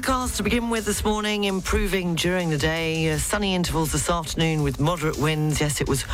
Overcast 0.00 0.38
to 0.38 0.42
begin 0.42 0.70
with 0.70 0.86
this 0.86 1.04
morning, 1.04 1.44
improving 1.44 2.14
during 2.14 2.48
the 2.48 2.56
day. 2.56 3.12
Uh, 3.12 3.18
sunny 3.18 3.54
intervals 3.54 3.92
this 3.92 4.08
afternoon 4.08 4.62
with 4.62 4.80
moderate 4.80 5.18
winds. 5.18 5.60
Yes, 5.60 5.82
it 5.82 5.88
was 5.90 6.06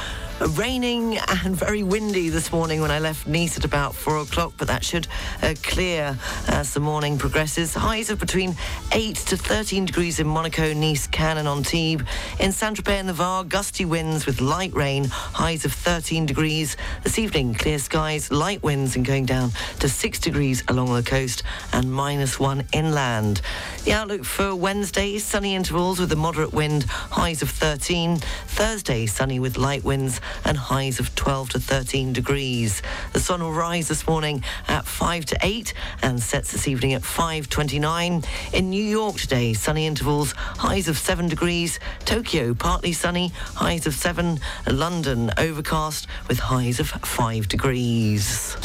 raining 0.50 1.16
and 1.16 1.54
very 1.56 1.82
windy 1.82 2.28
this 2.28 2.52
morning 2.52 2.80
when 2.80 2.90
I 2.90 2.98
left 2.98 3.26
Nice 3.26 3.56
at 3.56 3.64
about 3.64 3.94
four 3.94 4.18
o'clock, 4.18 4.54
but 4.58 4.66
that 4.68 4.84
should 4.84 5.06
uh, 5.40 5.54
clear 5.62 6.18
as 6.48 6.74
the 6.74 6.80
morning 6.80 7.16
progresses. 7.16 7.74
Highs 7.74 8.10
of 8.10 8.18
between 8.18 8.56
8 8.92 9.14
to 9.16 9.36
13 9.36 9.86
degrees 9.86 10.18
in 10.18 10.26
Monaco, 10.26 10.74
Nice, 10.74 11.06
Cannes, 11.06 11.38
and 11.38 11.48
Antibes. 11.48 12.04
In 12.40 12.50
Saint-Tropez 12.50 13.00
and 13.00 13.08
the 13.08 13.14
Var, 13.14 13.44
gusty 13.44 13.84
winds 13.84 14.26
with 14.26 14.40
light 14.40 14.74
rain, 14.74 15.04
highs 15.04 15.64
of 15.64 15.72
13 15.72 16.26
degrees. 16.26 16.76
This 17.04 17.18
evening, 17.20 17.54
clear 17.54 17.78
skies, 17.78 18.32
light 18.32 18.62
winds, 18.64 18.96
and 18.96 19.06
going 19.06 19.26
down 19.26 19.52
to 19.78 19.88
6 19.88 20.18
degrees 20.18 20.64
along 20.68 20.92
the 20.92 21.04
coast 21.04 21.44
and 21.72 21.90
minus 21.90 22.40
1 22.40 22.64
inland. 22.72 23.40
The 23.86 23.92
outlook 23.92 24.24
for 24.24 24.52
Wednesday, 24.52 25.16
sunny 25.18 25.54
intervals 25.54 26.00
with 26.00 26.10
a 26.10 26.16
moderate 26.16 26.52
wind, 26.52 26.86
highs 26.88 27.40
of 27.40 27.50
13. 27.50 28.16
Thursday, 28.16 29.06
sunny 29.06 29.38
with 29.38 29.56
light 29.56 29.84
winds 29.84 30.20
and 30.44 30.56
highs 30.56 30.98
of 30.98 31.14
12 31.14 31.50
to 31.50 31.60
13 31.60 32.12
degrees. 32.12 32.82
The 33.12 33.20
sun 33.20 33.44
will 33.44 33.52
rise 33.52 33.86
this 33.86 34.04
morning 34.08 34.42
at 34.66 34.86
5 34.86 35.26
to 35.26 35.38
8 35.40 35.72
and 36.02 36.20
sets 36.20 36.50
this 36.50 36.66
evening 36.66 36.94
at 36.94 37.02
5.29. 37.02 38.26
In 38.52 38.70
New 38.70 38.82
York 38.82 39.18
today, 39.18 39.52
sunny 39.52 39.86
intervals, 39.86 40.32
highs 40.32 40.88
of 40.88 40.98
7 40.98 41.28
degrees. 41.28 41.78
Tokyo, 42.04 42.54
partly 42.54 42.92
sunny, 42.92 43.28
highs 43.54 43.86
of 43.86 43.94
7. 43.94 44.40
London, 44.68 45.30
overcast 45.38 46.08
with 46.26 46.40
highs 46.40 46.80
of 46.80 46.88
5 46.88 47.46
degrees. 47.46 48.56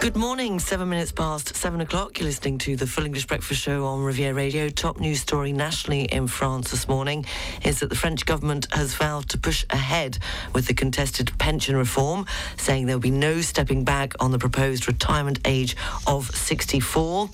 Good 0.00 0.16
morning, 0.16 0.58
seven 0.60 0.88
minutes 0.88 1.12
past 1.12 1.54
seven 1.54 1.82
o'clock. 1.82 2.18
You're 2.18 2.26
listening 2.26 2.56
to 2.60 2.74
the 2.74 2.86
Full 2.86 3.04
English 3.04 3.26
Breakfast 3.26 3.60
Show 3.60 3.84
on 3.84 4.02
Riviera 4.02 4.32
Radio. 4.32 4.70
Top 4.70 4.98
news 4.98 5.20
story 5.20 5.52
nationally 5.52 6.04
in 6.04 6.26
France 6.26 6.70
this 6.70 6.88
morning 6.88 7.26
is 7.64 7.80
that 7.80 7.90
the 7.90 7.94
French 7.94 8.24
government 8.24 8.66
has 8.72 8.94
vowed 8.94 9.28
to 9.28 9.36
push 9.36 9.66
ahead 9.68 10.16
with 10.54 10.68
the 10.68 10.72
contested 10.72 11.36
pension 11.36 11.76
reform, 11.76 12.24
saying 12.56 12.86
there 12.86 12.96
will 12.96 13.00
be 13.02 13.10
no 13.10 13.42
stepping 13.42 13.84
back 13.84 14.14
on 14.20 14.32
the 14.32 14.38
proposed 14.38 14.88
retirement 14.88 15.38
age 15.44 15.76
of 16.06 16.34
64. 16.34 17.28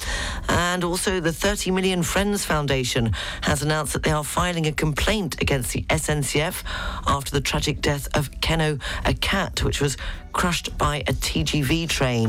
And 0.49 0.83
also, 0.83 1.21
the 1.21 1.33
30 1.33 1.71
Million 1.71 2.03
Friends 2.03 2.45
Foundation 2.45 3.13
has 3.43 3.63
announced 3.63 3.93
that 3.93 4.03
they 4.03 4.11
are 4.11 4.25
filing 4.25 4.67
a 4.67 4.73
complaint 4.73 5.41
against 5.41 5.73
the 5.73 5.85
SNCF 5.85 6.65
after 7.07 7.31
the 7.31 7.41
tragic 7.41 7.81
death 7.81 8.09
of 8.17 8.29
Keno, 8.41 8.79
a 9.05 9.15
cat, 9.15 9.63
which 9.63 9.81
was 9.81 9.97
crushed 10.37 10.77
by 10.77 10.99
a 11.07 11.15
TGV 11.15 11.89
train. 11.89 12.29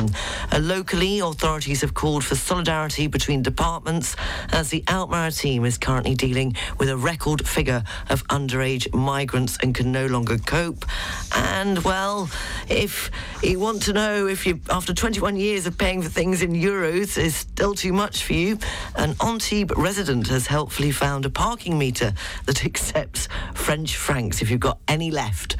Uh, 0.53 0.59
locally, 0.59 1.19
authorities 1.19 1.81
have 1.81 1.93
called 1.93 2.23
for 2.23 2.35
solidarity 2.35 3.05
between 3.05 3.43
departments 3.43 4.15
as 4.53 4.69
the 4.69 4.81
Alpes-Maritimes 4.87 5.67
is 5.67 5.77
currently 5.77 6.15
dealing 6.15 6.55
with 6.79 6.87
a 6.87 6.95
record 6.95 7.45
figure 7.45 7.83
of 8.09 8.25
underage 8.29 8.91
migrants 8.93 9.57
and 9.61 9.75
can 9.75 9.91
no 9.91 10.05
longer 10.05 10.37
cope. 10.37 10.85
And, 11.35 11.79
well, 11.79 12.29
if 12.69 13.11
you 13.43 13.59
want 13.59 13.81
to 13.83 13.93
know 13.93 14.25
if 14.25 14.47
you, 14.47 14.61
after 14.69 14.93
21 14.93 15.35
years 15.35 15.67
of 15.67 15.77
paying 15.77 16.01
for 16.01 16.09
things 16.09 16.41
in 16.41 16.53
euros, 16.53 17.17
is 17.17 17.35
still 17.35 17.73
too 17.73 17.91
much 17.91 18.23
for 18.23 18.33
you, 18.33 18.57
an 18.95 19.15
Antibes 19.21 19.73
resident 19.75 20.27
has 20.27 20.47
helpfully 20.47 20.91
found 20.91 21.25
a 21.25 21.29
parking 21.29 21.77
meter 21.77 22.13
that 22.45 22.63
accepts 22.69 23.27
French 23.53 23.97
francs 23.97 24.41
if 24.41 24.49
you've 24.49 24.61
got 24.61 24.79
any 24.87 25.11
left. 25.11 25.57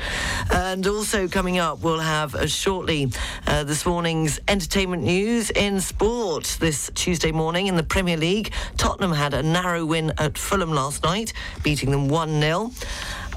And 0.54 0.88
also 0.88 1.28
coming 1.28 1.58
up, 1.58 1.82
we'll 1.82 2.00
have 2.00 2.37
shortly 2.46 3.12
uh, 3.48 3.64
this 3.64 3.86
morning's 3.86 4.40
entertainment 4.48 5.04
news 5.04 5.50
in 5.50 5.82
sport. 5.82 6.58
This 6.60 6.92
Tuesday 6.94 7.32
morning 7.32 7.68
in 7.68 7.76
the 7.76 7.84
Premier 7.84 8.18
League, 8.18 8.52
Tottenham 8.78 9.14
had 9.14 9.34
a 9.34 9.42
narrow 9.42 9.86
win 9.86 10.14
at 10.18 10.38
Fulham 10.38 10.72
last 10.72 11.04
night, 11.04 11.34
beating 11.64 11.92
them 11.92 12.08
1 12.08 12.40
0. 12.40 12.72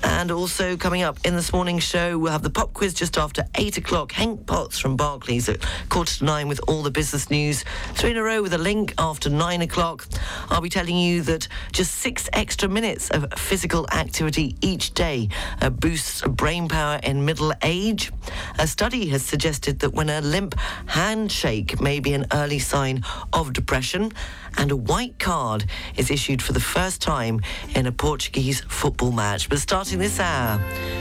And 0.02 0.30
also 0.30 0.76
coming 0.76 1.02
up 1.02 1.18
in 1.24 1.34
this 1.34 1.52
morning's 1.52 1.82
show, 1.82 2.18
we'll 2.18 2.32
have 2.32 2.42
the 2.42 2.50
pop 2.50 2.72
quiz 2.72 2.94
just 2.94 3.18
after 3.18 3.44
8 3.54 3.78
o'clock. 3.78 4.12
Hank 4.12 4.46
Potts 4.46 4.78
from 4.78 4.96
Barclays 4.96 5.48
at 5.48 5.64
quarter 5.88 6.18
to 6.18 6.24
9 6.24 6.48
with 6.48 6.60
all 6.68 6.82
the 6.82 6.90
business 6.90 7.30
news. 7.30 7.64
Three 7.94 8.10
in 8.10 8.16
a 8.16 8.22
row 8.22 8.42
with 8.42 8.52
a 8.54 8.58
link 8.58 8.94
after 8.98 9.30
9 9.30 9.62
o'clock. 9.62 10.06
I'll 10.48 10.60
be 10.60 10.68
telling 10.68 10.96
you 10.96 11.22
that 11.22 11.48
just 11.72 11.96
six 11.96 12.28
extra 12.32 12.68
minutes 12.68 13.10
of 13.10 13.26
physical 13.36 13.86
activity 13.90 14.56
each 14.60 14.94
day 14.94 15.28
uh, 15.60 15.70
boosts 15.70 16.22
brain 16.22 16.68
power 16.68 17.00
in 17.02 17.24
middle 17.24 17.52
age. 17.62 18.12
A 18.58 18.66
study 18.66 19.08
has 19.08 19.24
suggested 19.24 19.80
that 19.80 19.94
when 19.94 20.08
a 20.08 20.20
limp 20.20 20.54
handshake 20.86 21.80
may 21.80 22.00
be 22.00 22.14
an 22.14 22.26
early 22.32 22.58
sign 22.58 23.04
of 23.32 23.52
depression, 23.52 24.12
and 24.56 24.70
a 24.70 24.76
white 24.76 25.18
card 25.18 25.64
is 25.96 26.10
issued 26.10 26.42
for 26.42 26.52
the 26.52 26.60
first 26.60 27.00
time 27.00 27.40
in 27.74 27.86
a 27.86 27.92
Portuguese 27.92 28.60
football 28.62 29.12
match. 29.12 29.48
But 29.48 29.58
starting 29.58 29.98
this 29.98 30.20
hour 30.20 30.60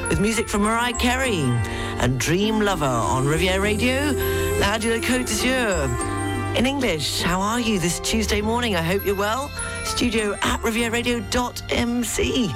with 0.10 0.20
music 0.20 0.50
from 0.50 0.62
Mariah 0.64 0.94
Carey 0.94 1.44
and 2.02 2.20
Dream 2.20 2.62
Lover 2.62 2.86
on 2.86 3.28
Riviera 3.28 3.62
Radio, 3.62 4.12
La 4.60 4.78
de 4.78 5.00
Côte 5.00 5.26
d'Azur. 5.26 5.90
In 6.58 6.66
English, 6.66 7.22
how 7.22 7.40
are 7.40 7.60
you 7.60 7.80
this 7.80 8.00
Tuesday 8.00 8.42
morning? 8.42 8.76
I 8.76 8.82
hope 8.82 9.06
you're 9.06 9.16
well. 9.16 9.50
Studio 9.84 10.34
at 10.42 10.60
rivieradio.mc. 10.62 12.54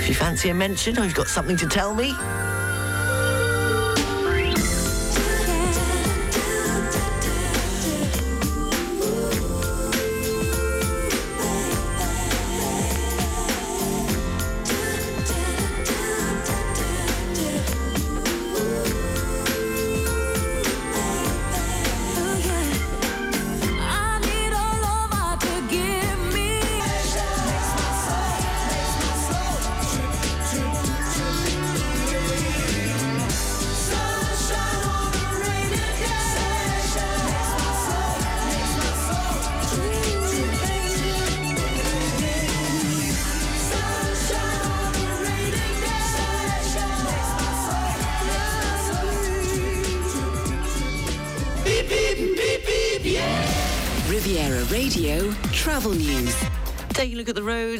If 0.00 0.08
you 0.08 0.14
fancy 0.14 0.50
a 0.50 0.54
mention 0.54 0.98
or 0.98 1.04
you've 1.04 1.14
got 1.14 1.28
something 1.28 1.56
to 1.56 1.66
tell 1.66 1.94
me, 1.94 2.12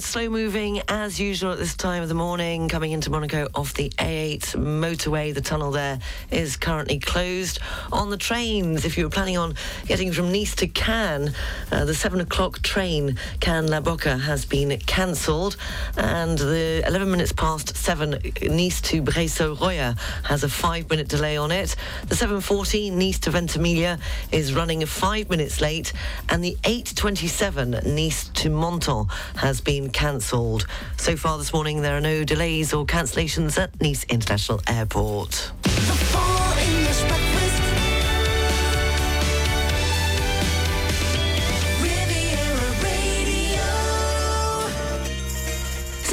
slow 0.04 0.28
moving 0.28 0.73
as 1.04 1.20
usual 1.20 1.52
at 1.52 1.58
this 1.58 1.74
time 1.74 2.02
of 2.02 2.08
the 2.08 2.14
morning. 2.14 2.66
Coming 2.66 2.92
into 2.92 3.10
Monaco 3.10 3.46
off 3.54 3.74
the 3.74 3.90
A8 3.98 4.56
motorway, 4.56 5.34
the 5.34 5.42
tunnel 5.42 5.70
there 5.70 5.98
is 6.30 6.56
currently 6.56 6.98
closed. 6.98 7.58
On 7.92 8.08
the 8.08 8.16
trains, 8.16 8.86
if 8.86 8.96
you 8.96 9.04
were 9.04 9.10
planning 9.10 9.36
on 9.36 9.54
getting 9.84 10.12
from 10.12 10.32
Nice 10.32 10.54
to 10.54 10.66
Cannes, 10.66 11.34
uh, 11.70 11.84
the 11.84 11.94
7 11.94 12.22
o'clock 12.22 12.62
train, 12.62 13.18
Cannes 13.40 13.66
La 13.66 13.80
Bocca, 13.80 14.18
has 14.18 14.46
been 14.46 14.78
cancelled. 14.86 15.58
And 15.98 16.38
the 16.38 16.82
11 16.86 17.10
minutes 17.10 17.32
past 17.32 17.76
7, 17.76 18.18
Nice 18.42 18.80
to 18.80 19.02
Breil-sur-Roya 19.02 19.96
has 20.22 20.42
a 20.42 20.48
five 20.48 20.88
minute 20.88 21.08
delay 21.08 21.36
on 21.36 21.52
it. 21.52 21.76
The 22.06 22.14
7.14 22.14 22.92
Nice 22.92 23.18
to 23.20 23.30
Ventimiglia 23.30 23.98
is 24.32 24.54
running 24.54 24.86
five 24.86 25.28
minutes 25.28 25.60
late. 25.60 25.92
And 26.30 26.42
the 26.42 26.56
8.27 26.62 27.84
Nice 27.94 28.28
to 28.28 28.48
Menton 28.48 29.08
has 29.36 29.60
been 29.60 29.90
cancelled. 29.90 30.66
So 30.96 31.16
far 31.16 31.36
this 31.38 31.52
morning, 31.52 31.82
there 31.82 31.96
are 31.96 32.00
no 32.00 32.24
delays 32.24 32.72
or 32.72 32.86
cancellations 32.86 33.58
at 33.58 33.78
Nice 33.80 34.04
International 34.04 34.60
Airport. 34.66 35.52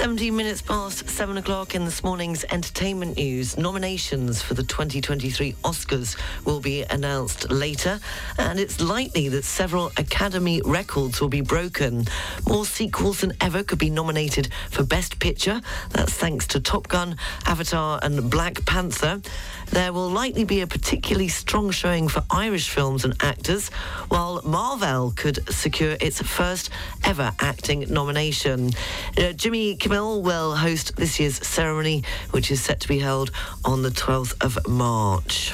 17 0.02 0.36
minutes 0.36 0.64
past 0.64 1.08
7 1.08 1.38
o'clock 1.38 1.76
in 1.76 1.86
this 1.86 2.04
morning's 2.04 2.44
entertainment 2.46 3.18
news. 3.18 3.56
Nominations 3.56 4.42
for 4.42 4.56
the 4.56 4.64
2023 4.64 5.54
Oscars 5.64 6.18
will 6.44 6.60
be 6.60 6.82
announced 6.82 7.52
later, 7.52 8.00
and 8.40 8.60
it's 8.60 8.82
likely 8.82 9.30
that 9.30 9.44
several 9.44 9.92
Academy 9.98 10.60
records 10.66 11.22
will 11.22 11.30
be 11.30 11.42
broken. 11.42 12.06
More 12.48 12.66
sequels 12.66 13.22
than 13.22 13.34
ever 13.42 13.62
could 13.62 13.78
be 13.78 13.92
nominated 13.92 14.50
for 14.72 14.82
Best 14.84 15.20
Picture. 15.20 15.62
That's 15.92 16.14
thanks 16.14 16.48
to 16.48 16.60
Top 16.60 16.88
Gun, 16.88 17.16
Avatar, 17.46 18.00
and 18.02 18.28
Black 18.28 18.66
Panther. 18.66 19.22
There 19.70 19.94
will 19.94 20.10
likely 20.10 20.46
be 20.46 20.62
a 20.62 20.68
particularly 20.68 21.28
strong 21.28 21.70
showing 21.70 22.08
for 22.08 22.24
Irish 22.32 22.70
films 22.70 23.06
and 23.06 23.14
actors, 23.22 23.70
while 24.10 24.42
Marvel 24.44 25.14
could 25.16 25.48
secure 25.54 25.96
its 26.02 26.22
first 26.24 26.72
ever 27.04 27.32
acting 27.40 27.86
nomination. 27.88 28.72
Uh, 29.16 29.32
Jimmy 29.34 29.76
Kimmel 29.92 30.22
will 30.22 30.56
host 30.56 30.96
this 30.96 31.20
year's 31.20 31.46
ceremony, 31.46 32.06
which 32.30 32.50
is 32.50 32.64
set 32.64 32.80
to 32.80 32.88
be 32.88 33.00
held 33.00 33.30
on 33.66 33.82
the 33.82 33.90
12th 33.90 34.42
of 34.42 34.66
March. 34.66 35.54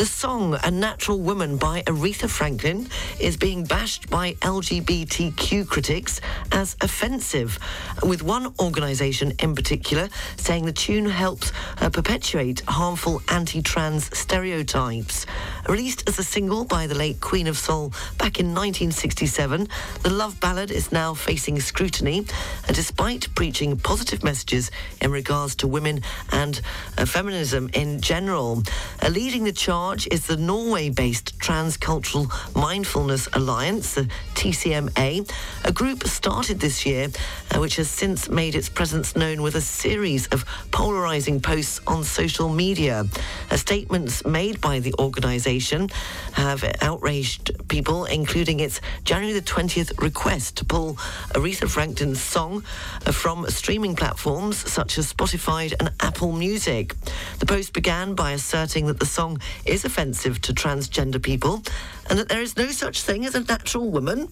The 0.00 0.06
song 0.06 0.58
A 0.64 0.70
Natural 0.70 1.20
Woman 1.20 1.58
by 1.58 1.82
Aretha 1.82 2.26
Franklin 2.26 2.88
is 3.18 3.36
being 3.36 3.64
bashed 3.64 4.08
by 4.08 4.32
LGBTQ 4.40 5.68
critics 5.68 6.22
as 6.52 6.74
offensive, 6.80 7.58
with 8.02 8.22
one 8.22 8.54
organisation 8.58 9.34
in 9.40 9.54
particular 9.54 10.08
saying 10.38 10.64
the 10.64 10.72
tune 10.72 11.04
helps 11.04 11.52
uh, 11.82 11.90
perpetuate 11.90 12.62
harmful 12.66 13.20
anti 13.28 13.60
trans 13.60 14.16
stereotypes. 14.18 15.26
Released 15.68 16.08
as 16.08 16.18
a 16.18 16.24
single 16.24 16.64
by 16.64 16.86
the 16.86 16.94
late 16.94 17.20
Queen 17.20 17.46
of 17.46 17.58
Soul 17.58 17.90
back 18.16 18.40
in 18.40 18.54
1967, 18.54 19.68
the 20.02 20.08
love 20.08 20.40
ballad 20.40 20.70
is 20.70 20.90
now 20.92 21.12
facing 21.12 21.60
scrutiny, 21.60 22.24
and 22.66 22.74
despite 22.74 23.28
preaching 23.34 23.76
positive 23.76 24.24
messages 24.24 24.70
in 25.02 25.10
regards 25.10 25.56
to 25.56 25.66
women 25.66 26.00
and 26.32 26.62
uh, 26.96 27.04
feminism 27.04 27.68
in 27.74 28.00
general, 28.00 28.62
uh, 29.02 29.08
leading 29.08 29.44
the 29.44 29.52
charge 29.52 29.89
charge 29.90 30.06
is 30.12 30.26
the 30.28 30.36
Norway 30.36 30.88
based 30.88 31.36
Transcultural 31.40 32.30
Mindfulness 32.54 33.28
Alliance, 33.32 33.94
the 33.94 34.08
TCMA, 34.34 35.28
a 35.64 35.72
group 35.72 36.04
started 36.04 36.60
this 36.60 36.86
year 36.86 37.08
uh, 37.50 37.58
which 37.58 37.76
has 37.76 37.90
since 37.90 38.28
made 38.28 38.54
its 38.54 38.68
presence 38.68 39.16
known 39.16 39.42
with 39.42 39.56
a 39.56 39.60
series 39.60 40.28
of 40.28 40.44
polarizing 40.70 41.40
posts 41.40 41.80
on 41.86 42.04
social 42.04 42.48
media. 42.48 43.04
Uh, 43.50 43.56
statements 43.56 44.24
made 44.24 44.60
by 44.60 44.78
the 44.78 44.94
organization 45.00 45.88
have 46.32 46.64
outraged 46.82 47.50
people, 47.68 48.04
including 48.04 48.60
its 48.60 48.80
January 49.04 49.32
the 49.32 49.44
20th 49.44 50.00
request 50.00 50.56
to 50.56 50.64
pull 50.64 50.94
Aretha 51.34 51.68
Franklin's 51.68 52.22
song 52.22 52.62
uh, 53.06 53.12
from 53.12 53.44
streaming 53.50 53.96
platforms 53.96 54.56
such 54.70 54.98
as 54.98 55.12
Spotify 55.12 55.72
and 55.80 55.90
Apple 56.00 56.32
Music. 56.32 56.94
The 57.40 57.46
post 57.46 57.72
began 57.72 58.14
by 58.14 58.32
asserting 58.32 58.86
that 58.86 59.00
the 59.00 59.06
song 59.06 59.40
is 59.66 59.79
offensive 59.84 60.40
to 60.42 60.52
transgender 60.52 61.22
people 61.22 61.62
and 62.10 62.18
that 62.18 62.28
there 62.28 62.42
is 62.42 62.56
no 62.56 62.66
such 62.66 63.02
thing 63.02 63.24
as 63.24 63.34
a 63.34 63.44
natural 63.44 63.88
woman. 63.88 64.28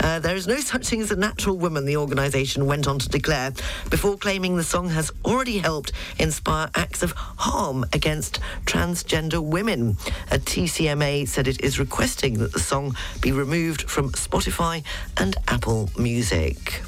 Uh, 0.00 0.18
there 0.18 0.36
is 0.36 0.46
no 0.46 0.56
such 0.56 0.86
thing 0.86 1.00
as 1.00 1.10
a 1.10 1.16
natural 1.16 1.56
woman, 1.56 1.86
the 1.86 1.96
organisation 1.96 2.66
went 2.66 2.86
on 2.86 2.98
to 2.98 3.08
declare, 3.08 3.52
before 3.90 4.16
claiming 4.18 4.56
the 4.56 4.62
song 4.62 4.90
has 4.90 5.10
already 5.24 5.58
helped 5.58 5.92
inspire 6.18 6.68
acts 6.74 7.02
of 7.02 7.12
harm 7.12 7.84
against 7.92 8.40
transgender 8.66 9.42
women. 9.42 9.96
A 10.30 10.38
TCMA 10.38 11.26
said 11.26 11.48
it 11.48 11.60
is 11.62 11.78
requesting 11.78 12.38
that 12.38 12.52
the 12.52 12.60
song 12.60 12.94
be 13.20 13.32
removed 13.32 13.88
from 13.90 14.10
Spotify 14.12 14.84
and 15.16 15.36
Apple 15.48 15.90
Music. 15.96 16.82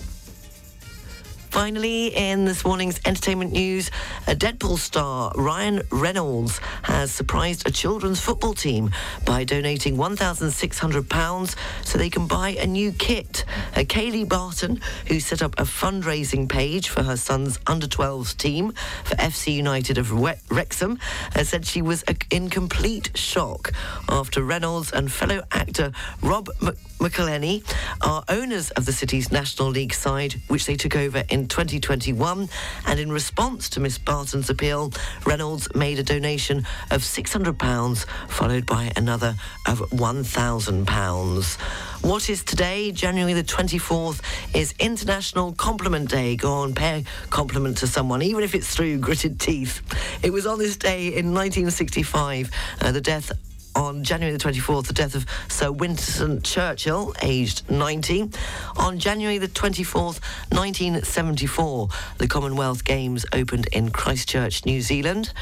Finally, 1.56 2.08
in 2.08 2.44
this 2.44 2.66
morning's 2.66 3.00
entertainment 3.06 3.50
news, 3.50 3.90
a 4.26 4.36
Deadpool 4.36 4.76
star, 4.76 5.32
Ryan 5.36 5.80
Reynolds, 5.90 6.58
has 6.82 7.10
surprised 7.10 7.66
a 7.66 7.70
children's 7.70 8.20
football 8.20 8.52
team 8.52 8.90
by 9.24 9.42
donating 9.42 9.96
£1,600 9.96 11.56
so 11.82 11.96
they 11.96 12.10
can 12.10 12.26
buy 12.26 12.50
a 12.50 12.66
new 12.66 12.92
kit. 12.92 13.46
Uh, 13.74 13.80
Kaylee 13.80 14.28
Barton, 14.28 14.82
who 15.06 15.18
set 15.18 15.40
up 15.40 15.58
a 15.58 15.62
fundraising 15.62 16.46
page 16.46 16.90
for 16.90 17.02
her 17.02 17.16
son's 17.16 17.58
under 17.66 17.86
12s 17.86 18.36
team 18.36 18.72
for 19.04 19.16
FC 19.16 19.54
United 19.54 19.96
of 19.96 20.12
Wrexham, 20.12 20.98
uh, 21.34 21.42
said 21.42 21.64
she 21.64 21.80
was 21.80 22.04
in 22.30 22.50
complete 22.50 23.16
shock 23.16 23.72
after 24.10 24.42
Reynolds 24.42 24.92
and 24.92 25.10
fellow 25.10 25.42
actor 25.52 25.92
Rob 26.20 26.50
McElhenney 26.98 27.62
are 28.00 28.24
owners 28.28 28.70
of 28.70 28.86
the 28.86 28.92
city's 28.92 29.30
National 29.30 29.68
League 29.68 29.92
side, 29.92 30.34
which 30.48 30.66
they 30.66 30.76
took 30.76 30.96
over 30.96 31.22
in 31.28 31.46
2021. 31.46 32.48
And 32.86 33.00
in 33.00 33.12
response 33.12 33.68
to 33.70 33.80
Miss 33.80 33.98
Barton's 33.98 34.50
appeal, 34.50 34.92
Reynolds 35.24 35.72
made 35.74 35.98
a 35.98 36.02
donation 36.02 36.66
of 36.90 37.02
£600, 37.02 38.06
followed 38.28 38.66
by 38.66 38.92
another 38.96 39.34
of 39.66 39.80
£1,000. 39.90 41.56
What 42.02 42.30
is 42.30 42.44
today, 42.44 42.92
January 42.92 43.32
the 43.34 43.42
24th, 43.42 44.20
is 44.54 44.74
International 44.78 45.52
Compliment 45.52 46.08
Day. 46.08 46.36
Go 46.36 46.52
on, 46.52 46.74
pay 46.74 47.04
a 47.24 47.26
compliment 47.28 47.78
to 47.78 47.86
someone, 47.86 48.22
even 48.22 48.42
if 48.42 48.54
it's 48.54 48.74
through 48.74 48.98
gritted 48.98 49.38
teeth. 49.38 49.82
It 50.22 50.32
was 50.32 50.46
on 50.46 50.58
this 50.58 50.76
day 50.76 51.08
in 51.08 51.34
1965, 51.34 52.50
uh, 52.80 52.92
the 52.92 53.00
death 53.00 53.32
on 53.76 54.02
January 54.02 54.36
the 54.36 54.42
24th, 54.42 54.86
the 54.86 54.94
death 54.94 55.14
of 55.14 55.26
Sir 55.48 55.70
Winston 55.70 56.40
Churchill, 56.42 57.14
aged 57.22 57.70
90. 57.70 58.30
On 58.78 58.98
January 58.98 59.38
the 59.38 59.48
24th, 59.48 60.20
1974, 60.50 61.88
the 62.18 62.26
Commonwealth 62.26 62.84
Games 62.84 63.26
opened 63.32 63.66
in 63.72 63.90
Christchurch, 63.90 64.64
New 64.64 64.80
Zealand. 64.80 65.32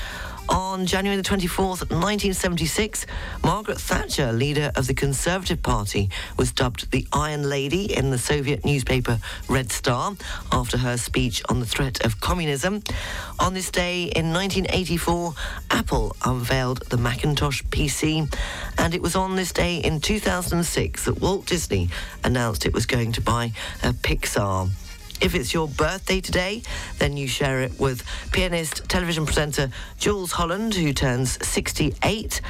On 0.48 0.84
January 0.84 1.16
the 1.16 1.22
24th, 1.22 1.90
1976, 1.90 3.06
Margaret 3.42 3.80
Thatcher, 3.80 4.32
leader 4.32 4.70
of 4.76 4.86
the 4.86 4.94
Conservative 4.94 5.62
Party, 5.62 6.10
was 6.36 6.52
dubbed 6.52 6.90
the 6.90 7.06
Iron 7.12 7.48
Lady 7.48 7.96
in 7.96 8.10
the 8.10 8.18
Soviet 8.18 8.64
newspaper 8.64 9.18
Red 9.48 9.72
Star 9.72 10.14
after 10.52 10.76
her 10.76 10.98
speech 10.98 11.42
on 11.48 11.60
the 11.60 11.66
threat 11.66 12.04
of 12.04 12.20
communism. 12.20 12.82
On 13.38 13.54
this 13.54 13.70
day 13.70 14.04
in 14.04 14.32
1984, 14.32 15.34
Apple 15.70 16.14
unveiled 16.24 16.82
the 16.90 16.98
Macintosh 16.98 17.62
PC, 17.64 18.32
and 18.76 18.94
it 18.94 19.00
was 19.00 19.16
on 19.16 19.36
this 19.36 19.52
day 19.52 19.78
in 19.78 20.00
2006 20.00 21.06
that 21.06 21.20
Walt 21.20 21.46
Disney 21.46 21.88
announced 22.22 22.66
it 22.66 22.74
was 22.74 22.84
going 22.84 23.12
to 23.12 23.22
buy 23.22 23.52
a 23.82 23.92
Pixar. 23.92 24.70
If 25.20 25.34
it's 25.34 25.54
your 25.54 25.68
birthday 25.68 26.20
today, 26.20 26.62
then 26.98 27.16
you 27.16 27.28
share 27.28 27.62
it 27.62 27.78
with 27.78 28.02
pianist, 28.32 28.88
television 28.88 29.24
presenter 29.24 29.70
Jools 29.98 30.32
Holland, 30.32 30.74
who 30.74 30.92
turns 30.92 31.38
68. 31.46 32.40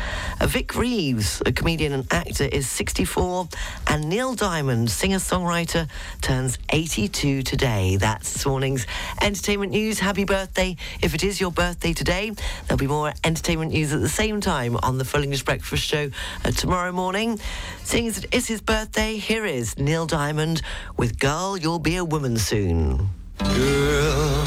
Uh, 0.41 0.47
Vic 0.47 0.75
Reeves, 0.75 1.43
a 1.45 1.53
comedian 1.53 1.93
and 1.93 2.13
actor, 2.13 2.45
is 2.45 2.69
64. 2.69 3.49
And 3.87 4.09
Neil 4.09 4.35
Diamond, 4.35 4.91
singer 4.91 5.19
songwriter, 5.19 5.89
turns 6.23 6.59
82 6.71 7.43
today. 7.43 7.97
That's 7.97 8.33
this 8.33 8.47
morning's 8.47 8.87
entertainment 9.21 9.71
news. 9.71 9.99
Happy 10.01 10.25
birthday. 10.25 10.77
If 11.03 11.15
it 11.15 11.23
is 11.23 11.41
your 11.41 11.53
birthday 11.53 11.93
today, 11.93 12.33
there'll 12.67 12.79
be 12.79 12.87
more 12.87 13.13
entertainment 13.23 13.73
news 13.73 13.93
at 13.93 14.01
the 14.01 14.09
same 14.09 14.41
time 14.41 14.79
on 14.83 14.97
the 14.99 15.05
Full 15.05 15.23
English 15.23 15.45
Breakfast 15.45 15.85
Show 15.85 16.11
uh, 16.45 16.51
tomorrow 16.51 16.93
morning. 16.93 17.39
Seeing 17.85 18.09
as 18.09 18.19
it 18.19 18.35
is 18.35 18.49
his 18.49 18.63
birthday, 18.63 19.19
here 19.19 19.45
is 19.45 19.79
Neil 19.79 20.07
Diamond 20.07 20.63
with 20.97 21.19
Girl, 21.19 21.59
You'll 21.59 21.79
Be 21.79 21.97
a 21.97 22.05
Woman 22.05 22.39
Soon 22.39 22.54
soon. 22.55 23.11
Girl, 23.39 24.45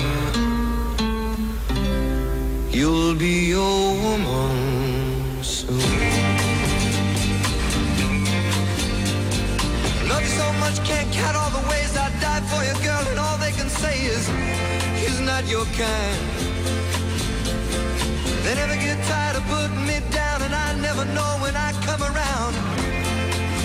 you'll 2.72 3.16
be 3.16 3.36
your 3.56 3.80
woman 4.04 5.44
soon. 5.44 5.78
Love 10.08 10.24
you 10.24 10.34
so 10.42 10.48
much, 10.64 10.78
can't 10.86 11.12
count 11.12 11.36
all 11.36 11.52
the 11.60 11.66
ways 11.72 11.92
I 11.98 12.08
die 12.22 12.44
for 12.52 12.62
you, 12.68 12.76
girl, 12.88 13.04
and 13.12 13.20
all 13.20 13.38
they 13.46 13.52
can 13.52 13.70
say 13.70 13.96
is, 14.16 14.24
he's 15.02 15.20
not 15.20 15.44
your 15.54 15.66
kind. 15.84 16.22
They 18.44 18.56
never 18.56 18.78
get 18.88 19.04
tired 19.12 19.36
of 19.36 19.44
putting 19.52 19.86
me 19.86 20.00
down, 20.12 20.44
and 20.44 20.56
I 20.56 20.70
never 20.88 21.04
know 21.18 21.32
when 21.44 21.56
I 21.58 21.74
come 21.88 22.02
around 22.12 22.54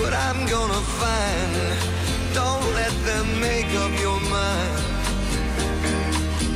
what 0.01 0.13
I'm 0.13 0.41
gonna 0.55 0.83
find. 1.01 1.53
Don't 2.35 2.67
let 2.81 2.95
them 3.05 3.27
make 3.41 3.71
up 3.85 3.93
your. 4.01 4.22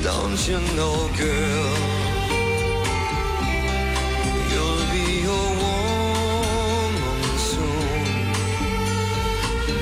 Don't 0.06 0.38
you 0.46 0.60
know, 0.76 1.10
girl? 1.18 1.74
You'll 4.52 4.84
be 4.94 5.24
a 5.24 5.44
woman 5.62 7.22
soon. 7.50 8.06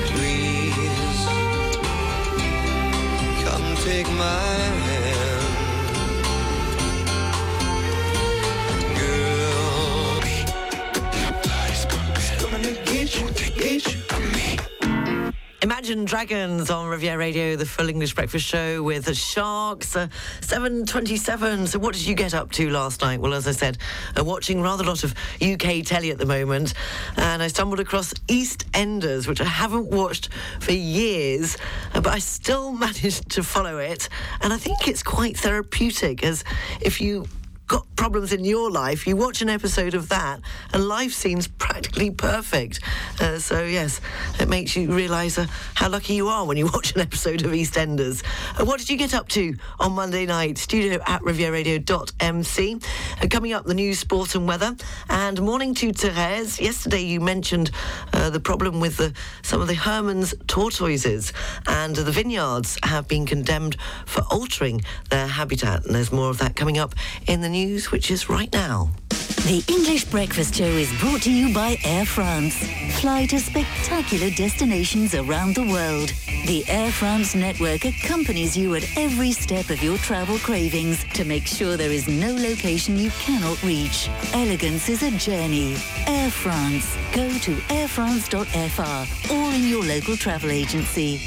Please 0.09 1.19
come 3.43 3.67
take 3.85 4.09
my 4.13 4.64
Imagine 15.65 16.05
Dragons 16.05 16.69
on 16.69 16.87
Riviera 16.87 17.17
Radio, 17.17 17.55
the 17.55 17.65
full 17.65 17.89
English 17.89 18.13
breakfast 18.13 18.45
show 18.45 18.83
with 18.83 19.05
the 19.05 19.15
Sharks. 19.15 19.95
Uh, 19.95 20.09
7.27. 20.41 21.67
So 21.67 21.79
what 21.79 21.95
did 21.95 22.05
you 22.05 22.13
get 22.13 22.35
up 22.35 22.51
to 22.51 22.69
last 22.69 23.01
night? 23.01 23.19
Well, 23.19 23.33
as 23.33 23.47
I 23.47 23.51
said, 23.51 23.79
I'm 24.15 24.27
watching 24.27 24.61
rather 24.61 24.83
a 24.83 24.87
lot 24.87 25.03
of 25.03 25.15
UK 25.41 25.83
telly 25.83 26.11
at 26.11 26.19
the 26.19 26.25
moment. 26.27 26.75
And 27.17 27.41
I 27.41 27.47
stumbled 27.47 27.79
across 27.79 28.13
EastEnders, 28.27 29.27
which 29.27 29.41
I 29.41 29.45
haven't 29.45 29.87
watched 29.87 30.29
for 30.59 30.71
years, 30.71 31.57
uh, 31.95 32.01
but 32.01 32.13
I 32.13 32.19
still 32.19 32.71
managed 32.85 33.31
to 33.31 33.41
follow 33.41 33.79
it. 33.79 34.07
And 34.41 34.53
I 34.53 34.57
think 34.57 34.87
it's 34.87 35.01
quite 35.01 35.35
therapeutic 35.35 36.23
as 36.23 36.43
if 36.79 37.01
you 37.01 37.25
got 37.67 37.87
problems 37.95 38.31
in 38.31 38.45
your 38.45 38.69
life, 38.69 39.07
you 39.07 39.15
watch 39.15 39.41
an 39.41 39.49
episode 39.49 39.93
of 39.93 40.09
that, 40.09 40.39
and 40.73 40.87
life 40.87 41.13
seems 41.13 41.47
practically 41.47 42.11
perfect. 42.11 42.79
Uh, 43.19 43.39
so, 43.39 43.63
yes, 43.63 44.01
it 44.39 44.49
makes 44.49 44.75
you 44.75 44.91
realise 44.91 45.37
uh, 45.37 45.45
how 45.73 45.89
lucky 45.89 46.13
you 46.13 46.27
are 46.27 46.45
when 46.45 46.57
you 46.57 46.65
watch 46.73 46.93
an 46.95 47.01
episode 47.01 47.43
of 47.43 47.51
EastEnders. 47.51 48.23
Uh, 48.59 48.65
what 48.65 48.79
did 48.79 48.89
you 48.89 48.97
get 48.97 49.13
up 49.13 49.27
to 49.29 49.55
on 49.79 49.93
Monday 49.93 50.25
night? 50.25 50.57
Studio 50.57 51.01
at 51.05 51.21
rivieradio.mc. 51.21 52.81
Uh, 53.21 53.27
coming 53.29 53.53
up, 53.53 53.65
the 53.65 53.73
news, 53.73 53.99
sport, 53.99 54.35
and 54.35 54.47
weather. 54.47 54.75
And 55.09 55.41
morning 55.41 55.73
to 55.75 55.93
Therese. 55.93 56.59
Yesterday, 56.59 57.01
you 57.01 57.19
mentioned 57.19 57.71
uh, 58.13 58.29
the 58.29 58.39
problem 58.39 58.79
with 58.79 58.97
the, 58.97 59.13
some 59.41 59.61
of 59.61 59.67
the 59.67 59.75
Hermann's 59.75 60.33
tortoises, 60.47 61.33
and 61.67 61.95
the 61.95 62.11
vineyards 62.11 62.77
have 62.83 63.07
been 63.07 63.25
condemned 63.25 63.77
for 64.05 64.21
altering 64.31 64.81
their 65.09 65.27
habitat. 65.27 65.85
And 65.85 65.95
there's 65.95 66.11
more 66.11 66.29
of 66.29 66.37
that 66.39 66.55
coming 66.55 66.77
up 66.77 66.95
in 67.27 67.41
the 67.41 67.49
news, 67.49 67.91
which 67.91 68.11
is 68.11 68.29
right 68.29 68.51
now. 68.51 68.91
The 69.45 69.63
English 69.67 70.05
Breakfast 70.05 70.55
Show 70.55 70.63
is 70.63 70.91
brought 70.99 71.21
to 71.21 71.31
you 71.31 71.53
by 71.53 71.77
Air 71.83 72.03
France. 72.03 72.57
Fly 72.99 73.27
to 73.27 73.39
spectacular 73.39 74.31
destinations 74.31 75.13
around 75.13 75.53
the 75.53 75.67
world. 75.67 76.11
The 76.47 76.65
Air 76.67 76.91
France 76.91 77.35
network 77.35 77.85
accompanies 77.85 78.57
you 78.57 78.73
at 78.73 78.83
every 78.97 79.31
step 79.31 79.69
of 79.69 79.83
your 79.83 79.99
travel 79.99 80.39
cravings 80.39 81.05
to 81.13 81.23
make 81.25 81.45
sure 81.45 81.77
there 81.77 81.91
is 81.91 82.07
no 82.07 82.33
location 82.33 82.97
you 82.97 83.11
cannot 83.11 83.61
reach. 83.61 84.09
Elegance 84.33 84.89
is 84.89 85.03
a 85.03 85.11
journey. 85.11 85.75
Air 86.07 86.31
France. 86.31 86.97
Go 87.13 87.29
to 87.29 87.55
airfrance.fr 87.69 89.31
or 89.31 89.53
in 89.53 89.69
your 89.69 89.83
local 89.83 90.17
travel 90.17 90.49
agency. 90.49 91.21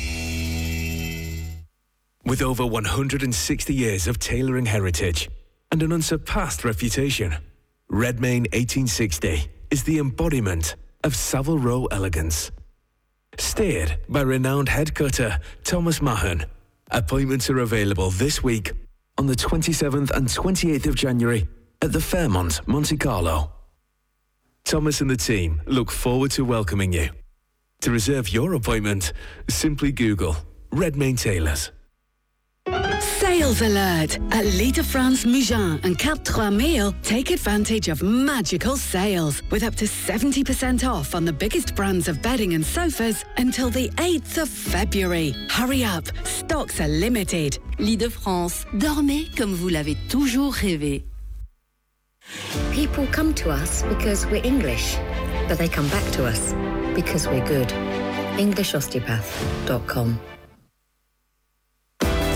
With 2.25 2.43
over 2.43 2.67
160 2.67 3.73
years 3.73 4.09
of 4.09 4.19
tailoring 4.19 4.67
heritage, 4.67 5.31
and 5.71 5.85
an 5.85 5.93
unsurpassed 5.93 6.65
reputation. 6.65 7.37
Redmayne 7.91 8.43
1860 8.53 9.51
is 9.71 9.83
the 9.85 9.99
embodiment 9.99 10.77
of 11.05 11.17
Savile 11.17 11.59
Row 11.59 11.87
elegance. 11.87 12.51
Steered 13.39 13.99
by 14.09 14.21
renowned 14.21 14.69
head 14.69 14.95
cutter 14.95 15.41
Thomas 15.65 16.03
Mahon, 16.03 16.45
appointments 16.91 17.49
are 17.49 17.61
available 17.61 18.11
this 18.11 18.43
week 18.43 18.73
on 19.17 19.27
the 19.27 19.35
27th 19.35 20.11
and 20.11 20.29
28th 20.29 20.87
of 20.87 20.97
January 20.97 21.49
at 21.81 21.93
the 21.93 22.01
Fairmont, 22.01 22.61
Monte 22.69 22.97
Carlo. 22.99 23.53
Thomas 24.65 25.01
and 25.01 25.09
the 25.09 25.17
team 25.17 25.63
look 25.65 25.91
forward 25.91 26.31
to 26.33 26.45
welcoming 26.45 26.93
you. 26.93 27.09
To 27.83 27.91
reserve 27.91 28.29
your 28.29 28.53
appointment, 28.53 29.15
simply 29.49 29.93
Google 29.93 30.37
Redmayne 30.73 31.17
Tailors. 31.17 31.71
Sales 33.21 33.63
alert! 33.63 34.19
At 34.31 34.45
Lita 34.45 34.85
France 34.85 35.25
Mougins 35.25 35.85
and 35.85 35.99
Cap 35.99 36.23
Trois 36.23 36.51
Mille, 36.51 36.95
take 37.03 37.33
advantage 37.33 37.89
of 37.89 38.01
magical 38.01 38.77
sales 38.77 39.43
with 39.51 39.65
up 39.65 39.75
to 39.75 39.87
70% 39.87 40.89
off 40.89 41.17
on 41.17 41.25
the 41.25 41.33
biggest 41.33 41.75
brands 41.75 42.07
of 42.07 42.23
bedding 42.23 42.55
and 42.55 42.65
sofas 42.65 43.25
until 43.37 43.71
the 43.71 43.89
8th 43.97 44.43
of 44.43 44.49
February. 44.49 45.35
Hurry 45.51 45.83
up, 45.83 46.05
stocks 46.25 46.81
are 46.81 46.87
limited. 46.87 47.59
Lide 47.81 48.13
France, 48.13 48.65
dormez 48.79 49.29
comme 49.37 49.53
vous 49.53 49.71
l'avez 49.71 49.97
toujours 50.09 50.55
rêvé. 50.55 51.03
People 52.73 53.05
come 53.11 53.35
to 53.35 53.51
us 53.51 53.83
because 53.89 54.27
we're 54.27 54.45
English, 54.45 54.97
but 55.49 55.59
they 55.59 55.69
come 55.69 55.89
back 55.89 56.09
to 56.13 56.25
us 56.25 56.55
because 56.95 57.27
we're 57.27 57.45
good. 57.47 57.67
EnglishOsteopath.com. 58.39 60.21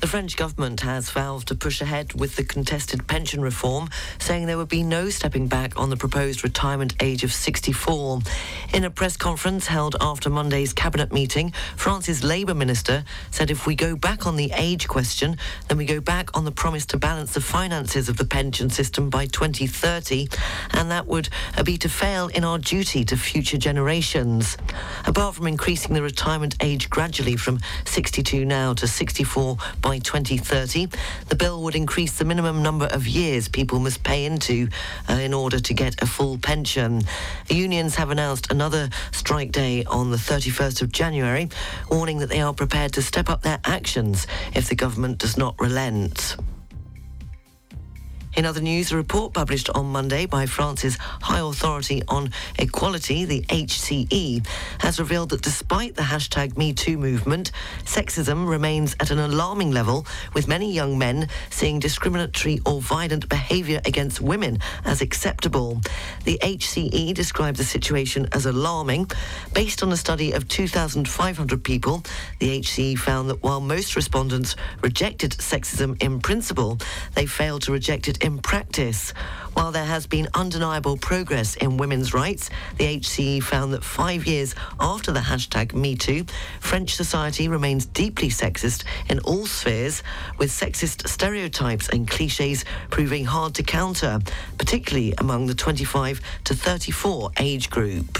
The 0.00 0.06
French 0.06 0.36
government 0.36 0.82
has 0.82 1.10
vowed 1.10 1.46
to 1.46 1.54
push 1.54 1.80
ahead 1.80 2.12
with 2.12 2.36
the 2.36 2.44
contested 2.44 3.06
pension 3.08 3.40
reform, 3.40 3.88
saying 4.18 4.46
there 4.46 4.58
would 4.58 4.68
be 4.68 4.82
no 4.82 5.08
stepping 5.08 5.46
back 5.46 5.78
on 5.80 5.88
the 5.88 5.96
proposed 5.96 6.44
retirement 6.44 6.94
age 7.00 7.24
of 7.24 7.32
64. 7.32 8.20
In 8.74 8.84
a 8.84 8.90
press 8.90 9.16
conference 9.16 9.66
held 9.66 9.96
after 10.00 10.28
Monday's 10.28 10.74
cabinet 10.74 11.12
meeting, 11.12 11.50
France's 11.76 12.22
Labour 12.22 12.54
minister 12.54 13.04
said 13.30 13.50
if 13.50 13.66
we 13.66 13.74
go 13.74 13.96
back 13.96 14.26
on 14.26 14.36
the 14.36 14.52
age 14.54 14.86
question, 14.86 15.38
then 15.68 15.78
we 15.78 15.86
go 15.86 16.00
back 16.00 16.36
on 16.36 16.44
the 16.44 16.52
promise 16.52 16.84
to 16.86 16.98
balance 16.98 17.32
the 17.32 17.40
finances 17.40 18.10
of 18.10 18.18
the 18.18 18.26
pension 18.26 18.68
system 18.68 19.08
by 19.08 19.24
2030, 19.24 20.28
and 20.72 20.90
that 20.90 21.06
would 21.06 21.30
uh, 21.56 21.62
be 21.62 21.78
to 21.78 21.88
fail 21.88 22.28
in 22.28 22.44
our 22.44 22.58
duty 22.58 23.02
to 23.02 23.16
future 23.16 23.56
generations. 23.58 24.58
Apart 25.06 25.36
from 25.36 25.46
increasing 25.46 25.94
the 25.94 26.02
retirement 26.02 26.54
age 26.60 26.90
gradually 26.90 27.36
from 27.36 27.58
62 27.86 28.44
now 28.44 28.74
to 28.74 28.86
64 28.86 29.56
by 29.86 29.98
2030. 29.98 30.88
The 31.28 31.36
bill 31.36 31.62
would 31.62 31.76
increase 31.76 32.18
the 32.18 32.24
minimum 32.24 32.60
number 32.60 32.86
of 32.86 33.06
years 33.06 33.46
people 33.46 33.78
must 33.78 34.02
pay 34.02 34.24
into 34.24 34.66
uh, 35.08 35.12
in 35.12 35.32
order 35.32 35.60
to 35.60 35.74
get 35.74 36.02
a 36.02 36.06
full 36.06 36.38
pension. 36.38 37.02
Unions 37.48 37.94
have 37.94 38.10
announced 38.10 38.50
another 38.50 38.90
strike 39.12 39.52
day 39.52 39.84
on 39.84 40.10
the 40.10 40.16
31st 40.16 40.82
of 40.82 40.90
January, 40.90 41.48
warning 41.88 42.18
that 42.18 42.30
they 42.30 42.40
are 42.40 42.52
prepared 42.52 42.94
to 42.94 43.02
step 43.02 43.30
up 43.30 43.42
their 43.42 43.60
actions 43.64 44.26
if 44.56 44.68
the 44.68 44.74
government 44.74 45.18
does 45.18 45.36
not 45.36 45.54
relent. 45.60 46.34
In 48.36 48.44
other 48.44 48.60
news, 48.60 48.92
a 48.92 48.96
report 48.96 49.32
published 49.32 49.70
on 49.70 49.86
Monday 49.86 50.26
by 50.26 50.44
France's 50.44 50.98
High 51.00 51.40
Authority 51.40 52.02
on 52.06 52.30
Equality, 52.58 53.24
the 53.24 53.40
HCE, 53.48 54.46
has 54.80 55.00
revealed 55.00 55.30
that 55.30 55.40
despite 55.40 55.94
the 55.94 56.02
hashtag 56.02 56.52
MeToo 56.52 56.98
movement, 56.98 57.50
sexism 57.84 58.46
remains 58.46 58.94
at 59.00 59.10
an 59.10 59.20
alarming 59.20 59.70
level, 59.70 60.06
with 60.34 60.48
many 60.48 60.70
young 60.70 60.98
men 60.98 61.30
seeing 61.48 61.78
discriminatory 61.78 62.60
or 62.66 62.82
violent 62.82 63.26
behaviour 63.30 63.80
against 63.86 64.20
women 64.20 64.58
as 64.84 65.00
acceptable. 65.00 65.80
The 66.24 66.38
HCE 66.42 67.14
described 67.14 67.56
the 67.56 67.64
situation 67.64 68.28
as 68.32 68.44
alarming. 68.44 69.10
Based 69.54 69.82
on 69.82 69.90
a 69.92 69.96
study 69.96 70.32
of 70.32 70.46
2,500 70.46 71.64
people, 71.64 72.02
the 72.38 72.60
HCE 72.60 72.98
found 72.98 73.30
that 73.30 73.42
while 73.42 73.62
most 73.62 73.96
respondents 73.96 74.56
rejected 74.82 75.30
sexism 75.30 75.96
in 76.02 76.20
principle, 76.20 76.78
they 77.14 77.24
failed 77.24 77.62
to 77.62 77.72
reject 77.72 78.08
it 78.08 78.25
in 78.26 78.38
practice. 78.38 79.12
While 79.54 79.70
there 79.70 79.84
has 79.84 80.06
been 80.06 80.28
undeniable 80.34 80.96
progress 80.96 81.54
in 81.54 81.76
women's 81.76 82.12
rights, 82.12 82.50
the 82.76 82.98
HCE 82.98 83.42
found 83.42 83.72
that 83.72 83.84
five 83.84 84.26
years 84.26 84.54
after 84.80 85.12
the 85.12 85.20
hashtag 85.20 85.68
MeToo, 85.72 86.28
French 86.60 86.94
society 86.94 87.48
remains 87.48 87.86
deeply 87.86 88.28
sexist 88.28 88.82
in 89.08 89.20
all 89.20 89.46
spheres, 89.46 90.02
with 90.38 90.50
sexist 90.50 91.08
stereotypes 91.08 91.88
and 91.88 92.08
cliches 92.08 92.64
proving 92.90 93.24
hard 93.24 93.54
to 93.54 93.62
counter, 93.62 94.18
particularly 94.58 95.14
among 95.18 95.46
the 95.46 95.54
25 95.54 96.20
to 96.44 96.54
34 96.54 97.30
age 97.38 97.70
group. 97.70 98.18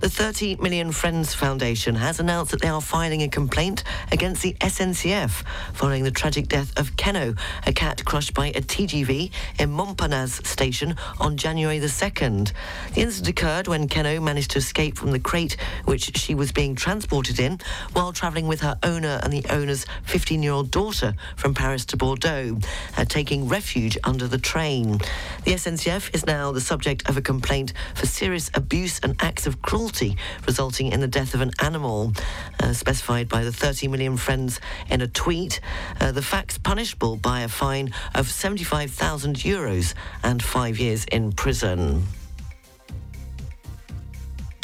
The 0.00 0.10
30 0.10 0.56
Million 0.56 0.92
Friends 0.92 1.34
Foundation 1.34 1.94
has 1.94 2.20
announced 2.20 2.50
that 2.50 2.60
they 2.60 2.68
are 2.68 2.82
filing 2.82 3.22
a 3.22 3.28
complaint 3.28 3.84
against 4.12 4.42
the 4.42 4.52
SNCF 4.60 5.44
following 5.72 6.04
the 6.04 6.10
tragic 6.10 6.46
death 6.46 6.78
of 6.78 6.94
Keno, 6.96 7.34
a 7.66 7.72
cat 7.72 8.04
crushed 8.04 8.34
by 8.34 8.48
a 8.48 8.60
TGV 8.60 9.30
in 9.58 9.70
Montparnasse 9.70 10.46
station 10.46 10.94
on 11.20 11.38
January 11.38 11.78
the 11.78 11.86
2nd. 11.86 12.52
The 12.92 13.00
incident 13.00 13.28
occurred 13.28 13.66
when 13.66 13.88
Keno 13.88 14.20
managed 14.20 14.50
to 14.50 14.58
escape 14.58 14.98
from 14.98 15.10
the 15.10 15.18
crate 15.18 15.56
which 15.86 16.18
she 16.18 16.34
was 16.34 16.52
being 16.52 16.74
transported 16.74 17.40
in 17.40 17.58
while 17.94 18.12
travelling 18.12 18.46
with 18.46 18.60
her 18.60 18.76
owner 18.82 19.20
and 19.22 19.32
the 19.32 19.46
owner's 19.48 19.86
15 20.02 20.42
year 20.42 20.52
old 20.52 20.70
daughter 20.70 21.14
from 21.36 21.54
Paris 21.54 21.86
to 21.86 21.96
Bordeaux, 21.96 22.58
uh, 22.98 23.06
taking 23.06 23.48
refuge 23.48 23.96
under 24.04 24.28
the 24.28 24.38
train. 24.38 24.98
The 25.44 25.52
SNCF 25.52 26.14
is 26.14 26.26
now 26.26 26.52
the 26.52 26.60
subject 26.60 27.08
of 27.08 27.16
a 27.16 27.22
complaint 27.22 27.72
for 27.94 28.04
serious 28.04 28.50
abuse 28.52 29.00
and 29.02 29.16
acts 29.20 29.46
of 29.46 29.62
cruelty 29.62 29.93
cruelty, 29.94 30.16
resulting 30.46 30.92
in 30.92 31.00
the 31.00 31.08
death 31.08 31.34
of 31.34 31.40
an 31.40 31.52
animal, 31.60 32.12
uh, 32.60 32.72
specified 32.72 33.28
by 33.28 33.44
the 33.44 33.52
30 33.52 33.88
million 33.88 34.16
friends 34.16 34.60
in 34.90 35.00
a 35.00 35.06
tweet. 35.06 35.60
Uh, 36.00 36.12
the 36.12 36.22
facts 36.22 36.58
punishable 36.58 37.16
by 37.16 37.40
a 37.40 37.48
fine 37.48 37.92
of 38.14 38.28
75,000 38.28 39.36
euros 39.36 39.94
and 40.22 40.42
five 40.42 40.78
years 40.78 41.04
in 41.06 41.32
prison. 41.32 42.04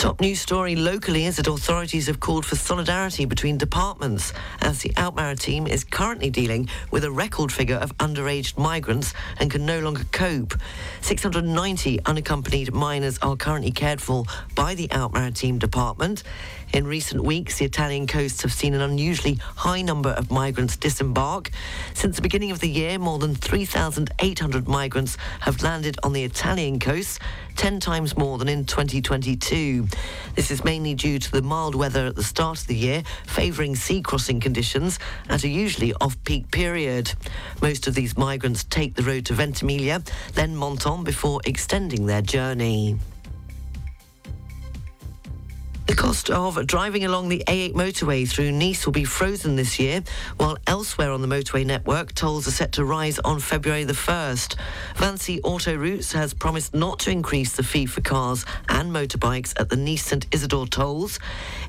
Top 0.01 0.19
news 0.19 0.41
story 0.41 0.77
locally 0.77 1.27
is 1.27 1.37
that 1.37 1.47
authorities 1.47 2.07
have 2.07 2.21
called 2.21 2.47
for 2.47 2.57
solidarity 2.57 3.27
between 3.27 3.59
departments 3.59 4.33
as 4.63 4.81
the 4.81 4.91
Alpes-Maritimes 4.97 5.71
is 5.71 5.85
currently 5.85 6.31
dealing 6.31 6.71
with 6.91 7.05
a 7.05 7.11
record 7.11 7.53
figure 7.53 7.77
of 7.77 7.95
underage 7.99 8.57
migrants 8.57 9.13
and 9.39 9.51
can 9.51 9.67
no 9.67 9.79
longer 9.81 10.05
cope. 10.11 10.55
690 11.03 12.01
unaccompanied 12.07 12.73
minors 12.73 13.19
are 13.21 13.37
currently 13.37 13.73
cared 13.73 14.01
for 14.01 14.25
by 14.55 14.75
the 14.75 14.91
Alpes-Maritimes 14.91 15.59
department. 15.59 16.23
In 16.73 16.87
recent 16.87 17.25
weeks, 17.25 17.59
the 17.59 17.65
Italian 17.65 18.07
coasts 18.07 18.43
have 18.43 18.53
seen 18.53 18.75
an 18.75 18.81
unusually 18.81 19.35
high 19.57 19.83
number 19.83 20.11
of 20.11 20.31
migrants 20.31 20.77
disembark. 20.77 21.51
Since 21.95 22.15
the 22.15 22.23
beginning 22.23 22.53
of 22.53 22.61
the 22.61 22.69
year, 22.69 22.97
more 22.97 23.19
than 23.19 23.35
3,800 23.35 24.69
migrants 24.69 25.17
have 25.41 25.65
landed 25.65 25.97
on 26.05 26.13
the 26.13 26.23
Italian 26.23 26.79
coasts, 26.79 27.19
10 27.57 27.81
times 27.81 28.17
more 28.17 28.39
than 28.39 28.49
in 28.49 28.65
2022. 28.67 29.89
This 30.37 30.53
is 30.53 30.65
mainly 30.65 30.95
due 30.95 31.19
to 31.19 31.31
the 31.33 31.43
mild 31.43 31.75
weather 31.75 32.07
at 32.07 32.15
the 32.15 32.23
start 32.23 32.61
of 32.61 32.69
the 32.69 32.77
year, 32.77 33.03
favouring 33.27 33.75
sea 33.75 34.01
crossing 34.01 34.39
conditions 34.39 35.01
at 35.29 35.43
a 35.43 35.49
usually 35.49 35.93
off 35.95 36.23
peak 36.23 36.53
period. 36.53 37.13
Most 37.61 37.89
of 37.89 37.97
these 37.97 38.17
migrants 38.17 38.63
take 38.63 38.95
the 38.95 39.03
road 39.03 39.27
to 39.27 39.35
Ventimiglia, 39.35 40.05
then 40.35 40.57
Menton 40.57 41.03
before 41.03 41.41
extending 41.45 42.07
their 42.07 42.23
journey. 42.23 42.97
The 45.91 45.97
cost 45.97 46.31
of 46.31 46.65
driving 46.69 47.05
along 47.05 47.31
the 47.31 47.43
A8 47.49 47.73
motorway 47.73 48.29
through 48.29 48.53
Nice 48.53 48.87
will 48.87 48.93
be 48.93 49.03
frozen 49.03 49.57
this 49.57 49.81
year, 49.81 50.05
while 50.37 50.57
elsewhere 50.69 51.11
on 51.11 51.21
the 51.21 51.27
motorway 51.27 51.67
network, 51.67 52.15
tolls 52.15 52.47
are 52.47 52.53
set 52.53 52.71
to 52.75 52.85
rise 52.85 53.19
on 53.19 53.41
February 53.41 53.83
the 53.83 53.93
1st. 53.93 54.55
Vinci 54.95 55.41
Autoroutes 55.41 56.13
has 56.13 56.33
promised 56.33 56.75
not 56.75 57.01
to 57.01 57.11
increase 57.11 57.57
the 57.57 57.65
fee 57.65 57.87
for 57.87 58.03
cars 58.03 58.47
and 58.69 58.93
motorbikes 58.93 59.53
at 59.61 59.69
the 59.69 59.77
Nice 59.77 60.05
St 60.05 60.29
Isidore 60.31 60.69
tolls. 60.69 61.19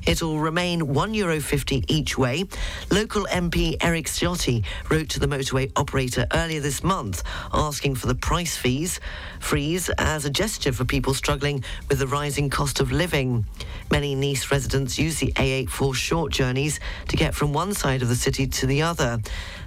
It'll 0.06 0.38
remain 0.38 0.80
€1.50 0.80 1.14
Euro 1.14 1.82
each 1.88 2.18
way. 2.18 2.44
Local 2.90 3.26
MP 3.30 3.76
Eric 3.80 4.06
Ciotti 4.06 4.64
wrote 4.90 5.08
to 5.10 5.20
the 5.20 5.26
motorway 5.26 5.70
operator 5.76 6.26
earlier 6.32 6.60
this 6.60 6.82
month 6.82 7.22
asking 7.52 7.94
for 7.94 8.06
the 8.06 8.14
price 8.14 8.56
fees 8.56 9.00
freeze 9.40 9.88
as 9.98 10.24
a 10.24 10.30
gesture 10.30 10.72
for 10.72 10.84
people 10.84 11.14
struggling 11.14 11.62
with 11.88 11.98
the 11.98 12.06
rising 12.06 12.50
cost 12.50 12.80
of 12.80 12.92
living. 12.92 13.46
Many 13.90 14.14
Nice 14.14 14.50
residents 14.50 14.98
use 14.98 15.18
the 15.18 15.32
A8 15.32 15.68
for 15.68 15.94
short 15.94 16.32
journeys 16.32 16.80
to 17.08 17.16
get 17.16 17.34
from 17.34 17.52
one 17.52 17.72
side 17.72 18.02
of 18.02 18.08
the 18.08 18.16
city 18.16 18.46
to 18.46 18.66
the 18.66 18.82
other. 18.82 19.18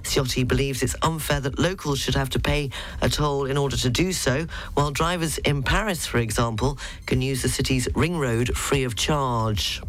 Ciotti 0.03 0.47
believes 0.47 0.83
it's 0.83 0.95
unfair 1.01 1.39
that 1.39 1.57
locals 1.57 1.99
should 1.99 2.15
have 2.15 2.29
to 2.31 2.39
pay 2.39 2.69
a 3.01 3.09
toll 3.09 3.45
in 3.45 3.57
order 3.57 3.77
to 3.77 3.89
do 3.89 4.13
so, 4.13 4.47
while 4.73 4.91
drivers 4.91 5.37
in 5.39 5.63
Paris, 5.63 6.05
for 6.05 6.19
example, 6.19 6.77
can 7.05 7.21
use 7.21 7.41
the 7.41 7.49
city's 7.49 7.87
ring 7.95 8.17
road 8.17 8.55
free 8.55 8.83
of 8.83 8.95
charge. 8.95 9.81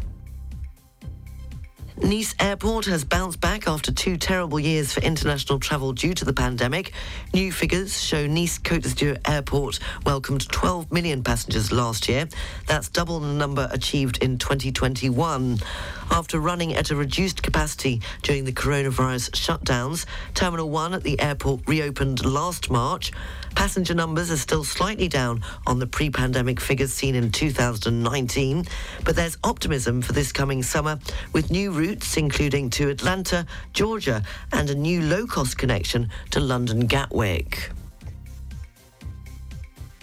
Nice 2.01 2.35
Airport 2.39 2.85
has 2.85 3.03
bounced 3.03 3.41
back 3.41 3.67
after 3.67 3.91
two 3.91 4.17
terrible 4.17 4.59
years 4.59 4.93
for 4.93 5.01
international 5.01 5.59
travel 5.59 5.93
due 5.93 6.13
to 6.13 6.25
the 6.25 6.33
pandemic. 6.33 6.93
New 7.33 7.51
figures 7.51 7.99
show 7.99 8.27
Nice 8.27 8.59
Côte 8.59 8.83
d'Azur 8.83 9.17
Airport 9.27 9.79
welcomed 10.05 10.47
12 10.47 10.91
million 10.91 11.23
passengers 11.23 11.71
last 11.71 12.07
year. 12.07 12.27
That's 12.67 12.89
double 12.89 13.19
the 13.19 13.33
number 13.33 13.67
achieved 13.71 14.21
in 14.21 14.37
2021. 14.37 15.57
After 16.09 16.39
running 16.39 16.73
at 16.73 16.89
a 16.89 16.95
reduced 16.95 17.43
capacity 17.43 18.01
during 18.23 18.45
the 18.45 18.51
coronavirus 18.51 19.31
shutdowns, 19.31 20.05
Terminal 20.33 20.69
1 20.69 20.93
at 20.93 21.03
the 21.03 21.19
airport 21.19 21.61
reopened 21.67 22.25
last 22.25 22.69
March. 22.69 23.11
Passenger 23.55 23.93
numbers 23.93 24.31
are 24.31 24.37
still 24.37 24.63
slightly 24.63 25.07
down 25.07 25.43
on 25.65 25.79
the 25.79 25.87
pre 25.87 26.09
pandemic 26.09 26.59
figures 26.59 26.93
seen 26.93 27.15
in 27.15 27.31
2019, 27.31 28.65
but 29.03 29.15
there's 29.15 29.37
optimism 29.43 30.01
for 30.01 30.13
this 30.13 30.31
coming 30.31 30.63
summer 30.63 30.99
with 31.33 31.51
new 31.51 31.71
routes 31.71 32.17
including 32.17 32.69
to 32.71 32.89
Atlanta, 32.89 33.45
Georgia, 33.73 34.23
and 34.51 34.69
a 34.69 34.75
new 34.75 35.01
low 35.01 35.27
cost 35.27 35.57
connection 35.57 36.09
to 36.31 36.39
London 36.39 36.87
Gatwick. 36.87 37.71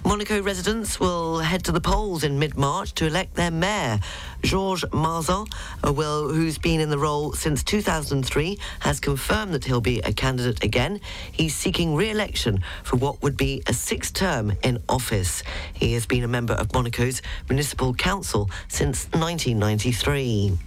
Monaco 0.07 0.43
residents 0.43 1.01
will 1.01 1.39
head 1.39 1.65
to 1.65 1.73
the 1.73 1.81
polls 1.81 2.25
in 2.25 2.39
mid-March 2.39 2.93
to 2.95 3.07
elect 3.07 3.35
their 3.35 3.51
mayor. 3.51 3.99
Georges 4.43 4.89
Marsan, 4.91 5.49
will, 5.83 6.29
who's 6.29 6.59
been 6.59 6.79
in 6.79 6.91
the 6.91 6.99
role 6.99 7.33
since 7.33 7.63
2003, 7.65 8.59
has 8.81 9.01
confirmed 9.01 9.55
that 9.55 9.65
he'll 9.65 9.81
be 9.81 10.01
a 10.01 10.13
candidate 10.13 10.63
again. 10.63 11.01
He's 11.33 11.55
seeking 11.55 11.95
re-election 11.95 12.63
for 12.83 12.97
what 12.97 13.23
would 13.23 13.37
be 13.37 13.63
a 13.67 13.73
sixth 13.73 14.13
term 14.13 14.53
in 14.63 14.83
office. 14.89 15.43
He 15.73 15.95
has 15.95 16.05
been 16.05 16.23
a 16.23 16.29
member 16.29 16.55
of 16.55 16.73
Monaco's 16.75 17.23
Municipal 17.49 17.95
Council 17.95 18.51
since 18.69 19.07
1993. 19.13 20.59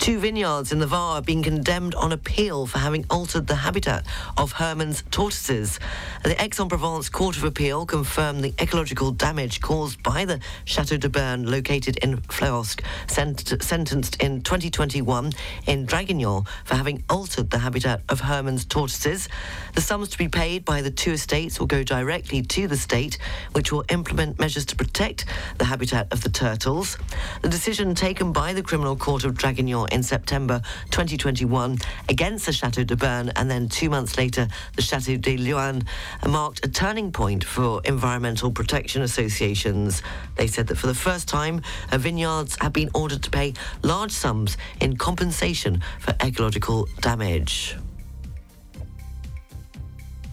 Two 0.00 0.18
vineyards 0.18 0.72
in 0.72 0.78
the 0.78 0.86
Var 0.86 1.16
have 1.16 1.26
been 1.26 1.42
condemned 1.42 1.94
on 1.94 2.10
appeal 2.10 2.66
for 2.66 2.78
having 2.78 3.04
altered 3.10 3.46
the 3.46 3.54
habitat 3.54 4.06
of 4.38 4.52
Hermann's 4.52 5.02
tortoises. 5.10 5.78
The 6.24 6.42
Aix-en-Provence 6.42 7.10
Court 7.10 7.36
of 7.36 7.44
Appeal 7.44 7.84
confirmed 7.84 8.42
the 8.42 8.54
ecological 8.58 9.10
damage 9.10 9.60
caused 9.60 10.02
by 10.02 10.24
the 10.24 10.40
Chateau 10.64 10.96
de 10.96 11.10
Berne 11.10 11.44
located 11.44 11.98
in 11.98 12.16
Flayosc, 12.16 12.80
sent- 13.08 13.62
sentenced 13.62 14.16
in 14.22 14.40
2021 14.40 15.32
in 15.66 15.86
Draguignan 15.86 16.46
for 16.64 16.76
having 16.76 17.04
altered 17.10 17.50
the 17.50 17.58
habitat 17.58 18.00
of 18.08 18.20
Hermann's 18.20 18.64
tortoises. 18.64 19.28
The 19.74 19.82
sums 19.82 20.08
to 20.08 20.18
be 20.18 20.28
paid 20.28 20.64
by 20.64 20.80
the 20.80 20.90
two 20.90 21.12
estates 21.12 21.60
will 21.60 21.66
go 21.66 21.82
directly 21.82 22.40
to 22.40 22.66
the 22.66 22.76
state, 22.78 23.18
which 23.52 23.70
will 23.70 23.84
implement 23.90 24.40
measures 24.40 24.64
to 24.66 24.76
protect 24.76 25.26
the 25.58 25.66
habitat 25.66 26.10
of 26.10 26.22
the 26.22 26.30
turtles. 26.30 26.96
The 27.42 27.50
decision 27.50 27.94
taken 27.94 28.32
by 28.32 28.54
the 28.54 28.62
Criminal 28.62 28.96
Court 28.96 29.24
of 29.24 29.34
Draguignan 29.34 29.89
in 29.90 30.02
September 30.02 30.62
2021 30.90 31.78
against 32.08 32.46
the 32.46 32.52
Chateau 32.52 32.84
de 32.84 32.96
Berne 32.96 33.30
and 33.36 33.50
then 33.50 33.68
two 33.68 33.90
months 33.90 34.16
later 34.16 34.48
the 34.76 34.82
Chateau 34.82 35.16
de 35.16 35.36
Luan 35.36 35.82
marked 36.28 36.64
a 36.64 36.68
turning 36.68 37.12
point 37.12 37.44
for 37.44 37.80
environmental 37.84 38.50
protection 38.50 39.02
associations. 39.02 40.02
They 40.36 40.46
said 40.46 40.66
that 40.68 40.76
for 40.76 40.86
the 40.86 40.94
first 40.94 41.28
time, 41.28 41.62
uh, 41.92 41.98
vineyards 41.98 42.56
have 42.60 42.72
been 42.72 42.90
ordered 42.94 43.22
to 43.24 43.30
pay 43.30 43.54
large 43.82 44.12
sums 44.12 44.56
in 44.80 44.96
compensation 44.96 45.82
for 45.98 46.14
ecological 46.22 46.88
damage. 47.00 47.76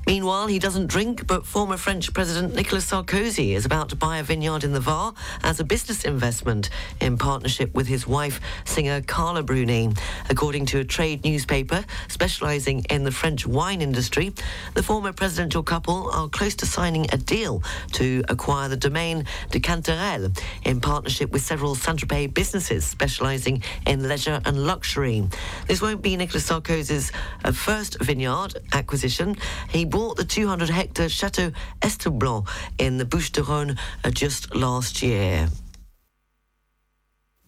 Meanwhile, 0.07 0.47
he 0.47 0.57
doesn't 0.57 0.87
drink, 0.87 1.27
but 1.27 1.45
former 1.45 1.75
French 1.75 2.13
President 2.13 2.55
Nicolas 2.55 2.89
Sarkozy 2.89 3.55
is 3.55 3.65
about 3.65 3.89
to 3.89 3.97
buy 3.97 4.19
a 4.19 4.23
vineyard 4.23 4.63
in 4.63 4.71
the 4.71 4.79
Var 4.79 5.13
as 5.43 5.59
a 5.59 5.65
business 5.65 6.05
investment 6.05 6.69
in 7.01 7.17
partnership 7.17 7.73
with 7.75 7.87
his 7.87 8.07
wife, 8.07 8.39
singer 8.63 9.01
Carla 9.01 9.43
Bruni. 9.43 9.91
According 10.29 10.67
to 10.67 10.79
a 10.79 10.85
trade 10.85 11.25
newspaper 11.25 11.83
specializing 12.07 12.85
in 12.89 13.03
the 13.03 13.11
French 13.11 13.45
wine 13.45 13.81
industry, 13.81 14.33
the 14.75 14.81
former 14.81 15.11
presidential 15.11 15.61
couple 15.61 16.09
are 16.11 16.29
close 16.29 16.55
to 16.55 16.65
signing 16.65 17.07
a 17.11 17.17
deal 17.17 17.61
to 17.91 18.23
acquire 18.29 18.69
the 18.69 18.77
domain 18.77 19.25
de 19.51 19.59
Cantarelle 19.59 20.31
in 20.63 20.79
partnership 20.79 21.31
with 21.31 21.41
several 21.41 21.75
Saint-Tropez 21.75 22.33
businesses 22.33 22.85
specializing 22.85 23.61
in 23.85 24.07
leisure 24.07 24.39
and 24.45 24.65
luxury. 24.65 25.27
This 25.67 25.81
won't 25.81 26.01
be 26.01 26.15
Nicolas 26.15 26.47
Sarkozy's 26.49 27.11
uh, 27.43 27.51
first 27.51 28.01
vineyard 28.01 28.53
acquisition. 28.71 29.35
He 29.69 29.83
bought 29.97 30.15
the 30.15 30.23
200 30.23 30.69
hectare 30.69 31.09
Chateau 31.09 31.51
Estoublon 31.81 32.47
in 32.77 32.99
the 32.99 33.03
Bouches 33.05 33.31
du 33.31 33.41
Rhône 33.41 33.75
uh, 34.03 34.11
just 34.11 34.53
last 34.53 35.01
year. 35.01 35.49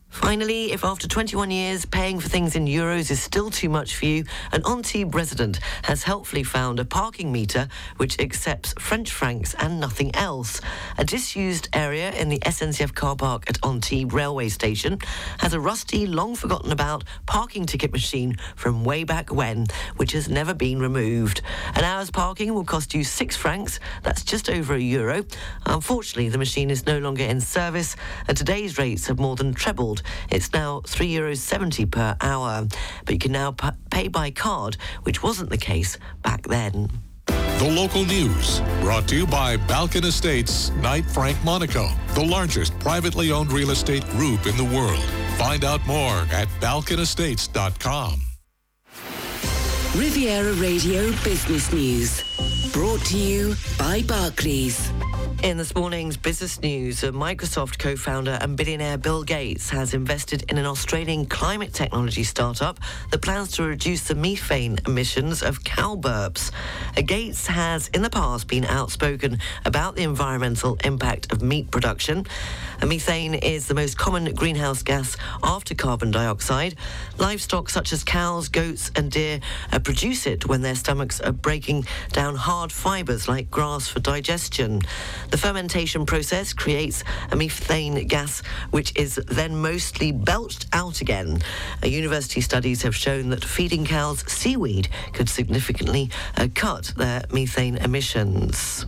Finally, 0.09 0.71
if 0.71 0.83
after 0.83 1.07
21 1.07 1.51
years 1.51 1.85
paying 1.85 2.19
for 2.19 2.29
things 2.29 2.55
in 2.55 2.65
euros 2.65 3.11
is 3.11 3.21
still 3.21 3.49
too 3.51 3.69
much 3.69 3.95
for 3.95 4.05
you, 4.05 4.23
an 4.51 4.61
Antibes 4.65 5.13
resident 5.13 5.59
has 5.83 6.03
helpfully 6.03 6.43
found 6.43 6.79
a 6.79 6.85
parking 6.85 7.31
meter 7.31 7.67
which 7.97 8.19
accepts 8.19 8.73
French 8.79 9.11
francs 9.11 9.55
and 9.59 9.79
nothing 9.79 10.13
else. 10.15 10.61
A 10.97 11.05
disused 11.05 11.69
area 11.73 12.11
in 12.11 12.27
the 12.29 12.39
SNCF 12.39 12.93
car 12.95 13.15
park 13.15 13.49
at 13.49 13.63
Antibes 13.65 14.13
railway 14.13 14.49
station 14.49 14.97
has 15.39 15.53
a 15.53 15.59
rusty, 15.59 16.07
long 16.07 16.35
forgotten 16.35 16.71
about 16.71 17.03
parking 17.27 17.65
ticket 17.65 17.91
machine 17.91 18.35
from 18.55 18.83
way 18.83 19.03
back 19.03 19.31
when, 19.31 19.67
which 19.97 20.11
has 20.13 20.27
never 20.27 20.55
been 20.55 20.79
removed. 20.79 21.41
An 21.75 21.83
hour's 21.83 22.11
parking 22.11 22.53
will 22.53 22.65
cost 22.65 22.95
you 22.95 23.03
six 23.03 23.35
francs, 23.35 23.79
that's 24.03 24.23
just 24.23 24.49
over 24.49 24.73
a 24.73 24.79
euro. 24.79 25.23
Unfortunately, 25.67 26.29
the 26.29 26.37
machine 26.37 26.71
is 26.71 26.87
no 26.87 26.97
longer 26.97 27.23
in 27.23 27.39
service, 27.39 27.95
and 28.27 28.35
today's 28.35 28.79
rates 28.79 29.05
have 29.07 29.19
more 29.19 29.35
than 29.35 29.53
trebled 29.53 29.98
it's 30.29 30.51
now 30.53 30.81
€3.70 30.85 31.85
Euros 31.85 31.91
per 31.91 32.15
hour. 32.21 32.67
But 33.05 33.13
you 33.13 33.19
can 33.19 33.31
now 33.31 33.51
p- 33.51 33.69
pay 33.89 34.07
by 34.07 34.31
card, 34.31 34.77
which 35.03 35.23
wasn't 35.23 35.49
the 35.49 35.57
case 35.57 35.97
back 36.23 36.47
then. 36.47 36.89
The 37.59 37.69
local 37.69 38.05
news 38.05 38.61
brought 38.81 39.07
to 39.09 39.15
you 39.15 39.27
by 39.27 39.57
Balkan 39.57 40.05
Estates, 40.05 40.71
Knight 40.81 41.05
Frank 41.05 41.37
Monaco, 41.43 41.89
the 42.15 42.23
largest 42.23 42.77
privately 42.79 43.31
owned 43.31 43.51
real 43.51 43.71
estate 43.71 44.07
group 44.11 44.45
in 44.45 44.55
the 44.55 44.63
world. 44.63 45.03
Find 45.37 45.63
out 45.65 45.85
more 45.85 46.25
at 46.31 46.47
balkanestates.com. 46.61 48.21
Riviera 49.95 50.53
Radio 50.53 51.11
Business 51.23 51.71
News. 51.73 52.71
Brought 52.71 53.01
to 53.07 53.17
you 53.17 53.55
by 53.77 54.03
Barclays. 54.03 54.91
In 55.41 55.55
this 55.55 55.73
morning's 55.73 56.17
business 56.17 56.61
news, 56.61 57.01
uh, 57.01 57.11
Microsoft 57.11 57.79
co 57.79 57.95
founder 57.95 58.37
and 58.41 58.57
billionaire 58.57 58.97
Bill 58.97 59.23
Gates 59.23 59.69
has 59.69 59.93
invested 59.93 60.43
in 60.51 60.57
an 60.57 60.65
Australian 60.65 61.25
climate 61.27 61.73
technology 61.73 62.25
startup 62.25 62.77
that 63.09 63.21
plans 63.21 63.53
to 63.53 63.63
reduce 63.63 64.03
the 64.03 64.15
methane 64.15 64.79
emissions 64.85 65.41
of 65.41 65.63
cow 65.63 65.95
burps. 65.95 66.51
Uh, 66.97 67.01
Gates 67.03 67.47
has 67.47 67.87
in 67.93 68.01
the 68.01 68.09
past 68.09 68.49
been 68.49 68.65
outspoken 68.65 69.39
about 69.63 69.95
the 69.95 70.03
environmental 70.03 70.77
impact 70.83 71.31
of 71.31 71.41
meat 71.41 71.71
production. 71.71 72.25
Uh, 72.81 72.85
methane 72.85 73.33
is 73.33 73.65
the 73.65 73.73
most 73.73 73.97
common 73.97 74.33
greenhouse 74.35 74.83
gas 74.83 75.15
after 75.41 75.73
carbon 75.73 76.11
dioxide. 76.11 76.75
Livestock 77.17 77.69
such 77.69 77.93
as 77.93 78.03
cows, 78.03 78.49
goats, 78.49 78.91
and 78.93 79.09
deer 79.09 79.39
uh, 79.71 79.79
produce 79.79 80.27
it 80.27 80.47
when 80.47 80.63
their 80.63 80.75
stomachs 80.75 81.21
are 81.21 81.31
breaking 81.31 81.85
down 82.11 82.35
hard 82.35 82.73
fibers 82.73 83.29
like 83.29 83.49
grass 83.49 83.87
for 83.87 84.01
digestion. 84.01 84.81
The 85.31 85.37
fermentation 85.37 86.05
process 86.05 86.53
creates 86.53 87.03
a 87.31 87.35
methane 87.35 88.07
gas, 88.07 88.41
which 88.71 88.91
is 88.95 89.15
then 89.27 89.55
mostly 89.55 90.11
belched 90.11 90.65
out 90.73 91.01
again. 91.01 91.41
Uh, 91.83 91.87
university 91.87 92.41
studies 92.41 92.81
have 92.81 92.95
shown 92.95 93.29
that 93.29 93.45
feeding 93.45 93.85
cows 93.85 94.23
seaweed 94.31 94.89
could 95.13 95.29
significantly 95.29 96.09
uh, 96.37 96.47
cut 96.55 96.93
their 96.97 97.23
methane 97.31 97.77
emissions. 97.77 98.85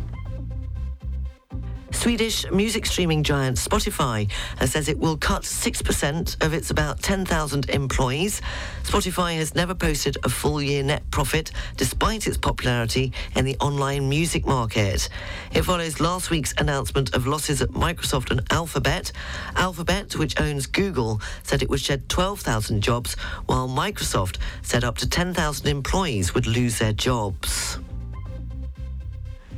Swedish 2.02 2.50
music 2.50 2.88
streaming 2.88 3.22
giant 3.22 3.58
Spotify 3.58 4.28
says 4.66 4.90
it 4.90 4.98
will 4.98 5.18
cut 5.18 5.44
6% 5.44 6.44
of 6.44 6.52
its 6.52 6.72
about 6.72 7.00
10,000 7.00 7.70
employees. 7.70 8.42
Spotify 8.82 9.36
has 9.36 9.54
never 9.54 9.76
posted 9.76 10.18
a 10.24 10.30
full 10.30 10.64
year 10.64 10.82
net 10.82 11.04
profit 11.12 11.52
despite 11.78 12.26
its 12.26 12.38
popularity 12.38 13.14
in 13.36 13.46
the 13.46 13.56
online 13.58 14.10
music 14.10 14.48
market. 14.48 15.10
It 15.54 15.62
follows 15.62 16.00
last 16.00 16.32
week's 16.32 16.56
announcement 16.58 17.14
of 17.14 17.28
losses 17.28 17.62
at 17.62 17.70
Microsoft 17.70 18.32
and 18.32 18.42
Alphabet. 18.52 19.12
Alphabet, 19.56 20.16
which 20.16 20.42
owns 20.42 20.66
Google, 20.66 21.22
said 21.44 21.62
it 21.62 21.70
would 21.70 21.82
shed 21.82 22.10
12,000 22.10 22.82
jobs, 22.82 23.14
while 23.46 23.70
Microsoft 23.70 24.40
said 24.64 24.84
up 24.84 24.98
to 24.98 25.08
10,000 25.08 25.68
employees 25.68 26.34
would 26.34 26.48
lose 26.48 26.80
their 26.80 26.94
jobs. 26.94 27.78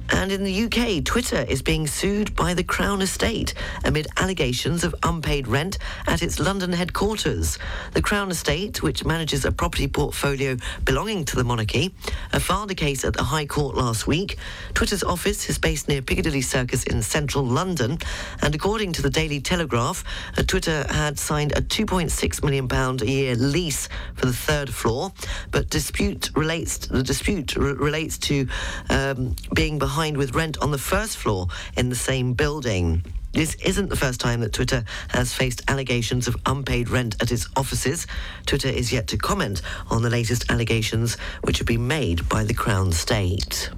And 0.09 0.31
in 0.31 0.43
the 0.43 0.63
UK, 0.65 1.03
Twitter 1.03 1.45
is 1.47 1.61
being 1.61 1.87
sued 1.87 2.35
by 2.35 2.53
the 2.53 2.63
Crown 2.63 3.01
Estate 3.01 3.53
amid 3.85 4.07
allegations 4.17 4.83
of 4.83 4.93
unpaid 5.03 5.47
rent 5.47 5.77
at 6.07 6.21
its 6.21 6.39
London 6.39 6.73
headquarters. 6.73 7.57
The 7.93 8.01
Crown 8.01 8.29
Estate, 8.29 8.83
which 8.83 9.05
manages 9.05 9.45
a 9.45 9.51
property 9.51 9.87
portfolio 9.87 10.57
belonging 10.83 11.25
to 11.25 11.35
the 11.35 11.43
monarchy, 11.43 11.93
filed 12.33 12.71
a 12.71 12.75
case 12.75 13.05
at 13.05 13.13
the 13.13 13.23
High 13.23 13.45
Court 13.45 13.75
last 13.75 14.05
week. 14.05 14.37
Twitter's 14.73 15.03
office 15.03 15.49
is 15.49 15.57
based 15.57 15.87
near 15.87 16.01
Piccadilly 16.01 16.41
Circus 16.41 16.83
in 16.83 17.01
central 17.01 17.45
London, 17.45 17.97
and 18.41 18.53
according 18.53 18.91
to 18.93 19.01
the 19.01 19.09
Daily 19.09 19.39
Telegraph, 19.39 20.03
uh, 20.37 20.43
Twitter 20.43 20.85
had 20.89 21.17
signed 21.17 21.53
a 21.53 21.61
2.6 21.61 22.43
million 22.43 22.67
pound 22.67 23.01
a 23.01 23.09
year 23.09 23.35
lease 23.35 23.87
for 24.15 24.25
the 24.25 24.33
third 24.33 24.69
floor, 24.73 25.13
but 25.51 25.69
dispute 25.69 26.29
relates 26.35 26.77
the 26.87 27.03
dispute 27.03 27.57
r- 27.57 27.63
relates 27.63 28.17
to 28.17 28.47
um, 28.89 29.35
being 29.53 29.79
behind 29.79 29.92
behind 29.93 30.17
with 30.17 30.33
rent 30.33 30.57
on 30.57 30.71
the 30.71 30.77
first 30.79 31.17
floor 31.17 31.47
in 31.77 31.87
the 31.87 31.95
same 31.95 32.33
building. 32.33 33.03
This 33.31 33.53
isn't 33.63 33.89
the 33.91 33.95
first 33.95 34.19
time 34.19 34.39
that 34.39 34.51
Twitter 34.51 34.83
has 35.09 35.31
faced 35.31 35.61
allegations 35.67 36.27
of 36.27 36.35
unpaid 36.47 36.89
rent 36.89 37.15
at 37.21 37.31
its 37.31 37.47
offices. 37.55 38.07
Twitter 38.47 38.69
is 38.69 38.91
yet 38.91 39.05
to 39.09 39.17
comment 39.17 39.61
on 39.91 40.01
the 40.01 40.09
latest 40.09 40.49
allegations 40.49 41.15
which 41.43 41.59
have 41.59 41.67
been 41.67 41.87
made 41.87 42.27
by 42.27 42.43
the 42.43 42.55
Crown 42.55 42.91
State. 42.91 43.69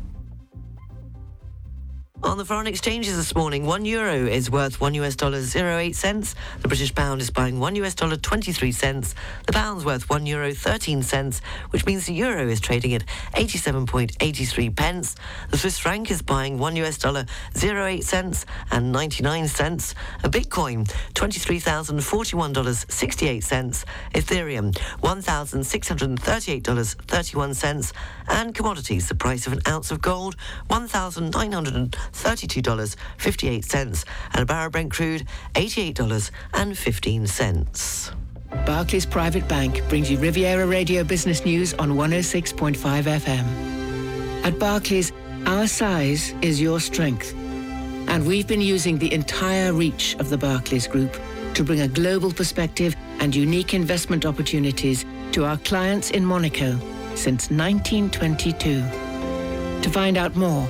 On 2.25 2.37
the 2.39 2.43
foreign 2.43 2.65
exchanges 2.65 3.15
this 3.15 3.35
morning, 3.35 3.67
one 3.67 3.85
euro 3.85 4.25
is 4.25 4.49
worth 4.49 4.81
one 4.81 4.95
US 4.95 5.15
dollar 5.15 5.41
zero 5.41 5.77
eight 5.77 5.95
cents. 5.95 6.33
The 6.63 6.67
British 6.67 6.95
pound 6.95 7.21
is 7.21 7.29
buying 7.29 7.59
one 7.59 7.75
US 7.75 7.93
dollar 7.93 8.15
23 8.15 8.71
cents. 8.71 9.13
The 9.45 9.53
pound's 9.53 9.85
worth 9.85 10.09
one 10.09 10.25
euro 10.25 10.51
13 10.51 11.03
cents, 11.03 11.41
which 11.69 11.85
means 11.85 12.07
the 12.07 12.13
euro 12.13 12.47
is 12.47 12.59
trading 12.59 12.95
at 12.95 13.05
87.83 13.35 14.75
pence. 14.75 15.15
The 15.51 15.59
Swiss 15.59 15.77
franc 15.77 16.09
is 16.09 16.23
buying 16.23 16.57
one 16.57 16.75
US 16.77 16.97
dollar 16.97 17.27
zero 17.55 17.85
eight 17.85 18.05
cents 18.05 18.47
and 18.71 18.91
99 18.91 19.47
cents. 19.47 19.93
A 20.23 20.29
Bitcoin, 20.29 20.91
$23,041.68. 21.13 23.85
Ethereum, 24.15 24.75
$1,638.31. 25.03 27.93
And 28.27 28.55
commodities, 28.55 29.07
the 29.07 29.15
price 29.15 29.45
of 29.45 29.53
an 29.53 29.61
ounce 29.67 29.91
of 29.91 30.01
gold, 30.01 30.35
1,900 30.67 31.95
$32.58 32.15 34.05
and 34.33 34.41
a 34.41 34.45
barrel 34.45 34.69
Brent 34.69 34.91
crude 34.91 35.25
$88.15. 35.53 38.15
Barclays 38.65 39.05
Private 39.05 39.47
Bank 39.47 39.87
brings 39.89 40.09
you 40.09 40.17
Riviera 40.17 40.65
Radio 40.65 41.03
Business 41.03 41.45
News 41.45 41.73
on 41.75 41.91
106.5 41.91 42.75
FM. 42.75 44.45
At 44.45 44.57
Barclays, 44.57 45.11
our 45.45 45.67
size 45.67 46.33
is 46.41 46.59
your 46.61 46.79
strength. 46.79 47.33
And 48.07 48.25
we've 48.25 48.47
been 48.47 48.61
using 48.61 48.97
the 48.97 49.13
entire 49.13 49.73
reach 49.73 50.15
of 50.19 50.29
the 50.29 50.37
Barclays 50.37 50.87
Group 50.87 51.17
to 51.53 51.63
bring 51.63 51.81
a 51.81 51.87
global 51.87 52.31
perspective 52.31 52.95
and 53.19 53.35
unique 53.35 53.73
investment 53.73 54.25
opportunities 54.25 55.05
to 55.31 55.45
our 55.45 55.57
clients 55.57 56.11
in 56.11 56.25
Monaco 56.25 56.77
since 57.15 57.49
1922. 57.49 58.83
To 59.81 59.89
find 59.89 60.17
out 60.17 60.35
more, 60.35 60.69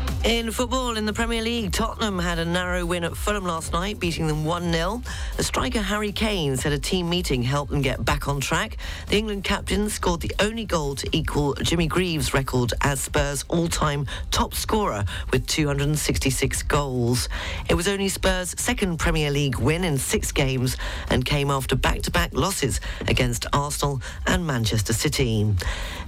In 0.23 0.51
football, 0.51 0.97
in 0.97 1.07
the 1.07 1.13
Premier 1.13 1.41
League, 1.41 1.71
Tottenham 1.71 2.19
had 2.19 2.37
a 2.37 2.45
narrow 2.45 2.85
win 2.85 3.03
at 3.03 3.17
Fulham 3.17 3.43
last 3.43 3.73
night, 3.73 3.99
beating 3.99 4.27
them 4.27 4.45
1 4.45 4.71
0. 4.71 5.01
The 5.35 5.43
striker 5.43 5.81
Harry 5.81 6.11
Kane 6.11 6.57
said 6.57 6.73
a 6.73 6.77
team 6.77 7.09
meeting 7.09 7.41
helped 7.41 7.71
them 7.71 7.81
get 7.81 8.05
back 8.05 8.27
on 8.27 8.39
track. 8.39 8.77
The 9.07 9.17
England 9.17 9.43
captain 9.45 9.89
scored 9.89 10.21
the 10.21 10.31
only 10.39 10.63
goal 10.63 10.93
to 10.93 11.09
equal 11.11 11.55
Jimmy 11.55 11.87
Greaves' 11.87 12.35
record 12.35 12.71
as 12.81 13.01
Spurs' 13.01 13.45
all 13.47 13.67
time 13.67 14.05
top 14.29 14.53
scorer 14.53 15.05
with 15.31 15.47
266 15.47 16.63
goals. 16.63 17.27
It 17.67 17.73
was 17.73 17.87
only 17.87 18.07
Spurs' 18.07 18.53
second 18.59 18.97
Premier 18.97 19.31
League 19.31 19.57
win 19.57 19.83
in 19.83 19.97
six 19.97 20.31
games 20.31 20.77
and 21.09 21.25
came 21.25 21.49
after 21.49 21.75
back 21.75 22.03
to 22.03 22.11
back 22.11 22.31
losses 22.33 22.79
against 23.07 23.47
Arsenal 23.53 24.03
and 24.27 24.45
Manchester 24.45 24.93
City. 24.93 25.51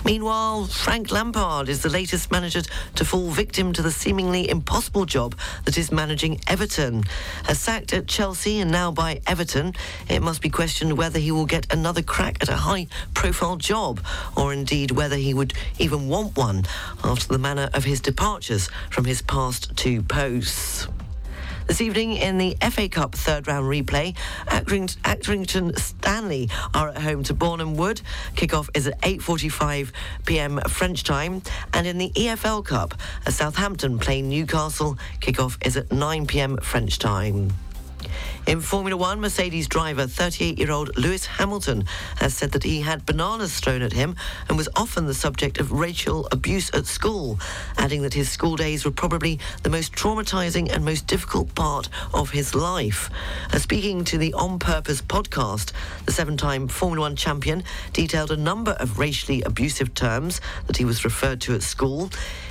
Meanwhile, 0.05 0.65
Frank 0.65 1.11
Lampard 1.11 1.67
is 1.67 1.81
the 1.81 1.89
latest 1.89 2.29
manager 2.29 2.61
to 2.95 3.05
fall 3.05 3.31
victim 3.31 3.73
to 3.73 3.81
the 3.81 4.02
seemingly 4.03 4.49
impossible 4.49 5.05
job 5.05 5.33
that 5.63 5.77
is 5.77 5.89
managing 5.89 6.37
Everton. 6.45 7.05
As 7.47 7.57
sacked 7.57 7.93
at 7.93 8.05
Chelsea 8.05 8.59
and 8.59 8.69
now 8.69 8.91
by 8.91 9.21
Everton, 9.25 9.73
it 10.09 10.21
must 10.21 10.41
be 10.41 10.49
questioned 10.49 10.97
whether 10.97 11.19
he 11.19 11.31
will 11.31 11.45
get 11.45 11.71
another 11.71 12.01
crack 12.01 12.37
at 12.41 12.49
a 12.49 12.57
high 12.57 12.87
profile 13.13 13.55
job, 13.55 14.01
or 14.35 14.51
indeed 14.51 14.91
whether 14.91 15.15
he 15.15 15.33
would 15.33 15.53
even 15.79 16.09
want 16.09 16.35
one 16.35 16.65
after 17.01 17.29
the 17.29 17.37
manner 17.37 17.69
of 17.73 17.85
his 17.85 18.01
departures 18.01 18.69
from 18.89 19.05
his 19.05 19.21
past 19.21 19.71
two 19.77 20.01
posts. 20.01 20.89
This 21.67 21.79
evening 21.79 22.17
in 22.17 22.37
the 22.37 22.57
FA 22.71 22.89
Cup 22.89 23.15
third 23.15 23.47
round 23.47 23.65
replay, 23.65 24.15
Accrington, 24.47 25.79
Stanley 25.79 26.49
are 26.73 26.89
at 26.89 26.97
home 26.97 27.23
to 27.23 27.33
Boreham 27.33 27.75
Wood. 27.77 28.01
Kickoff 28.35 28.69
is 28.75 28.87
at 28.87 28.99
8:45 29.01 29.91
p.m. 30.25 30.59
French 30.67 31.03
time, 31.03 31.41
and 31.73 31.87
in 31.87 31.97
the 31.97 32.11
EFL 32.15 32.65
Cup, 32.65 32.95
uh, 33.25 33.31
Southampton 33.31 33.97
play 33.97 34.21
Newcastle. 34.21 34.97
Kickoff 35.21 35.57
is 35.65 35.77
at 35.77 35.91
9 35.91 36.27
p.m. 36.27 36.57
French 36.57 36.99
time. 36.99 37.53
In 38.45 38.59
Formula 38.59 38.97
One, 38.97 39.21
Mercedes 39.21 39.69
driver 39.69 40.05
38 40.05 40.59
year 40.59 40.71
old 40.71 40.97
Lewis 40.97 41.25
Hamilton 41.25 41.85
has 42.17 42.35
said 42.35 42.51
that 42.51 42.63
he 42.63 42.81
had 42.81 43.05
bananas 43.05 43.57
thrown 43.57 43.81
at 43.81 43.93
him 43.93 44.17
and 44.49 44.57
was 44.57 44.67
often 44.75 45.05
the 45.05 45.13
subject 45.13 45.61
of 45.61 45.71
racial 45.71 46.27
abuse 46.29 46.69
at 46.73 46.85
school, 46.85 47.39
adding 47.77 48.01
that 48.01 48.13
his 48.13 48.29
school 48.29 48.57
days 48.57 48.83
were 48.83 48.91
probably 48.91 49.39
the 49.63 49.69
most 49.69 49.93
traumatizing 49.93 50.69
and 50.69 50.83
most 50.83 51.07
difficult 51.07 51.55
part 51.55 51.87
of 52.13 52.31
his 52.31 52.53
life. 52.53 53.09
Uh, 53.53 53.59
speaking 53.59 54.03
to 54.03 54.17
the 54.17 54.33
On 54.33 54.59
Purpose 54.59 55.01
podcast, 55.01 55.71
the 56.05 56.11
seven 56.11 56.35
time 56.35 56.67
Formula 56.67 57.07
One 57.07 57.15
champion 57.15 57.63
detailed 57.93 58.31
a 58.31 58.37
number 58.37 58.71
of 58.71 58.99
racially 58.99 59.41
abusive 59.43 59.93
terms 59.93 60.41
that 60.67 60.75
he 60.75 60.83
was 60.83 61.05
referred 61.05 61.39
to 61.41 61.55
at 61.55 61.63
school. 61.63 62.09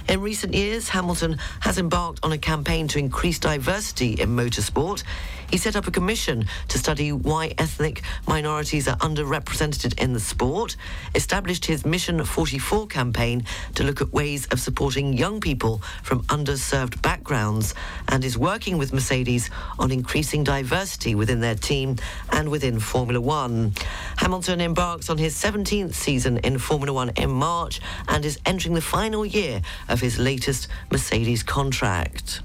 In 0.09 0.23
recent 0.23 0.55
years, 0.55 0.89
Hamilton 0.89 1.39
has 1.61 1.77
embarked 1.77 2.21
on 2.23 2.33
a 2.33 2.39
campaign 2.39 2.89
to 2.89 2.99
increase 2.99 3.39
diversity 3.39 4.15
in 4.15 4.31
motorsport. 4.31 5.05
He 5.53 5.59
set 5.59 5.77
up 5.77 5.87
a 5.87 5.91
commission 5.91 6.47
to 6.69 6.79
study 6.79 7.13
why 7.13 7.53
ethnic 7.59 8.01
minorities 8.27 8.89
are 8.89 8.97
underrepresented 8.97 10.01
in 10.01 10.15
the 10.15 10.19
sport, 10.19 10.77
established 11.15 11.67
his 11.67 11.85
Mission 11.85 12.25
44 12.25 12.87
campaign 12.87 13.45
to 13.75 13.85
look 13.85 14.01
at 14.01 14.15
ways 14.15 14.47
of 14.47 14.59
supporting 14.61 15.13
young 15.13 15.43
people 15.43 15.83
from 16.03 16.23
underserved 16.23 17.03
backgrounds, 17.03 17.75
and 18.09 18.25
is 18.25 18.39
working 18.39 18.79
with 18.79 18.95
Mercedes 18.95 19.51
on 19.79 19.91
increasing 19.93 20.43
diversity 20.43 21.15
within 21.15 21.41
their 21.41 21.55
team 21.55 21.97
and 22.31 22.49
within 22.49 22.81
Formula 22.81 23.21
One. 23.21 23.75
Hamilton 24.17 24.63
embarks 24.63 25.11
on 25.11 25.19
his 25.19 25.35
17th 25.35 25.93
season 25.93 26.39
in 26.39 26.57
Formula 26.57 26.95
One 26.95 27.11
in 27.17 27.31
March 27.31 27.83
and 28.09 28.25
is 28.25 28.39
entering 28.47 28.73
the 28.73 28.81
final 28.81 29.27
year 29.27 29.61
of 29.91 30.01
his 30.01 30.19
latest 30.19 30.69
Mercedes 30.91 31.43
contract. 31.43 32.41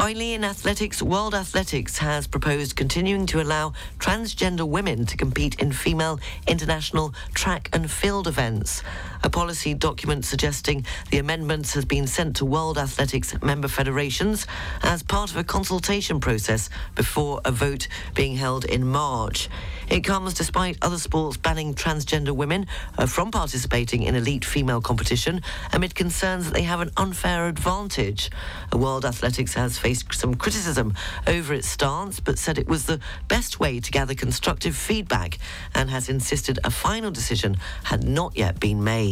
Finally, 0.00 0.32
in 0.32 0.44
athletics, 0.44 1.02
World 1.02 1.34
Athletics 1.34 1.98
has 1.98 2.26
proposed 2.26 2.74
continuing 2.74 3.26
to 3.26 3.42
allow 3.42 3.74
transgender 3.98 4.66
women 4.66 5.04
to 5.04 5.14
compete 5.14 5.60
in 5.60 5.72
female 5.72 6.18
international 6.46 7.12
track 7.34 7.68
and 7.74 7.90
field 7.90 8.26
events. 8.26 8.82
A 9.22 9.28
policy 9.28 9.74
document 9.74 10.24
suggesting 10.24 10.84
the 11.10 11.18
amendments 11.18 11.74
has 11.74 11.84
been 11.84 12.06
sent 12.06 12.36
to 12.36 12.46
World 12.46 12.78
Athletics 12.78 13.34
member 13.42 13.68
federations 13.68 14.46
as 14.82 15.02
part 15.02 15.30
of 15.30 15.36
a 15.36 15.44
consultation 15.44 16.20
process 16.20 16.70
before 16.94 17.40
a 17.44 17.52
vote 17.52 17.88
being 18.14 18.36
held 18.36 18.64
in 18.64 18.86
March. 18.86 19.50
It 19.90 20.04
comes 20.04 20.32
despite 20.32 20.78
other 20.80 20.98
sports 20.98 21.36
banning 21.36 21.74
transgender 21.74 22.30
women 22.30 22.66
uh, 22.96 23.06
from 23.06 23.30
participating 23.30 24.04
in 24.04 24.14
elite 24.14 24.44
female 24.44 24.80
competition 24.80 25.42
amid 25.72 25.94
concerns 25.94 26.46
that 26.46 26.54
they 26.54 26.62
have 26.62 26.80
an 26.80 26.90
unfair 26.96 27.46
advantage. 27.48 28.30
World 28.72 29.04
Athletics 29.04 29.52
has 29.54 29.76
faced 29.76 30.14
some 30.14 30.34
criticism 30.34 30.94
over 31.26 31.52
its 31.52 31.68
stance, 31.68 32.20
but 32.20 32.38
said 32.38 32.56
it 32.56 32.68
was 32.68 32.86
the 32.86 33.00
best 33.28 33.60
way 33.60 33.80
to 33.80 33.90
gather 33.90 34.14
constructive 34.14 34.74
feedback 34.74 35.38
and 35.74 35.90
has 35.90 36.08
insisted 36.08 36.58
a 36.64 36.70
final 36.70 37.10
decision 37.10 37.58
had 37.84 38.02
not 38.02 38.36
yet 38.36 38.58
been 38.58 38.82
made. 38.82 39.09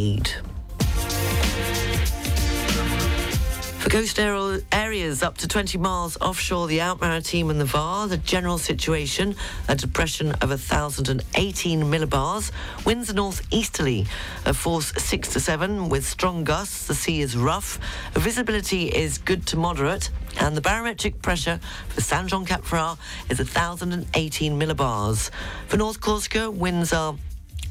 For 3.81 3.91
coastal 3.91 4.61
areas 4.71 5.25
up 5.25 5.39
to 5.39 5.49
20 5.49 5.77
miles 5.79 6.17
offshore 6.21 6.69
the 6.69 6.81
Out 6.81 7.01
Maritime 7.01 7.51
and 7.51 7.61
the 7.61 7.65
VAR, 7.65 8.07
the 8.07 8.17
general 8.19 8.59
situation, 8.59 9.35
a 9.67 9.75
depression 9.75 10.31
of 10.41 10.51
1,018 10.51 11.83
millibars, 11.83 12.53
winds 12.87 13.11
are 13.11 13.15
northeasterly, 13.15 14.07
a 14.47 14.55
force 14.55 14.93
6 14.97 15.33
to 15.33 15.41
7 15.41 15.89
with 15.89 16.07
strong 16.07 16.45
gusts, 16.45 16.87
the 16.87 16.95
sea 16.95 17.21
is 17.21 17.37
rough, 17.37 17.81
visibility 18.13 18.87
is 18.87 19.19
good 19.19 19.47
to 19.49 19.57
moderate, 19.57 20.11
and 20.39 20.57
the 20.57 20.61
barometric 20.61 21.21
pressure 21.23 21.59
for 21.89 22.03
San 22.03 22.29
Jean 22.29 22.45
Cap 22.45 22.63
Ferrat 22.63 22.99
is 23.31 23.39
1,018 23.39 24.61
millibars. 24.61 25.31
For 25.67 25.77
North 25.77 26.01
Corsica, 26.01 26.53
winds 26.53 26.93
are 26.93 27.17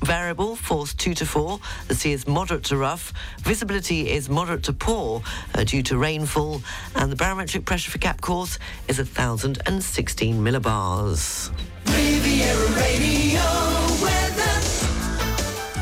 Variable, 0.02 0.56
force 0.56 0.94
2 0.94 1.14
to 1.16 1.26
4. 1.26 1.60
The 1.88 1.96
sea 1.96 2.12
is 2.14 2.28
moderate 2.28 2.64
to 2.66 2.78
rough. 2.78 3.14
Visibility 3.40 4.10
is 4.10 4.30
moderate 4.30 4.64
to 4.64 4.74
poor 4.74 5.22
uh, 5.56 5.64
due 5.64 5.84
to 5.84 5.98
rainfall. 5.98 6.62
And 6.96 7.12
the 7.12 7.16
barometric 7.16 7.66
pressure 7.66 7.92
for 7.92 7.98
Cap 7.98 8.22
Corse 8.22 8.60
is 8.88 8.98
1,016 8.98 10.36
millibars. 10.36 11.52
Riviera 11.88 12.70
Radio. 12.80 13.97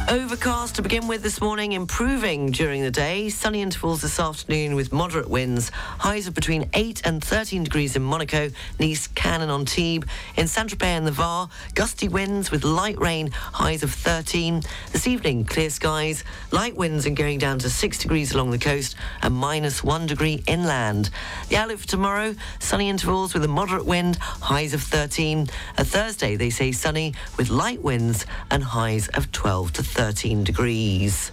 Overcast 0.07 0.75
to 0.75 0.83
begin 0.83 1.07
with 1.07 1.23
this 1.23 1.41
morning, 1.41 1.71
improving 1.71 2.51
during 2.51 2.83
the 2.83 2.91
day. 2.91 3.27
Sunny 3.29 3.63
intervals 3.63 4.03
this 4.03 4.19
afternoon 4.19 4.75
with 4.75 4.93
moderate 4.93 5.27
winds. 5.27 5.71
Highs 5.73 6.27
of 6.27 6.35
between 6.35 6.69
8 6.75 7.01
and 7.05 7.23
13 7.23 7.63
degrees 7.63 7.95
in 7.95 8.03
Monaco, 8.03 8.51
Nice, 8.79 9.07
Cannes 9.07 9.41
and 9.41 9.51
Antibes. 9.51 10.05
In 10.37 10.47
Saint-Tropez 10.47 10.83
and 10.83 11.07
the 11.07 11.11
Var, 11.11 11.49
gusty 11.73 12.07
winds 12.07 12.51
with 12.51 12.63
light 12.63 12.99
rain, 12.99 13.31
highs 13.31 13.81
of 13.81 13.91
13. 13.91 14.61
This 14.91 15.07
evening, 15.07 15.43
clear 15.43 15.71
skies, 15.71 16.23
light 16.51 16.75
winds 16.75 17.07
and 17.07 17.17
going 17.17 17.39
down 17.39 17.57
to 17.59 17.69
6 17.71 17.97
degrees 17.97 18.31
along 18.31 18.51
the 18.51 18.59
coast 18.59 18.95
and 19.23 19.33
minus 19.33 19.83
1 19.83 20.05
degree 20.05 20.43
inland. 20.45 21.09
The 21.49 21.57
outlook 21.57 21.79
for 21.79 21.87
tomorrow, 21.87 22.35
sunny 22.59 22.89
intervals 22.89 23.33
with 23.33 23.43
a 23.43 23.47
moderate 23.47 23.87
wind, 23.87 24.17
highs 24.17 24.75
of 24.75 24.83
13. 24.83 25.47
A 25.79 25.83
Thursday, 25.83 26.35
they 26.35 26.51
say 26.51 26.71
sunny 26.71 27.15
with 27.37 27.49
light 27.49 27.81
winds 27.81 28.27
and 28.51 28.63
highs 28.63 29.07
of 29.07 29.31
12 29.31 29.73
to 29.73 29.83
13 29.83 29.94
degrees. 30.43 31.31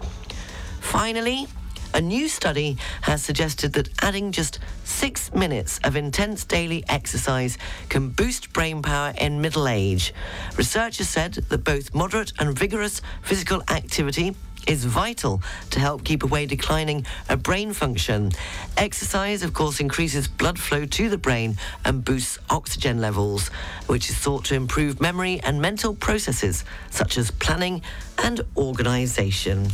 Finally, 0.81 1.49
a 1.95 2.01
new 2.01 2.29
study 2.29 2.77
has 3.03 3.23
suggested 3.23 3.73
that 3.73 3.89
adding 4.01 4.33
just 4.33 4.61
six 4.85 5.33
minutes 5.35 5.81
of 5.85 5.97
intense 5.97 6.45
daily 6.45 6.85
exercise 6.89 7.59
can 7.89 8.09
boost 8.09 8.53
brain 8.53 8.81
power 8.81 9.13
in 9.19 9.41
middle 9.41 9.67
age. 9.67 10.15
Researchers 10.57 11.09
said 11.09 11.35
that 11.35 11.65
both 11.65 11.93
moderate 11.95 12.33
and 12.39 12.57
vigorous 12.57 13.03
physical 13.23 13.63
activity 13.69 14.35
is 14.67 14.85
vital 14.85 15.43
to 15.71 15.81
help 15.81 16.05
keep 16.05 16.23
away 16.23 16.47
declining 16.47 17.07
uh, 17.29 17.37
brain 17.37 17.73
function. 17.73 18.31
Exercise, 18.77 19.43
of 19.43 19.53
course, 19.53 19.81
increases 19.81 20.29
blood 20.29 20.59
flow 20.59 20.85
to 20.85 21.09
the 21.09 21.19
brain 21.19 21.57
and 21.85 22.05
boosts 22.05 22.39
oxygen 22.51 23.01
levels, 23.01 23.49
which 23.87 24.11
is 24.11 24.17
thought 24.17 24.45
to 24.47 24.55
improve 24.55 25.01
memory 25.01 25.41
and 25.45 25.61
mental 25.61 25.95
processes 25.95 26.65
such 26.91 27.19
as 27.19 27.31
planning 27.31 27.83
and 28.19 28.41
organisation. 28.57 29.69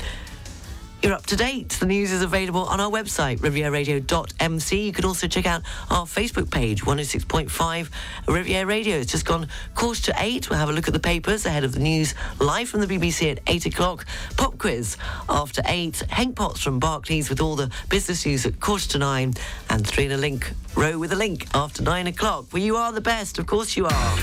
You're 1.02 1.12
up 1.12 1.26
to 1.26 1.37
date. 1.37 1.68
The 1.68 1.87
news 1.87 2.11
is 2.11 2.22
available 2.22 2.64
on 2.64 2.80
our 2.80 2.90
website, 2.90 3.38
rivieradio.mc. 3.38 4.76
You 4.76 4.92
can 4.92 5.04
also 5.04 5.28
check 5.28 5.46
out 5.46 5.62
our 5.90 6.06
Facebook 6.06 6.50
page, 6.50 6.82
106.5 6.82 7.88
Riviera 8.26 8.66
Radio. 8.66 8.96
It's 8.96 9.12
just 9.12 9.24
gone 9.24 9.46
quarter 9.76 10.02
to 10.02 10.14
eight. 10.18 10.50
We'll 10.50 10.58
have 10.58 10.68
a 10.68 10.72
look 10.72 10.88
at 10.88 10.94
the 10.94 11.00
papers 11.00 11.46
ahead 11.46 11.62
of 11.62 11.72
the 11.72 11.78
news 11.78 12.16
live 12.40 12.68
from 12.68 12.80
the 12.80 12.88
BBC 12.88 13.30
at 13.30 13.38
eight 13.46 13.64
o'clock. 13.64 14.06
Pop 14.37 14.58
quiz 14.58 14.96
after 15.28 15.62
eight. 15.66 16.02
Hank 16.11 16.34
Potts 16.34 16.61
from 16.61 16.80
Barclays 16.80 17.30
with 17.30 17.40
all 17.40 17.54
the 17.54 17.70
business 17.88 18.26
news 18.26 18.44
at 18.44 18.58
quarter 18.58 18.88
to 18.88 18.98
nine. 18.98 19.34
And 19.70 19.87
three 19.87 20.06
in 20.06 20.12
a 20.12 20.16
link 20.16 20.52
row 20.74 20.98
with 20.98 21.12
a 21.12 21.16
link 21.16 21.46
after 21.54 21.80
nine 21.80 22.08
o'clock. 22.08 22.46
Well, 22.52 22.62
you 22.62 22.76
are 22.76 22.90
the 22.90 23.00
best. 23.00 23.38
Of 23.38 23.46
course 23.46 23.76
you 23.76 23.87
are. 23.87 24.18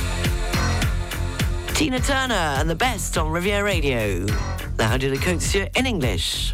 Tina 1.73 2.01
Turner 2.01 2.33
and 2.33 2.69
the 2.69 2.75
best 2.75 3.17
on 3.17 3.31
Riviera 3.31 3.63
Radio. 3.63 4.25
Now 4.77 4.97
do 4.97 5.09
the 5.09 5.17
coax 5.17 5.55
you 5.55 5.67
in 5.75 5.85
English. 5.85 6.53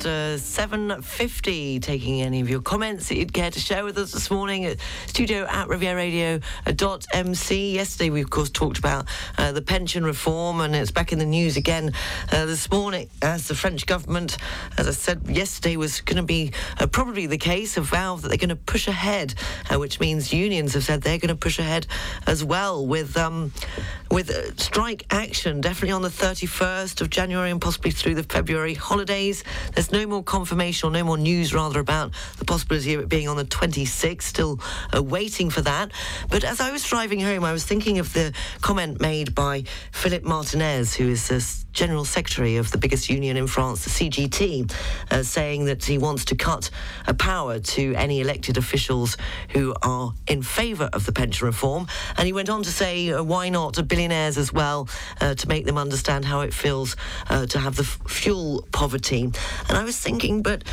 Uh, 0.00 0.38
7.50 0.38 1.82
taking 1.82 2.22
any 2.22 2.40
of 2.40 2.48
your 2.48 2.62
comments 2.62 3.08
that 3.08 3.16
you'd 3.16 3.34
care 3.34 3.50
to 3.50 3.60
share 3.60 3.84
with 3.84 3.98
us 3.98 4.12
this 4.12 4.30
morning 4.30 4.64
at 4.64 4.78
studio 5.06 5.44
at 5.44 5.68
rivieradio.mc. 5.68 7.74
Yesterday 7.74 8.08
we 8.08 8.22
of 8.22 8.30
course 8.30 8.48
talked 8.48 8.78
about 8.78 9.06
uh, 9.36 9.52
the 9.52 9.60
pension 9.60 10.02
reform 10.02 10.60
and 10.60 10.74
it's 10.74 10.90
back 10.90 11.12
in 11.12 11.18
the 11.18 11.26
news 11.26 11.58
again 11.58 11.92
uh, 12.32 12.46
this 12.46 12.70
morning 12.70 13.10
as 13.20 13.48
the 13.48 13.54
French 13.54 13.84
government, 13.84 14.38
as 14.78 14.88
I 14.88 14.92
said 14.92 15.28
yesterday, 15.28 15.76
was 15.76 16.00
going 16.00 16.16
to 16.16 16.22
be 16.22 16.52
uh, 16.78 16.86
probably 16.86 17.26
the 17.26 17.36
case, 17.36 17.76
a 17.76 17.82
vow 17.82 18.16
that 18.16 18.28
they're 18.28 18.38
going 18.38 18.48
to 18.48 18.56
push 18.56 18.88
ahead, 18.88 19.34
uh, 19.70 19.78
which 19.78 20.00
means 20.00 20.32
unions 20.32 20.72
have 20.74 20.84
said 20.84 21.02
they're 21.02 21.18
going 21.18 21.28
to 21.28 21.36
push 21.36 21.58
ahead 21.58 21.86
as 22.26 22.42
well 22.42 22.86
with 22.86 23.18
um, 23.18 23.52
with 24.10 24.30
uh, 24.30 24.54
strike 24.56 25.04
action 25.10 25.60
definitely 25.60 25.92
on 25.92 26.02
the 26.02 26.08
31st 26.08 27.00
of 27.00 27.10
January 27.10 27.50
and 27.50 27.60
possibly 27.60 27.90
through 27.90 28.14
the 28.14 28.24
February 28.24 28.74
holidays. 28.74 29.44
There's 29.74 29.89
no 29.92 30.06
more 30.06 30.22
confirmation 30.22 30.88
or 30.88 30.92
no 30.92 31.04
more 31.04 31.18
news 31.18 31.52
rather 31.54 31.80
about 31.80 32.12
the 32.38 32.44
possibility 32.44 32.94
of 32.94 33.00
it 33.00 33.08
being 33.08 33.28
on 33.28 33.36
the 33.36 33.44
26th. 33.44 34.22
Still 34.22 34.60
uh, 34.94 35.02
waiting 35.02 35.50
for 35.50 35.60
that. 35.62 35.92
But 36.28 36.44
as 36.44 36.60
I 36.60 36.70
was 36.70 36.84
driving 36.84 37.20
home, 37.20 37.44
I 37.44 37.52
was 37.52 37.64
thinking 37.64 37.98
of 37.98 38.12
the 38.12 38.32
comment 38.60 39.00
made 39.00 39.34
by 39.34 39.64
Philippe 39.92 40.26
Martinez, 40.26 40.94
who 40.94 41.08
is 41.08 41.28
this 41.28 41.64
General 41.72 42.04
Secretary 42.04 42.56
of 42.56 42.70
the 42.70 42.78
biggest 42.78 43.08
union 43.08 43.36
in 43.36 43.46
France, 43.46 43.84
the 43.84 43.90
CGT, 43.90 44.72
uh, 45.10 45.22
saying 45.22 45.66
that 45.66 45.84
he 45.84 45.98
wants 45.98 46.24
to 46.26 46.34
cut 46.34 46.70
a 47.06 47.14
power 47.14 47.58
to 47.58 47.94
any 47.94 48.20
elected 48.20 48.56
officials 48.56 49.16
who 49.50 49.74
are 49.82 50.12
in 50.26 50.42
favour 50.42 50.90
of 50.92 51.06
the 51.06 51.12
pension 51.12 51.46
reform. 51.46 51.86
And 52.16 52.26
he 52.26 52.32
went 52.32 52.50
on 52.50 52.62
to 52.62 52.70
say, 52.70 53.12
uh, 53.12 53.22
why 53.22 53.48
not 53.48 53.78
billionaires 53.88 54.38
as 54.38 54.52
well, 54.52 54.88
uh, 55.20 55.34
to 55.34 55.48
make 55.48 55.66
them 55.66 55.78
understand 55.78 56.24
how 56.24 56.40
it 56.40 56.54
feels 56.54 56.96
uh, 57.28 57.46
to 57.46 57.58
have 57.58 57.76
the 57.76 57.82
f- 57.82 58.00
fuel 58.06 58.66
poverty. 58.72 59.22
And 59.22 59.78
I 59.78 59.84
was 59.84 59.98
thinking, 59.98 60.42
but 60.42 60.64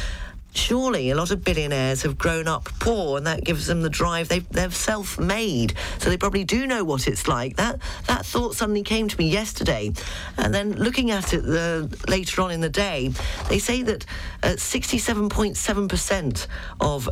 surely 0.57 1.11
a 1.11 1.15
lot 1.15 1.31
of 1.31 1.43
billionaires 1.43 2.01
have 2.01 2.17
grown 2.17 2.47
up 2.47 2.65
poor 2.79 3.17
and 3.17 3.27
that 3.27 3.43
gives 3.43 3.67
them 3.67 3.81
the 3.81 3.89
drive 3.89 4.27
they, 4.27 4.39
they're 4.39 4.71
self-made. 4.71 5.73
So 5.99 6.09
they 6.09 6.17
probably 6.17 6.43
do 6.43 6.67
know 6.67 6.83
what 6.83 7.07
it's 7.07 7.27
like. 7.27 7.55
That 7.57 7.79
that 8.07 8.25
thought 8.25 8.55
suddenly 8.55 8.83
came 8.83 9.07
to 9.07 9.17
me 9.17 9.29
yesterday. 9.29 9.93
And 10.37 10.53
then 10.53 10.73
looking 10.73 11.11
at 11.11 11.33
it 11.33 11.43
the, 11.43 11.95
later 12.07 12.41
on 12.41 12.51
in 12.51 12.61
the 12.61 12.69
day 12.69 13.11
they 13.49 13.59
say 13.59 13.83
that 13.83 14.05
uh, 14.43 14.49
67.7% 14.49 16.47
of 16.79 17.09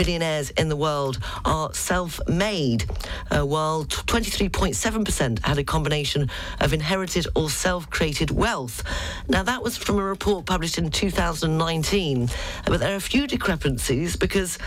billionaires 0.00 0.48
in 0.52 0.70
the 0.70 0.76
world 0.76 1.18
are 1.44 1.74
self-made, 1.74 2.86
uh, 3.30 3.44
while 3.44 3.84
23.7% 3.84 5.44
had 5.44 5.58
a 5.58 5.62
combination 5.62 6.30
of 6.58 6.72
inherited 6.72 7.26
or 7.36 7.50
self-created 7.50 8.30
wealth. 8.30 8.82
Now, 9.28 9.42
that 9.42 9.62
was 9.62 9.76
from 9.76 9.98
a 9.98 10.02
report 10.02 10.46
published 10.46 10.78
in 10.78 10.88
2019, 10.88 12.30
but 12.64 12.80
there 12.80 12.94
are 12.94 12.96
a 12.96 13.00
few 13.00 13.26
discrepancies 13.26 14.16
because 14.16 14.58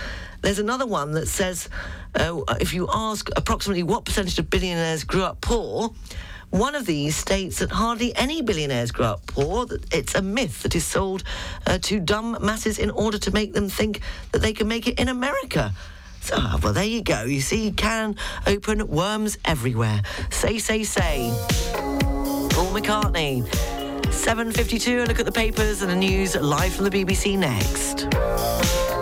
there's 0.44 0.60
another 0.60 0.86
one 0.86 1.14
that 1.14 1.28
says 1.28 1.68
uh, 2.14 2.42
if 2.62 2.76
you 2.76 2.88
ask 2.94 3.28
approximately 3.36 3.82
what 3.82 4.06
percentage 4.06 4.38
of 4.38 4.52
billionaires 4.52 5.04
grew 5.04 5.24
up 5.24 5.42
poor, 5.42 5.96
one 6.54 6.76
of 6.76 6.86
these 6.86 7.16
states 7.16 7.60
that 7.60 7.72
hardly 7.72 8.16
any 8.16 8.44
billionaires 8.44 8.92
grow 8.92 9.08
up 9.08 9.26
poor, 9.26 9.66
that 9.66 9.92
it's 9.92 10.14
a 10.14 10.22
myth 10.22 10.62
that 10.62 10.76
is 10.76 10.86
sold 10.86 11.24
uh, 11.66 11.80
to 11.80 12.00
dumb 12.00 12.38
masses 12.42 12.78
in 12.78 12.92
order 12.92 13.18
to 13.18 13.32
make 13.32 13.54
them 13.54 13.68
think 13.68 14.02
that 14.32 14.40
they 14.40 14.54
can 14.54 14.68
make 14.68 14.88
it 14.88 15.00
in 15.00 15.08
America. 15.08 15.74
So, 16.22 16.36
ah, 16.38 16.60
well, 16.62 16.72
there 16.72 16.84
you 16.84 17.02
go. 17.02 17.24
You 17.24 17.42
see, 17.42 17.66
you 17.66 17.74
can 17.74 18.16
open 18.46 18.88
worms 18.88 19.40
everywhere. 19.46 20.04
Say, 20.30 20.60
say, 20.60 20.84
say. 20.84 21.34
Paul 21.74 22.72
McCartney. 22.72 23.44
7.52, 24.04 25.06
a 25.06 25.08
look 25.08 25.20
at 25.20 25.26
the 25.26 25.32
papers 25.32 25.82
and 25.82 25.90
the 25.90 25.96
news 25.96 26.36
live 26.36 26.76
from 26.76 26.88
the 26.88 26.92
BBC 26.92 27.36
next. 27.36 28.93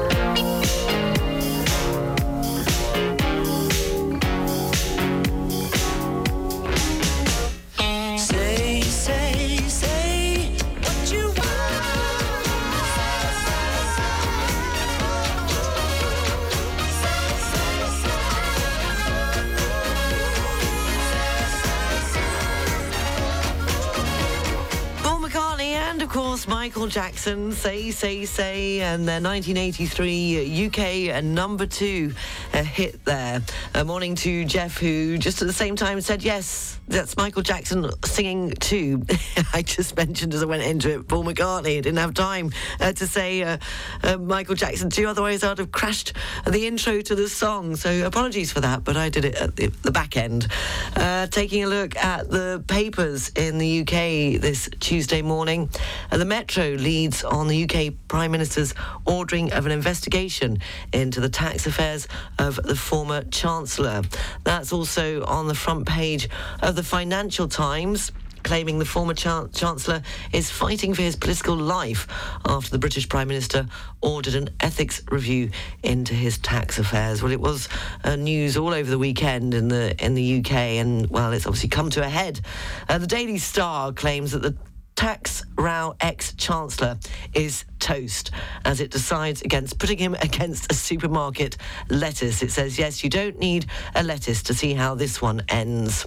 Michael 26.72 26.88
Jackson, 26.88 27.52
Say, 27.52 27.92
Say, 27.92 28.24
Say, 28.24 28.80
and 28.80 29.06
their 29.06 29.20
1983 29.20 30.68
UK 30.68 31.22
number 31.22 31.66
two 31.66 32.14
uh, 32.54 32.64
hit 32.64 33.04
there. 33.04 33.42
A 33.74 33.84
morning 33.84 34.16
to 34.16 34.46
Jeff, 34.46 34.78
who 34.78 35.18
just 35.18 35.42
at 35.42 35.50
the 35.50 35.54
same 35.54 35.76
time 35.76 36.00
said, 36.00 36.24
yes, 36.24 36.80
that's 36.92 37.16
Michael 37.16 37.42
Jackson 37.42 37.90
singing 38.04 38.52
too. 38.52 39.04
I 39.54 39.62
just 39.62 39.96
mentioned 39.96 40.34
as 40.34 40.44
I 40.44 40.46
went 40.46 40.64
into 40.64 40.94
it, 40.94 41.08
Paul 41.08 41.24
McCartney. 41.24 41.78
I 41.78 41.82
didn't 41.82 41.98
have 41.98 42.14
time 42.14 42.52
uh, 42.80 42.92
to 42.92 43.08
say 43.08 43.44
uh, 43.44 43.58
uh, 44.04 44.18
Michael 44.18 44.56
Jackson 44.56 44.90
too, 44.90 45.08
otherwise 45.08 45.44
I'd 45.44 45.58
have 45.60 45.72
crashed 45.72 46.14
the 46.46 46.68
intro 46.68 47.00
to 47.02 47.16
the 47.16 47.30
song. 47.30 47.78
So 47.78 48.06
apologies 48.06 48.52
for 48.52 48.60
that, 48.60 48.84
but 48.84 48.98
I 48.98 49.08
did 49.08 49.24
it 49.24 49.36
at 49.36 49.56
the, 49.56 49.68
the 49.84 49.92
back 49.92 50.18
end. 50.18 50.48
Uh, 50.96 51.28
taking 51.28 51.64
a 51.64 51.68
look 51.68 51.96
at 51.96 52.30
the 52.30 52.62
papers 52.68 53.30
in 53.30 53.58
the 53.58 53.82
UK 53.82 54.42
this 54.42 54.70
Tuesday 54.82 55.22
morning. 55.22 55.70
Uh, 56.12 56.18
the 56.18 56.26
Metro 56.26 56.72
leads 56.72 57.24
on 57.24 57.48
the 57.48 57.64
UK 57.64 57.94
Prime 58.10 58.32
Minister's 58.32 58.74
ordering 59.06 59.54
of 59.54 59.66
an 59.66 59.72
investigation 59.72 60.60
into 60.92 61.22
the 61.22 61.30
tax 61.30 61.66
affairs 61.66 62.08
of 62.38 62.58
the 62.58 62.76
former 62.76 63.24
Chancellor. 63.24 64.02
That's 64.44 64.74
also 64.74 65.24
on 65.24 65.48
the 65.48 65.56
front 65.56 65.88
page 65.88 66.28
of 66.62 66.76
the 66.76 66.81
Financial 66.84 67.48
Times 67.48 68.12
claiming 68.44 68.80
the 68.80 68.86
former 68.86 69.14
Chancellor 69.14 70.02
is 70.34 70.50
fighting 70.50 70.94
for 70.94 71.02
his 71.02 71.16
political 71.16 71.56
life 71.56 72.08
after 72.46 72.72
the 72.72 72.80
British 72.80 73.08
Prime 73.08 73.28
Minister 73.28 73.68
ordered 74.02 74.36
an 74.36 74.50
ethics 74.60 75.02
review 75.10 75.52
into 75.84 76.14
his 76.14 76.38
tax 76.38 76.80
affairs. 76.80 77.22
Well, 77.22 77.32
it 77.32 77.40
was 77.40 77.70
uh, 78.04 78.16
news 78.16 78.58
all 78.58 78.74
over 78.74 78.90
the 78.90 79.00
weekend 79.00 79.54
in 79.54 79.68
the 79.68 79.96
in 80.04 80.16
the 80.16 80.40
UK, 80.40 80.52
and 80.52 81.10
well, 81.10 81.34
it's 81.34 81.46
obviously 81.46 81.70
come 81.70 81.90
to 81.92 82.04
a 82.04 82.10
head. 82.10 82.42
Uh, 82.90 82.98
the 82.98 83.08
Daily 83.08 83.38
Star 83.38 83.92
claims 83.92 84.32
that 84.32 84.42
the 84.42 84.56
tax 85.02 85.44
row 85.58 85.96
ex-chancellor 86.00 86.96
is 87.34 87.66
toast 87.80 88.30
as 88.66 88.80
it 88.80 88.92
decides 88.92 89.42
against 89.42 89.80
putting 89.80 89.98
him 89.98 90.14
against 90.22 90.72
a 90.72 90.76
supermarket 90.76 91.58
lettuce. 91.90 92.44
It 92.44 92.52
says, 92.52 92.78
yes, 92.78 93.04
you 93.04 93.10
don't 93.10 93.40
need 93.40 93.66
a 93.96 94.04
lettuce 94.04 94.44
to 94.44 94.54
see 94.54 94.76
how 94.76 94.94
this 94.94 95.20
one 95.20 95.42
ends. 95.50 96.06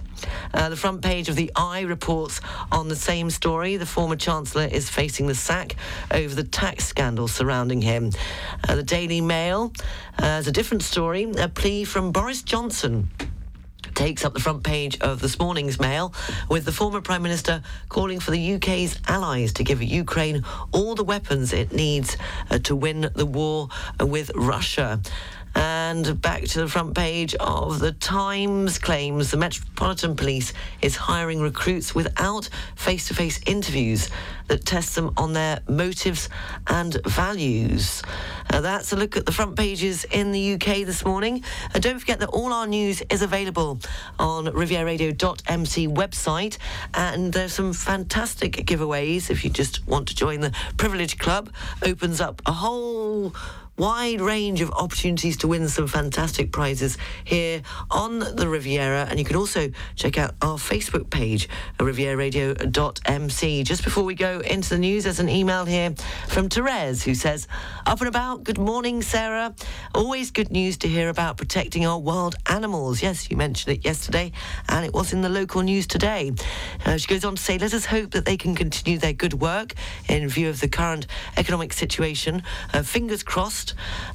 Uh, 0.55 0.69
the 0.69 0.77
front 0.77 1.03
page 1.03 1.29
of 1.29 1.35
the 1.35 1.51
i 1.57 1.81
reports 1.81 2.41
on 2.71 2.87
the 2.87 2.95
same 2.95 3.31
story. 3.31 3.77
The 3.77 3.85
former 3.85 4.15
chancellor 4.15 4.67
is 4.67 4.89
facing 4.89 5.27
the 5.27 5.35
sack 5.35 5.75
over 6.13 6.33
the 6.33 6.45
tax 6.45 6.85
scandal 6.85 7.27
surrounding 7.27 7.83
him. 7.83 8.13
Uh, 8.69 8.77
the 8.77 8.85
Daily 8.85 9.21
Mail 9.21 9.73
uh, 10.21 10.23
has 10.23 10.47
a 10.47 10.53
different 10.53 10.85
story, 10.85 11.25
a 11.37 11.49
plea 11.49 11.83
from 11.83 12.13
Boris 12.13 12.43
Johnson 12.45 13.09
takes 13.95 14.25
up 14.25 14.35
the 14.35 14.41
front 14.41 14.63
page 14.63 14.99
of 15.01 15.21
this 15.21 15.39
morning's 15.39 15.79
mail 15.79 16.15
with 16.49 16.65
the 16.65 16.73
former 16.73 17.01
Prime 17.01 17.23
Minister 17.23 17.63
calling 17.89 18.21
for 18.21 18.31
the 18.31 18.55
UK's 18.55 18.99
allies 19.09 19.53
to 19.55 19.65
give 19.65 19.83
Ukraine 19.83 20.45
all 20.73 20.95
the 20.95 21.05
weapons 21.05 21.53
it 21.53 21.73
needs 21.73 22.17
uh, 22.51 22.59
to 22.61 22.75
win 22.75 23.11
the 23.15 23.27
war 23.27 23.69
with 24.01 24.31
Russia. 24.35 25.01
And 25.55 26.21
back 26.21 26.43
to 26.45 26.61
the 26.61 26.69
front 26.69 26.95
page 26.95 27.35
of 27.37 27.79
the 27.79 27.93
Times 27.93 28.79
claims 28.79 29.31
the 29.31 29.37
Metropolitan 29.37 30.17
Police 30.17 30.53
is 30.83 30.97
hiring 30.97 31.41
recruits 31.41 31.95
without 31.95 32.49
face 32.75 33.09
to 33.09 33.15
face 33.15 33.41
interviews 33.47 34.11
that 34.49 34.65
test 34.65 34.95
them 34.95 35.13
on 35.17 35.33
their 35.33 35.61
motives 35.69 36.29
and 36.67 37.01
values. 37.07 38.03
Uh, 38.51 38.61
that's 38.61 38.93
a 38.93 38.97
look 38.97 39.17
at 39.17 39.27
the 39.27 39.33
front 39.33 39.57
pages 39.57 40.05
in 40.05 40.33
the 40.33 40.55
UK 40.55 40.85
this 40.85 41.05
morning. 41.05 41.43
And 41.73 41.83
don't 41.83 41.99
forget 41.99 42.21
that 42.21 42.29
all 42.29 42.53
our 42.53 42.67
news 42.67 43.03
is 43.09 43.23
available 43.23 43.81
on 44.19 44.47
rivieradio.mc 44.47 45.89
website. 45.89 46.59
And 46.93 47.33
there's 47.33 47.53
some 47.53 47.73
fantastic 47.73 48.53
giveaways 48.53 49.31
if 49.31 49.45
you 49.45 49.51
just 49.51 49.87
want 49.87 50.09
to 50.09 50.17
join 50.17 50.41
the 50.41 50.53
Privilege 50.77 51.19
Club. 51.19 51.51
Opens 51.83 52.21
up 52.21 52.43
a 52.47 52.53
whole 52.53 53.35
wide 53.77 54.21
range 54.21 54.61
of 54.61 54.71
opportunities 54.71 55.37
to 55.39 55.49
win 55.49 55.69
some 55.69 55.87
fantastic 55.87 56.53
prizes 56.53 56.97
here 57.25 57.63
on 57.91 58.21
the 58.21 58.49
Riviera. 58.49 59.07
And 59.11 59.19
you 59.19 59.25
can 59.25 59.37
also 59.37 59.71
check 59.97 60.17
out 60.17 60.35
our 60.43 60.59
Facebook 60.59 61.11
page, 61.11 61.49
rivieradio.mc. 61.79 63.65
Just 63.65 63.85
before 63.85 64.05
we 64.05 64.15
go 64.15 64.41
into 64.41 64.69
the 64.69 64.79
news, 64.79 65.05
there's 65.05 65.21
an 65.21 65.29
email 65.29 65.65
here 65.65 65.95
from 66.29 66.49
Therese 66.49 67.03
who 67.03 67.15
says, 67.15 67.49
Up 67.87 68.01
and 68.01 68.09
about, 68.09 68.45
good 68.45 68.59
morning, 68.59 69.03
Sarah. 69.03 69.55
Always 69.95 70.31
good 70.31 70.51
news 70.51 70.77
to 70.79 70.89
hear 70.89 71.09
about 71.09 71.37
protecting 71.37 71.85
our 71.85 71.99
wild 71.99 72.37
animals. 72.47 73.03
Yes, 73.03 73.31
you 73.31 73.37
mentioned 73.37 73.77
it 73.77 73.85
yesterday, 73.85 74.33
and 74.69 74.85
it 74.85 74.93
was 74.93 75.13
in 75.13 75.23
the 75.23 75.29
local 75.29 75.63
news 75.63 75.87
today. 75.87 76.33
Uh, 76.85 76.97
she 76.97 77.09
goes 77.09 77.25
on 77.25 77.37
to 77.37 77.43
say, 77.43 77.59
Let 77.59 77.75
us 77.75 77.87
hope 77.87 78.13
that 78.13 78.25
they 78.25 78.37
can 78.37 78.55
continue 78.55 78.99
their 78.99 79.13
good 79.13 79.35
work 79.35 79.75
in 80.09 80.29
view 80.29 80.49
of 80.49 80.61
the 80.61 80.69
current 80.69 81.07
economic 81.37 81.73
situation. 81.73 82.43
Uh, 82.73 82.83
fingers 82.83 83.23
crossed 83.23 83.64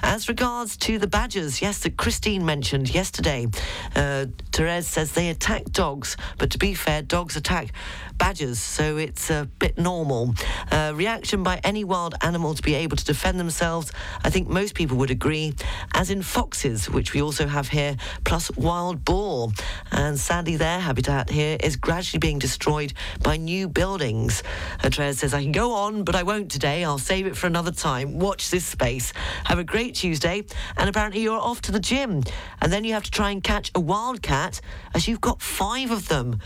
as 0.04 0.30
regards 0.30 0.78
to 0.78 1.00
the 1.00 1.08
badgers, 1.08 1.62
yes, 1.62 1.80
that 1.80 1.98
Christine 1.98 2.46
mentioned 2.46 2.94
yesterday, 2.94 3.48
uh, 3.96 4.26
Therese 4.52 4.88
says 4.88 5.14
they 5.14 5.30
attack 5.30 5.66
dogs, 5.66 6.18
but 6.38 6.52
to 6.52 6.58
be 6.58 6.74
fair, 6.74 7.02
dogs 7.02 7.36
attack 7.36 7.72
badgers, 8.18 8.60
so 8.60 8.98
it's 8.98 9.30
a 9.30 9.50
bit 9.60 9.78
normal. 9.78 10.36
Uh, 10.72 10.92
reaction 10.96 11.42
by 11.42 11.60
any 11.64 11.84
wild 11.84 12.16
animal 12.22 12.54
to 12.54 12.62
be 12.62 12.76
able 12.76 12.98
to 12.98 13.06
defend 13.06 13.40
themselves, 13.40 13.92
I 14.24 14.30
think 14.30 14.50
most 14.50 14.76
people 14.76 14.98
would 14.98 15.12
agree, 15.12 15.54
as 15.94 16.10
in 16.10 16.22
foxes, 16.22 16.90
which 16.90 17.14
we 17.14 17.22
also 17.22 17.48
have 17.48 17.70
here, 17.70 17.96
plus 18.26 18.52
wild 18.58 19.06
boar. 19.06 19.50
And 19.92 20.20
sadly, 20.20 20.58
their 20.58 20.80
habitat 20.80 21.30
here 21.30 21.58
is 21.62 21.78
gradually 21.78 22.20
being 22.20 22.40
destroyed 22.40 22.94
by 23.24 23.38
new 23.38 23.70
buildings. 23.70 24.44
Andrea 24.84 25.14
says, 25.14 25.34
I 25.34 25.42
can 25.42 25.52
go 25.54 25.74
on, 25.74 26.04
but 26.04 26.16
I 26.16 26.24
won't 26.24 26.52
today. 26.52 26.84
I'll 26.84 26.98
save 26.98 27.26
it 27.26 27.38
for 27.38 27.48
another 27.48 27.72
time. 27.72 28.20
Watch 28.20 28.50
this 28.50 28.66
space. 28.66 29.14
Have 29.46 29.60
a 29.60 29.64
great 29.64 29.96
Tuesday. 29.96 30.44
And 30.78 30.90
apparently, 30.90 31.22
you're 31.22 31.40
off 31.40 31.62
to 31.62 31.72
the 31.72 31.80
gym. 31.80 32.24
And 32.62 32.72
then 32.72 32.84
you 32.84 32.94
have 32.94 33.04
to 33.04 33.12
try 33.12 33.32
and 33.32 33.44
catch 33.44 33.72
a 33.76 33.80
wildcat, 33.80 34.62
as 34.94 35.08
you've 35.08 35.22
got 35.22 35.42
five 35.42 35.92
of 35.92 36.08
them. 36.08 36.40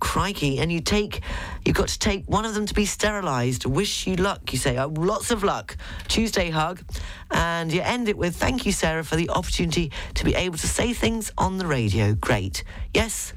crikey. 0.00 0.58
And 0.58 0.70
you 0.70 0.80
take, 0.80 1.22
you've 1.64 1.76
got 1.76 1.88
to 1.88 1.98
take 1.98 2.24
one 2.26 2.44
of 2.44 2.54
them 2.54 2.66
to 2.66 2.74
be 2.74 2.86
sterilised. 2.86 3.66
Wish 3.66 4.06
you 4.06 4.16
luck, 4.16 4.52
you 4.52 4.58
say. 4.58 4.78
Oh, 4.78 4.88
lots 4.88 5.30
of 5.30 5.44
luck. 5.44 5.76
Tuesday 6.08 6.50
hug. 6.50 6.82
And 7.30 7.72
you 7.72 7.80
end 7.82 8.08
it 8.08 8.16
with, 8.16 8.36
thank 8.36 8.66
you, 8.66 8.72
Sarah, 8.72 9.04
for 9.04 9.16
the 9.16 9.28
opportunity 9.30 9.92
to 10.14 10.24
be 10.24 10.34
able 10.34 10.58
to 10.58 10.68
say 10.68 10.92
things 10.92 11.32
on 11.36 11.58
the 11.58 11.66
radio. 11.66 12.14
Great. 12.14 12.64
Yes, 12.94 13.32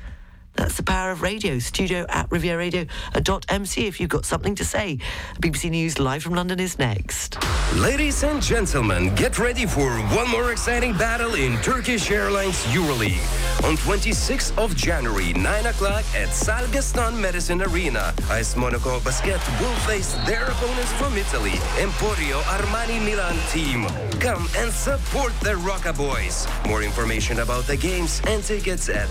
that's 0.55 0.75
the 0.77 0.83
power 0.83 1.11
of 1.11 1.21
radio. 1.21 1.59
Studio 1.59 2.05
at 2.09 2.29
rivieradio.mc 2.29 3.87
if 3.87 3.99
you've 3.99 4.09
got 4.09 4.25
something 4.25 4.55
to 4.55 4.65
say. 4.65 4.99
BBC 5.41 5.69
News 5.71 5.99
live 5.99 6.23
from 6.23 6.33
London 6.35 6.59
is 6.59 6.77
next. 6.77 7.37
Ladies 7.75 8.23
and 8.23 8.41
gentlemen, 8.41 9.13
get 9.15 9.39
ready 9.39 9.65
for 9.65 9.89
one 10.15 10.29
more 10.29 10.51
exciting 10.51 10.93
battle 10.93 11.35
in 11.35 11.57
Turkish 11.61 12.11
Airlines 12.11 12.57
EuroLeague. 12.65 13.63
On 13.63 13.77
26th 13.77 14.57
of 14.57 14.75
January, 14.75 15.33
9 15.33 15.65
o'clock 15.67 16.03
at 16.15 16.29
Salle 16.29 16.67
Gaston 16.71 17.13
Médecin 17.13 17.65
Arena, 17.71 18.13
AS 18.29 18.55
Monaco 18.55 18.99
Basket 19.01 19.39
will 19.59 19.75
face 19.87 20.13
their 20.25 20.45
opponents 20.45 20.91
from 20.93 21.15
Italy, 21.17 21.51
Emporio 21.79 22.41
Armani 22.43 23.03
Milan 23.05 23.37
team. 23.51 23.85
Come 24.19 24.47
and 24.57 24.71
support 24.71 25.31
the 25.41 25.55
Rocka 25.55 25.93
Boys. 25.95 26.47
More 26.67 26.81
information 26.83 27.39
about 27.39 27.65
the 27.65 27.77
games 27.77 28.21
and 28.27 28.43
tickets 28.43 28.89
at 28.89 29.09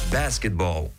asmonaco.basketball. 0.00 0.90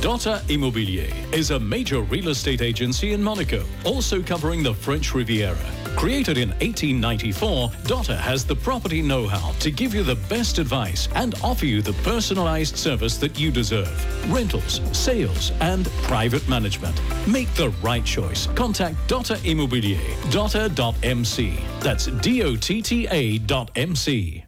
Dotta 0.00 0.40
Immobilier 0.48 1.12
is 1.32 1.50
a 1.50 1.58
major 1.58 2.02
real 2.02 2.28
estate 2.28 2.60
agency 2.60 3.12
in 3.12 3.22
Monaco, 3.22 3.64
also 3.84 4.22
covering 4.22 4.62
the 4.62 4.74
French 4.74 5.14
Riviera. 5.14 5.56
Created 5.96 6.36
in 6.36 6.50
1894, 6.50 7.70
Dotta 7.84 8.16
has 8.16 8.44
the 8.44 8.54
property 8.54 9.00
know-how 9.00 9.52
to 9.60 9.70
give 9.70 9.94
you 9.94 10.02
the 10.02 10.16
best 10.28 10.58
advice 10.58 11.08
and 11.14 11.34
offer 11.42 11.64
you 11.64 11.80
the 11.80 11.94
personalized 12.04 12.76
service 12.76 13.16
that 13.16 13.38
you 13.38 13.50
deserve. 13.50 14.30
Rentals, 14.30 14.80
sales, 14.92 15.52
and 15.60 15.86
private 16.02 16.46
management. 16.48 17.00
Make 17.26 17.52
the 17.54 17.70
right 17.82 18.04
choice. 18.04 18.46
Contact 18.48 18.96
Dotta 19.08 19.36
Immobilier, 19.36 20.00
dotta.mc. 20.30 21.58
That's 21.80 22.06
D-O-T-T-A 22.06 23.38
dot 23.38 23.70
M-C. 23.76 24.44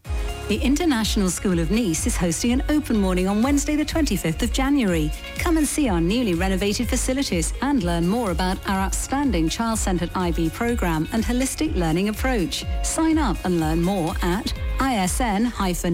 The 0.49 0.57
International 0.63 1.29
School 1.29 1.59
of 1.59 1.71
Nice 1.71 2.07
is 2.07 2.17
hosting 2.17 2.53
an 2.53 2.63
open 2.71 2.99
morning 2.99 3.29
on 3.29 3.43
Wednesday, 3.43 3.77
the 3.77 3.85
25th 3.85 4.41
of 4.41 4.51
January. 4.51 5.13
Come 5.37 5.59
and 5.59 5.69
see 5.69 5.91
our 5.91 6.01
newly 6.01 6.33
renovated 6.33 6.89
facilities 6.89 7.53
and 7.61 7.83
learn 7.83 8.09
more 8.09 8.31
about 8.31 8.57
our 8.67 8.79
outstanding 8.79 9.51
child 9.51 9.79
centered 9.79 10.11
IB 10.15 10.49
program 10.49 11.07
and 11.13 11.23
holistic 11.23 11.77
learning 11.77 12.09
approach. 12.09 12.65
Sign 12.83 13.19
up 13.19 13.37
and 13.45 13.61
learn 13.61 13.83
more 13.83 14.15
at 14.23 14.55
isn-nice.com. 14.81 15.93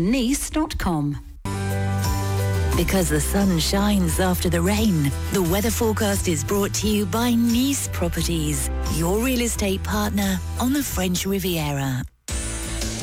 Because 2.77 3.09
the 3.09 3.21
sun 3.21 3.59
shines 3.59 4.21
after 4.21 4.49
the 4.49 4.63
rain, 4.63 5.11
the 5.33 5.43
weather 5.43 5.71
forecast 5.71 6.29
is 6.29 6.45
brought 6.45 6.73
to 6.75 6.87
you 6.87 7.07
by 7.07 7.35
Nice 7.35 7.89
Properties, 7.89 8.71
your 8.95 9.19
real 9.19 9.41
estate 9.41 9.83
partner 9.83 10.39
on 10.61 10.73
the 10.73 10.83
French 10.85 11.27
Riviera. 11.27 12.05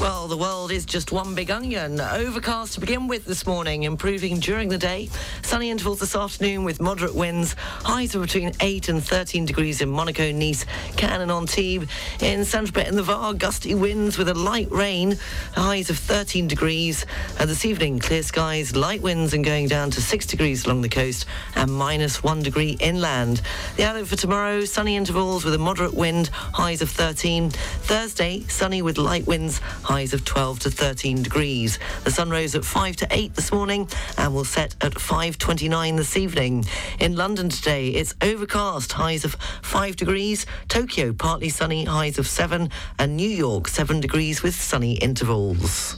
Well, 0.02 0.28
the 0.28 0.36
world 0.36 0.72
is 0.72 0.84
just 0.84 1.12
one 1.12 1.36
big 1.36 1.52
onion. 1.52 2.02
Overcast 2.02 2.74
to 2.74 2.80
begin 2.80 3.08
with 3.08 3.24
this 3.26 3.46
morning, 3.46 3.84
improving 3.84 4.40
during 4.40 4.68
the 4.68 4.78
day. 4.80 5.12
Sunny 5.44 5.70
intervals 5.70 6.00
this 6.00 6.16
afternoon 6.16 6.64
with 6.64 6.82
moderate 6.82 7.14
winds. 7.14 7.54
Highs 7.60 8.16
of 8.16 8.24
between 8.24 8.52
8 8.60 8.90
and 8.90 9.04
13 9.04 9.46
degrees 9.46 9.80
in 9.80 9.90
Monaco, 9.90 10.32
Nice, 10.32 10.66
Cannes 10.98 11.22
and 11.22 11.32
Antibes. 11.32 11.86
In 12.20 12.46
Saint-Tropez 12.46 12.88
and 12.88 12.98
the 12.98 13.04
Var, 13.04 13.36
gusty 13.36 13.76
winds 13.76 14.18
with 14.18 14.28
a 14.30 14.34
light 14.34 14.72
rain. 14.72 15.20
Highs 15.54 15.92
of 15.92 16.00
13 16.00 16.48
degrees. 16.48 17.06
And 17.40 17.48
this 17.48 17.64
evening, 17.64 18.00
clear 18.00 18.24
skies, 18.24 18.76
light 18.76 19.04
winds 19.04 19.36
and 19.36 19.46
going 19.46 19.68
down 19.68 19.92
to 19.92 20.02
6 20.02 20.26
degrees 20.26 20.66
along 20.66 20.82
the 20.82 20.90
coast 20.90 21.28
and 21.56 21.72
minus 21.72 22.24
1 22.24 22.42
degree 22.42 22.76
inland. 22.80 23.42
The 23.78 23.84
outlook 23.84 24.08
for 24.08 24.16
tomorrow, 24.16 24.66
sunny 24.66 24.96
intervals 24.96 25.46
with 25.46 25.54
a 25.54 25.60
moderate 25.60 25.94
wind. 25.94 26.30
Highs 26.34 26.82
of 26.82 26.90
13. 26.90 27.52
Thursday, 27.52 28.40
sunny 28.48 28.82
with 28.82 28.98
light 28.98 29.28
winds 29.28 29.62
highs 29.92 30.14
of 30.14 30.24
12 30.24 30.60
to 30.60 30.72
13 30.72 31.22
degrees. 31.22 31.78
The 32.06 32.12
sun 32.12 32.30
rose 32.30 32.56
at 32.56 32.64
5 32.64 32.96
to 32.96 33.08
8 33.12 33.36
this 33.36 33.52
morning 33.52 33.90
and 34.18 34.34
will 34.34 34.46
set 34.46 34.74
at 34.80 34.94
5.29 34.94 35.98
this 35.98 36.16
evening. 36.16 36.64
In 37.00 37.18
London 37.18 37.50
today, 37.50 37.90
it's 37.90 38.16
overcast, 38.22 38.94
highs 38.94 39.26
of 39.26 39.36
5 39.64 39.98
degrees. 39.98 40.46
Tokyo, 40.70 41.12
partly 41.12 41.50
sunny, 41.50 41.84
highs 41.84 42.18
of 42.18 42.26
7. 42.26 42.70
And 43.00 43.18
New 43.18 43.30
York, 43.30 43.68
7 43.68 44.00
degrees 44.00 44.42
with 44.42 44.56
sunny 44.56 44.94
intervals. 44.94 45.98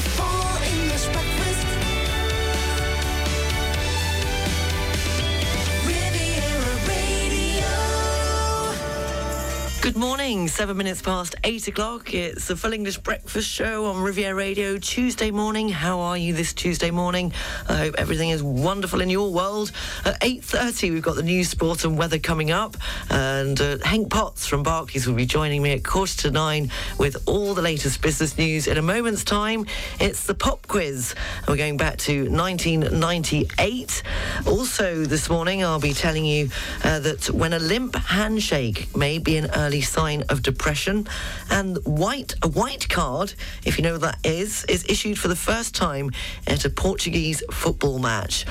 Good 9.81 9.97
morning, 9.97 10.47
seven 10.47 10.77
minutes 10.77 11.01
past 11.01 11.33
eight 11.43 11.67
o'clock. 11.67 12.13
It's 12.13 12.47
the 12.47 12.55
Full 12.55 12.71
English 12.71 12.99
Breakfast 12.99 13.49
Show 13.49 13.87
on 13.87 14.03
Riviera 14.03 14.35
Radio 14.35 14.77
Tuesday 14.77 15.31
morning. 15.31 15.69
How 15.69 15.99
are 16.01 16.15
you 16.15 16.35
this 16.35 16.53
Tuesday 16.53 16.91
morning? 16.91 17.33
I 17.67 17.77
hope 17.77 17.95
everything 17.97 18.29
is 18.29 18.43
wonderful 18.43 19.01
in 19.01 19.09
your 19.09 19.33
world. 19.33 19.71
At 20.05 20.21
8.30, 20.21 20.91
we've 20.91 21.01
got 21.01 21.15
the 21.15 21.23
news, 21.23 21.49
sport 21.49 21.83
and 21.83 21.97
weather 21.97 22.19
coming 22.19 22.51
up. 22.51 22.77
And 23.09 23.59
uh, 23.59 23.79
Hank 23.83 24.11
Potts 24.11 24.45
from 24.45 24.61
Barclays 24.61 25.07
will 25.07 25.15
be 25.15 25.25
joining 25.25 25.63
me 25.63 25.71
at 25.71 25.83
quarter 25.83 26.15
to 26.21 26.31
nine 26.31 26.69
with 26.99 27.17
all 27.25 27.55
the 27.55 27.63
latest 27.63 28.03
business 28.03 28.37
news. 28.37 28.67
In 28.67 28.77
a 28.77 28.83
moment's 28.83 29.23
time, 29.23 29.65
it's 29.99 30.27
the 30.27 30.35
pop 30.35 30.67
quiz. 30.67 31.15
We're 31.47 31.57
going 31.57 31.77
back 31.77 31.97
to 31.99 32.29
1998. 32.29 34.03
Also, 34.45 35.05
this 35.05 35.27
morning, 35.27 35.63
I'll 35.63 35.79
be 35.79 35.93
telling 35.93 36.23
you 36.23 36.51
uh, 36.83 36.99
that 36.99 37.31
when 37.31 37.53
a 37.53 37.59
limp 37.59 37.95
handshake 37.95 38.95
may 38.95 39.17
be 39.17 39.37
an 39.37 39.49
early 39.55 39.70
sign 39.79 40.23
of 40.27 40.41
depression, 40.41 41.07
and 41.49 41.77
white 41.85 42.33
a 42.41 42.49
white 42.49 42.89
card, 42.89 43.33
if 43.63 43.77
you 43.77 43.83
know 43.83 43.93
what 43.93 44.01
that 44.01 44.19
is, 44.25 44.65
is 44.65 44.83
issued 44.89 45.17
for 45.17 45.29
the 45.29 45.35
first 45.37 45.73
time 45.73 46.11
at 46.47 46.65
a 46.65 46.69
Portuguese 46.69 47.41
football 47.49 47.99
match. 47.99 48.45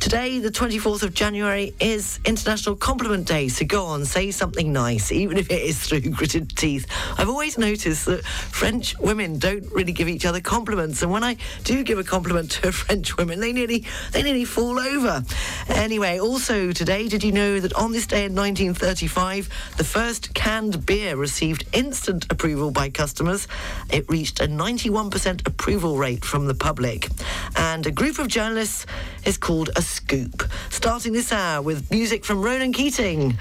Today, 0.00 0.38
the 0.38 0.50
24th 0.50 1.02
of 1.02 1.12
January, 1.12 1.74
is 1.78 2.20
International 2.24 2.74
Compliment 2.74 3.28
Day, 3.28 3.48
so 3.48 3.66
go 3.66 3.84
on, 3.84 4.06
say 4.06 4.30
something 4.30 4.72
nice, 4.72 5.12
even 5.12 5.36
if 5.36 5.50
it 5.50 5.60
is 5.60 5.78
through 5.78 6.00
gritted 6.10 6.56
teeth. 6.56 6.86
I've 7.18 7.28
always 7.28 7.58
noticed 7.58 8.06
that 8.06 8.24
French 8.24 8.98
women 8.98 9.38
don't 9.38 9.70
really 9.70 9.92
give 9.92 10.08
each 10.08 10.24
other 10.24 10.40
compliments, 10.40 11.02
and 11.02 11.12
when 11.12 11.22
I 11.22 11.36
do 11.64 11.84
give 11.84 11.98
a 11.98 12.02
compliment 12.02 12.50
to 12.52 12.68
a 12.70 12.72
French 12.72 13.18
woman, 13.18 13.40
they 13.40 13.52
nearly 13.52 13.84
they 14.12 14.22
nearly 14.22 14.46
fall 14.46 14.80
over. 14.80 15.22
Anyway, 15.68 16.18
also 16.18 16.72
today, 16.72 17.06
did 17.06 17.22
you 17.22 17.30
know 17.30 17.60
that 17.60 17.74
on 17.74 17.92
this 17.92 18.06
day 18.06 18.24
in 18.24 18.34
1935, 18.34 19.74
the 19.76 19.84
first 19.84 20.32
canned 20.32 20.86
beer 20.86 21.14
received 21.14 21.66
instant 21.74 22.26
approval 22.32 22.70
by 22.70 22.88
customers? 22.88 23.46
It 23.90 24.08
reached 24.08 24.40
a 24.40 24.48
91% 24.48 25.46
approval 25.46 25.98
rate 25.98 26.24
from 26.24 26.46
the 26.46 26.54
public, 26.54 27.08
and 27.54 27.86
a 27.86 27.90
group 27.90 28.18
of 28.18 28.28
journalists 28.28 28.86
is 29.26 29.36
called 29.36 29.68
a 29.76 29.89
scoop. 29.90 30.44
Starting 30.70 31.12
this 31.12 31.32
hour 31.32 31.62
with 31.62 31.90
music 31.90 32.24
from 32.24 32.40
Ronan 32.40 32.72
Keating. 32.72 33.36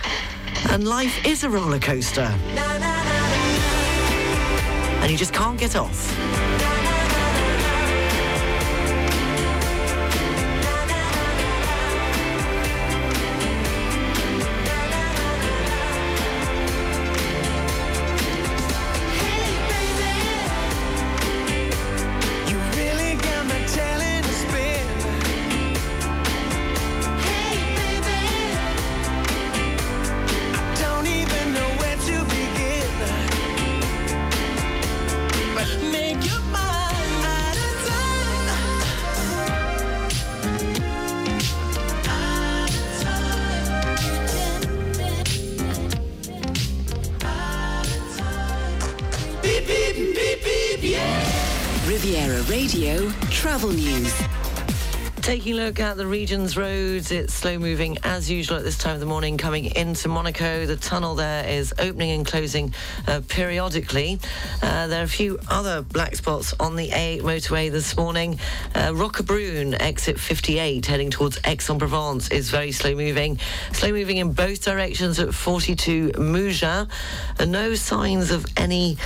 And 0.69 0.87
life 0.87 1.25
is 1.25 1.43
a 1.43 1.49
roller 1.49 1.79
coaster. 1.79 2.33
And 5.01 5.11
you 5.11 5.17
just 5.17 5.33
can't 5.33 5.59
get 5.59 5.75
off. 5.75 6.68
Look 55.69 55.79
at 55.79 55.97
the 55.97 56.07
region's 56.07 56.57
roads, 56.57 57.11
it's 57.11 57.31
slow 57.31 57.59
moving 57.59 57.95
as 58.09 58.27
usual 58.27 58.57
at 58.57 58.63
this 58.63 58.77
time 58.77 58.95
of 58.95 58.99
the 58.99 59.05
morning 59.05 59.37
coming 59.37 59.65
into 59.75 60.09
Monaco. 60.09 60.65
The 60.65 60.75
tunnel 60.75 61.13
there 61.13 61.47
is 61.47 61.71
opening 61.77 62.09
and 62.09 62.25
closing 62.25 62.73
uh, 63.07 63.21
periodically. 63.27 64.19
Uh, 64.63 64.87
there 64.87 65.01
are 65.01 65.05
a 65.05 65.07
few 65.07 65.37
other 65.47 65.83
black 65.83 66.15
spots 66.15 66.55
on 66.59 66.75
the 66.75 66.89
A 66.91 67.19
motorway 67.19 67.71
this 67.71 67.95
morning. 67.95 68.39
Uh, 68.73 68.89
Roquebrune, 68.93 69.79
exit 69.79 70.19
58, 70.19 70.87
heading 70.87 71.11
towards 71.11 71.37
Aix-en-Provence, 71.45 72.29
is 72.31 72.49
very 72.49 72.71
slow 72.71 72.95
moving. 72.95 73.37
Slow 73.73 73.91
moving 73.91 74.17
in 74.17 74.33
both 74.33 74.65
directions 74.65 75.19
at 75.19 75.31
42 75.31 76.13
Mougins. 76.13 76.89
Uh, 77.39 77.45
no 77.45 77.75
signs 77.75 78.31
of 78.31 78.43
any 78.57 78.97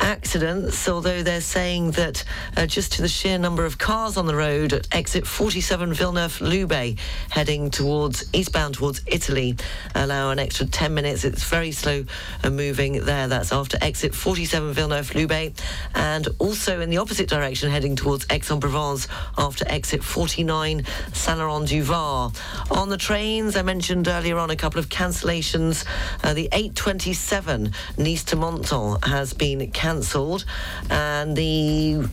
accidents, 0.00 0.88
although 0.88 1.22
they're 1.22 1.40
saying 1.40 1.92
that 1.92 2.24
uh, 2.56 2.66
just 2.66 2.92
to 2.92 3.02
the 3.02 3.08
sheer 3.08 3.38
number 3.38 3.64
of 3.64 3.78
cars 3.78 4.16
on 4.16 4.26
the 4.26 4.36
road 4.36 4.72
at 4.72 4.86
exit 4.92 5.26
47 5.26 5.92
Villeneuve-Loubet, 5.92 6.98
heading 7.30 7.68
towards 7.70 8.24
eastbound 8.52 8.74
towards 8.74 9.00
Italy, 9.06 9.56
allow 9.94 10.30
an 10.30 10.38
extra 10.38 10.66
10 10.66 10.92
minutes. 10.92 11.24
It's 11.24 11.42
very 11.42 11.72
slow 11.72 12.04
moving 12.44 13.02
there. 13.02 13.26
That's 13.26 13.50
after 13.50 13.78
exit 13.80 14.14
47 14.14 14.74
Villeneuve-Loubet, 14.74 15.58
and 15.94 16.28
also 16.38 16.82
in 16.82 16.90
the 16.90 16.98
opposite 16.98 17.30
direction, 17.30 17.70
heading 17.70 17.96
towards 17.96 18.26
Aix-en-Provence 18.28 19.08
after 19.38 19.64
exit 19.68 20.04
49 20.04 20.84
Saint-Laurent-du-Var. 21.14 22.32
On 22.70 22.88
the 22.90 22.98
trains, 22.98 23.56
I 23.56 23.62
mentioned 23.62 24.06
earlier 24.06 24.36
on 24.36 24.50
a 24.50 24.56
couple 24.56 24.78
of 24.78 24.90
cancellations. 24.90 25.86
Uh, 26.22 26.34
the 26.34 26.50
827 26.52 27.72
Nice 27.96 28.24
to 28.24 28.36
Menton 28.36 28.98
has 29.02 29.32
been 29.32 29.70
cancelled, 29.70 30.44
and 30.90 31.34
the 31.34 32.06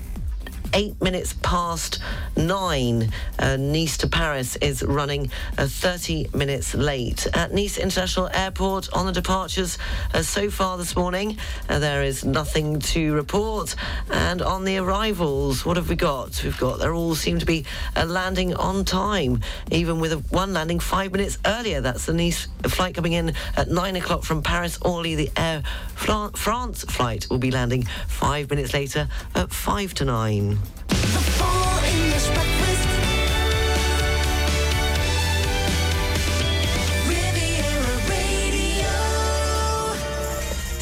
eight 0.74 1.02
minutes 1.02 1.34
past 1.42 2.00
nine. 2.38 3.12
Uh, 3.38 3.58
nice 3.58 3.98
to 3.98 4.08
Paris 4.08 4.56
is 4.58 4.84
running 4.84 5.32
uh, 5.58 5.68
30 5.68 6.30
minutes 6.34 6.76
late. 6.76 7.28
At 7.34 7.54
Nice 7.54 7.78
International 7.78 8.30
Airport 8.34 8.92
on 8.94 9.06
the 9.06 9.12
departures 9.12 9.78
uh, 10.14 10.22
so 10.22 10.50
far 10.50 10.78
this 10.78 10.96
morning, 10.96 11.38
uh, 11.68 11.80
there 11.80 12.04
is 12.04 12.24
nothing 12.24 12.80
to 12.80 13.14
report. 13.14 13.76
And 14.12 14.42
on 14.42 14.66
the 14.66 14.78
arrivals, 14.78 15.66
what 15.66 15.78
have 15.78 15.90
we 15.90 15.96
got? 15.96 16.44
We've 16.44 16.58
got, 16.58 16.80
they 16.80 16.88
all 16.88 17.16
seem 17.16 17.40
to 17.40 17.46
be 17.46 17.66
landing 17.96 18.54
on 18.56 18.86
time, 18.86 19.42
even 19.72 20.00
with 20.00 20.14
a, 20.14 20.18
one 20.30 20.54
landing 20.54 20.80
five 20.80 21.12
minutes 21.12 21.38
earlier. 21.46 21.82
That's 21.82 22.06
the 22.06 22.14
Nice 22.14 22.48
flight 22.64 22.96
coming 22.96 23.14
in 23.14 23.34
at 23.56 23.70
nine 23.70 23.96
o'clock 23.96 24.24
from 24.24 24.44
Paris 24.44 24.78
Orly. 24.82 25.16
The 25.16 25.32
Air 25.38 25.64
France 25.96 26.84
flight 26.84 27.28
will 27.30 27.38
be 27.38 27.52
landing 27.52 27.84
five 28.08 28.50
minutes 28.50 28.74
later 28.74 29.08
at 29.36 29.52
five 29.52 29.94
to 29.96 30.06
nine. 30.06 30.59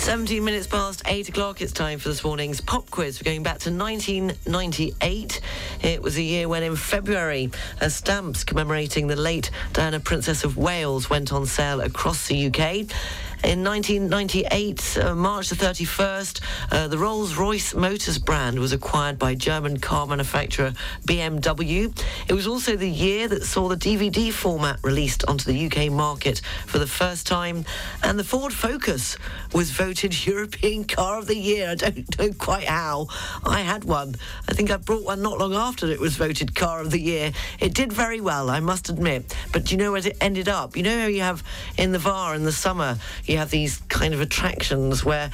17 0.07 0.41
minutes 0.41 0.67
past 0.67 1.01
8 1.05 1.27
o'clock. 1.27 1.61
It's 1.61 1.73
time 1.73 1.99
for 1.99 2.07
this 2.07 2.23
morning's 2.23 2.61
pop 2.61 2.89
quiz. 2.89 3.19
We're 3.19 3.29
going 3.29 3.43
back 3.43 3.59
to 3.59 3.71
1998. 3.71 5.41
It 5.83 6.01
was 6.01 6.17
a 6.17 6.21
year 6.21 6.47
when, 6.47 6.63
in 6.63 6.77
February, 6.77 7.51
a 7.81 7.89
stamps 7.89 8.45
commemorating 8.45 9.07
the 9.07 9.17
late 9.17 9.51
Diana, 9.73 9.99
Princess 9.99 10.45
of 10.45 10.55
Wales, 10.55 11.09
went 11.09 11.33
on 11.33 11.45
sale 11.45 11.81
across 11.81 12.29
the 12.29 12.47
UK. 12.47 12.89
In 13.43 13.63
1998, 13.63 14.97
uh, 14.97 15.13
March 15.13 15.49
the 15.49 15.55
31st, 15.55 16.41
uh, 16.71 16.87
the 16.87 16.97
Rolls-Royce 16.97 17.75
Motors 17.75 18.17
brand 18.17 18.57
was 18.57 18.73
acquired 18.73 19.19
by 19.19 19.35
German 19.35 19.79
car 19.79 20.07
manufacturer 20.07 20.73
BMW. 21.05 21.95
It 22.27 22.33
was 22.33 22.47
also 22.47 22.75
the 22.75 22.89
year 22.89 23.27
that 23.27 23.43
saw 23.43 23.67
the 23.67 23.75
DVD 23.75 24.33
format 24.33 24.79
released 24.83 25.23
onto 25.27 25.51
the 25.51 25.67
UK 25.67 25.91
market 25.91 26.41
for 26.65 26.79
the 26.79 26.87
first 26.87 27.27
time, 27.27 27.63
and 28.01 28.17
the 28.17 28.23
Ford 28.23 28.53
Focus 28.53 29.17
was 29.53 29.69
voted 29.69 30.25
European 30.25 30.83
Car 30.83 31.19
of 31.19 31.27
the 31.27 31.37
Year. 31.37 31.69
I 31.69 31.75
don't 31.75 32.19
know 32.19 32.33
quite 32.33 32.65
how. 32.65 33.07
I 33.45 33.61
had 33.61 33.83
one. 33.83 34.15
I 34.49 34.53
think 34.53 34.71
I 34.71 34.77
brought 34.77 35.03
one 35.03 35.21
not 35.21 35.37
long 35.37 35.53
after 35.53 35.85
it 35.85 35.99
was 35.99 36.17
voted 36.17 36.55
Car 36.55 36.81
of 36.81 36.89
the 36.89 36.99
Year. 36.99 37.31
It 37.59 37.75
did 37.75 37.93
very 37.93 38.19
well, 38.19 38.49
I 38.49 38.61
must 38.61 38.89
admit. 38.89 39.35
But 39.53 39.65
do 39.65 39.75
you 39.75 39.77
know 39.77 39.91
where 39.91 40.05
it 40.05 40.17
ended 40.21 40.49
up? 40.49 40.75
You 40.75 40.81
know 40.81 40.99
how 41.01 41.07
you 41.07 41.21
have 41.21 41.43
in 41.77 41.91
the 41.91 41.99
VAR 41.99 42.33
in 42.33 42.43
the 42.43 42.51
summer, 42.51 42.97
you 43.27 43.37
have 43.37 43.49
these 43.49 43.77
kind 43.89 44.13
of 44.13 44.21
attractions 44.21 45.03
where 45.03 45.31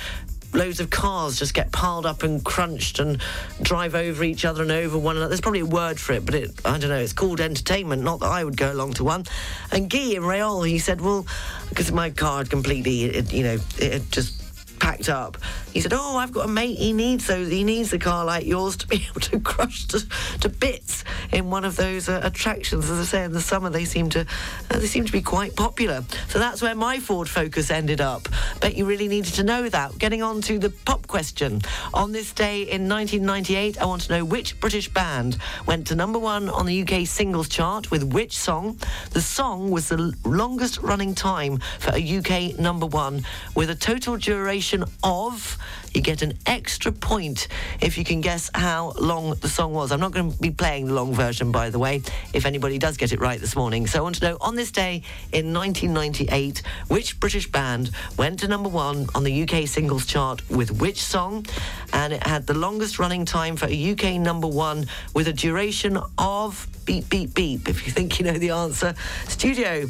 loads 0.53 0.79
of 0.79 0.89
cars 0.89 1.39
just 1.39 1.53
get 1.53 1.71
piled 1.71 2.05
up 2.05 2.23
and 2.23 2.43
crunched 2.43 2.99
and 2.99 3.21
drive 3.61 3.95
over 3.95 4.23
each 4.23 4.45
other 4.45 4.61
and 4.61 4.71
over 4.71 4.97
one 4.97 5.15
another. 5.15 5.29
There's 5.29 5.41
probably 5.41 5.61
a 5.61 5.65
word 5.65 5.99
for 5.99 6.13
it, 6.13 6.25
but 6.25 6.35
it, 6.35 6.51
I 6.65 6.77
don't 6.77 6.89
know. 6.89 6.99
It's 6.99 7.13
called 7.13 7.39
entertainment. 7.41 8.03
Not 8.03 8.19
that 8.19 8.27
I 8.27 8.43
would 8.43 8.57
go 8.57 8.71
along 8.71 8.93
to 8.93 9.03
one. 9.03 9.25
And 9.71 9.89
Guy 9.89 10.13
in 10.13 10.23
Rayol, 10.23 10.67
he 10.67 10.79
said, 10.79 11.01
well, 11.01 11.25
because 11.69 11.91
my 11.91 12.11
car 12.11 12.39
had 12.39 12.49
completely, 12.49 13.05
it, 13.05 13.33
you 13.33 13.43
know, 13.43 13.57
it 13.77 13.93
had 13.93 14.11
just 14.11 14.79
packed 14.79 15.09
up. 15.09 15.37
He 15.73 15.81
said, 15.81 15.93
"Oh, 15.93 16.17
I've 16.17 16.31
got 16.31 16.45
a 16.45 16.51
mate. 16.51 16.77
He 16.77 16.93
needs 16.93 17.27
those. 17.27 17.49
He 17.49 17.63
needs 17.63 17.91
a 17.93 17.99
car 17.99 18.23
like 18.25 18.45
yours 18.45 18.77
to 18.77 18.87
be 18.87 19.05
able 19.09 19.21
to 19.21 19.39
crush 19.39 19.85
to, 19.87 20.05
to 20.39 20.49
bits 20.49 21.03
in 21.31 21.49
one 21.49 21.65
of 21.65 21.75
those 21.75 22.07
uh, 22.09 22.21
attractions." 22.23 22.89
As 22.89 22.99
I 22.99 23.03
say, 23.03 23.23
in 23.23 23.31
the 23.31 23.41
summer 23.41 23.69
they 23.69 23.85
seem 23.85 24.09
to 24.11 24.21
uh, 24.21 24.79
they 24.79 24.85
seem 24.85 25.05
to 25.05 25.11
be 25.11 25.21
quite 25.21 25.55
popular. 25.55 26.03
So 26.29 26.39
that's 26.39 26.61
where 26.61 26.75
my 26.75 26.99
Ford 26.99 27.27
Focus 27.27 27.71
ended 27.71 28.01
up. 28.01 28.27
Bet 28.61 28.75
you 28.75 28.85
really 28.85 29.07
needed 29.07 29.33
to 29.35 29.43
know 29.43 29.67
that. 29.69 29.97
Getting 29.97 30.21
on 30.21 30.41
to 30.41 30.59
the 30.59 30.69
pop 30.69 31.07
question. 31.07 31.61
On 31.93 32.11
this 32.11 32.33
day 32.33 32.61
in 32.61 32.87
1998, 32.87 33.81
I 33.81 33.85
want 33.85 34.03
to 34.03 34.13
know 34.13 34.25
which 34.25 34.59
British 34.59 34.89
band 34.89 35.37
went 35.65 35.87
to 35.87 35.95
number 35.95 36.19
one 36.19 36.49
on 36.49 36.65
the 36.65 36.83
UK 36.83 37.07
singles 37.07 37.49
chart 37.49 37.89
with 37.89 38.03
which 38.03 38.37
song. 38.37 38.77
The 39.11 39.21
song 39.21 39.71
was 39.71 39.89
the 39.89 40.13
longest 40.23 40.79
running 40.79 41.15
time 41.15 41.59
for 41.79 41.93
a 41.95 42.17
UK 42.17 42.59
number 42.59 42.85
one 42.85 43.25
with 43.55 43.69
a 43.69 43.75
total 43.75 44.17
duration 44.17 44.83
of. 45.03 45.57
You 45.93 46.01
get 46.01 46.21
an 46.21 46.33
extra 46.45 46.91
point 46.91 47.47
if 47.79 47.97
you 47.97 48.03
can 48.03 48.21
guess 48.21 48.49
how 48.55 48.93
long 48.99 49.35
the 49.35 49.47
song 49.47 49.73
was. 49.73 49.91
I'm 49.91 49.99
not 49.99 50.11
going 50.11 50.31
to 50.31 50.37
be 50.39 50.49
playing 50.49 50.87
the 50.87 50.93
long 50.93 51.13
version, 51.13 51.51
by 51.51 51.69
the 51.69 51.79
way, 51.79 52.01
if 52.33 52.45
anybody 52.45 52.79
does 52.79 52.97
get 52.97 53.11
it 53.11 53.19
right 53.19 53.39
this 53.39 53.55
morning. 53.55 53.85
So 53.85 53.99
I 53.99 54.01
want 54.01 54.15
to 54.15 54.25
know 54.25 54.37
on 54.41 54.55
this 54.55 54.71
day 54.71 55.03
in 55.31 55.53
1998, 55.53 56.63
which 56.87 57.19
British 57.19 57.51
band 57.51 57.91
went 58.17 58.39
to 58.39 58.47
number 58.47 58.69
one 58.69 59.07
on 59.13 59.23
the 59.23 59.43
UK 59.43 59.67
singles 59.67 60.05
chart 60.05 60.49
with 60.49 60.71
which 60.71 61.01
song? 61.01 61.45
And 61.91 62.13
it 62.13 62.25
had 62.25 62.47
the 62.47 62.55
longest 62.55 62.97
running 62.97 63.25
time 63.25 63.55
for 63.55 63.67
a 63.67 63.91
UK 63.91 64.15
number 64.15 64.47
one 64.47 64.87
with 65.13 65.27
a 65.27 65.33
duration 65.33 65.99
of 66.17 66.67
beep, 66.85 67.09
beep, 67.09 67.33
beep. 67.33 67.69
If 67.69 67.85
you 67.85 67.91
think 67.91 68.19
you 68.19 68.25
know 68.25 68.37
the 68.37 68.49
answer, 68.49 68.93
studio 69.27 69.83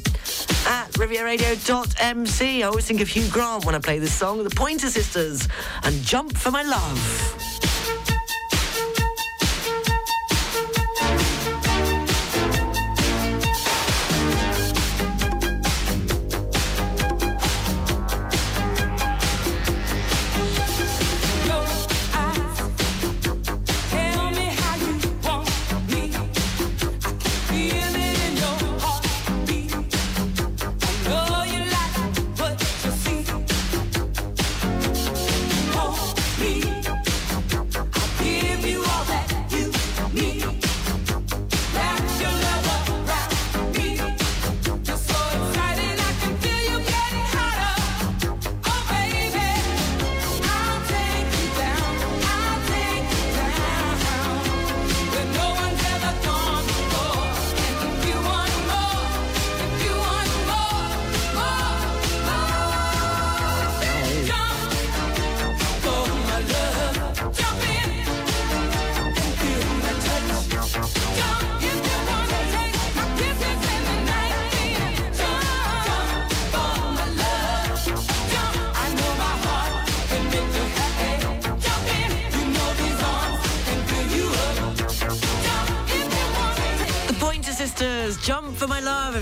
at 0.66 0.92
rivieradio.mc. 0.94 2.64
I 2.64 2.68
always 2.68 2.86
think 2.86 3.02
of 3.02 3.08
Hugh 3.08 3.28
Grant 3.30 3.66
when 3.66 3.76
I 3.76 3.80
play 3.80 4.00
this 4.00 4.14
song, 4.14 4.44
the 4.44 4.50
Pointer 4.50 4.90
Sisters, 4.90 5.48
and 5.84 5.93
Jump 6.02 6.38
for 6.38 6.50
My 6.50 6.64
Love. 6.64 8.03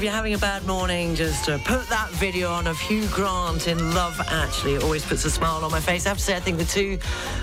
If 0.02 0.06
you're 0.06 0.14
having 0.14 0.34
a 0.34 0.38
bad 0.40 0.66
morning. 0.66 1.14
Just 1.14 1.48
uh, 1.48 1.60
put 1.60 1.88
that 1.90 2.10
video 2.14 2.50
on 2.50 2.66
of 2.66 2.80
Hugh 2.80 3.08
Grant 3.10 3.68
in 3.68 3.94
Love 3.94 4.20
Actually. 4.30 4.74
It 4.74 4.84
always 4.84 5.06
puts 5.06 5.26
a 5.26 5.30
smile 5.30 5.64
on 5.64 5.70
my 5.70 5.80
face. 5.80 6.08
I 6.08 6.10
have 6.10 6.18
to 6.18 6.24
say, 6.24 6.36
I 6.36 6.40
think 6.40 6.58
the 6.58 6.66
two, 6.66 6.98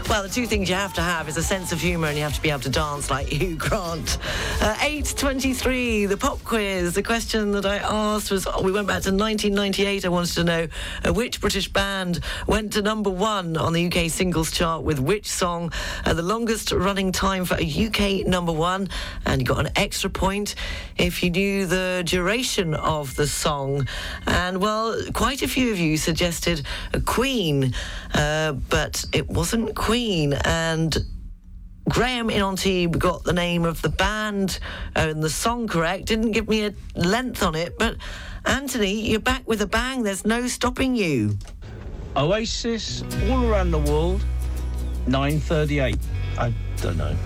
well, 0.09 0.23
the 0.23 0.29
two 0.29 0.47
things 0.47 0.71
you 0.71 0.75
have 0.75 0.95
to 0.95 1.03
have 1.03 1.29
is 1.29 1.37
a 1.37 1.43
sense 1.43 1.71
of 1.71 1.83
humour 1.83 2.09
and 2.09 2.17
you 2.17 2.23
have 2.23 2.33
to 2.33 2.41
be 2.41 2.49
able 2.49 2.61
to 2.61 2.71
dance 2.71 3.11
like 3.11 3.27
Hugh 3.27 3.57
Grant. 3.57 4.17
Uh, 4.63 4.75
8.23, 4.77 6.09
the 6.09 6.17
pop 6.17 6.43
quiz. 6.45 6.95
The 6.95 7.03
question 7.03 7.53
that 7.53 7.67
I 7.67 7.77
asked 7.77 8.31
was, 8.31 8.47
we 8.63 8.73
went 8.73 8.87
back 8.87 9.03
to 9.03 9.11
1998. 9.11 10.07
I 10.07 10.09
wanted 10.09 10.35
to 10.35 10.45
know 10.45 10.69
uh, 11.05 11.13
which 11.13 11.43
British 11.43 11.69
band 11.69 12.21
went 12.47 12.73
to 12.73 12.83
number 12.83 13.11
one 13.11 13.59
on 13.59 13.75
the 13.75 13.87
UK 13.87 14.11
singles 14.11 14.51
chart 14.51 14.83
with 14.83 14.99
which 14.99 15.27
song, 15.27 15.73
uh, 16.07 16.15
the 16.15 16.23
longest 16.23 16.73
running 16.73 17.13
time 17.13 17.45
for 17.45 17.57
a 17.61 17.87
UK 17.87 18.27
number 18.27 18.53
one. 18.53 18.89
And 19.27 19.43
you 19.43 19.47
got 19.47 19.61
an 19.61 19.73
extra 19.77 20.09
point 20.09 20.55
if 20.97 21.23
you 21.23 21.31
knew 21.31 21.67
the 21.67 22.03
duration 22.07 22.73
of 22.73 23.15
the 23.17 23.27
song. 23.27 23.87
And 24.27 24.63
well, 24.63 24.99
quite 25.13 25.43
a 25.43 25.49
few 25.49 25.71
of 25.71 25.79
you 25.79 25.99
suggested 25.99 26.65
Queen, 27.05 27.75
uh, 28.15 28.53
but 28.53 29.05
it 29.13 29.29
wasn't 29.29 29.75
Queen. 29.75 29.98
And 29.99 30.97
Graham 31.89 32.31
in 32.31 32.41
on 32.41 32.53
Antibes 32.53 32.99
got 32.99 33.25
the 33.25 33.33
name 33.33 33.65
of 33.65 33.83
the 33.83 33.89
band 33.89 34.61
uh, 34.95 35.09
and 35.11 35.23
the 35.23 35.31
song 35.31 35.67
correct. 35.67 36.07
Didn't 36.07 36.31
give 36.31 36.49
me 36.49 36.67
a 36.67 36.75
length 36.95 37.43
on 37.43 37.57
it, 37.57 37.77
but 37.79 37.97
Anthony, 38.45 39.09
you're 39.11 39.19
back 39.19 39.47
with 39.49 39.61
a 39.63 39.67
bang. 39.67 40.05
There's 40.05 40.25
no 40.25 40.47
stopping 40.47 40.95
you. 40.95 41.37
Oasis, 42.17 43.03
all 43.29 43.45
around 43.45 43.73
the 43.73 43.79
world, 43.79 44.25
938. 45.09 45.99
I 46.39 46.53
don't 46.81 46.97
know. 46.97 47.17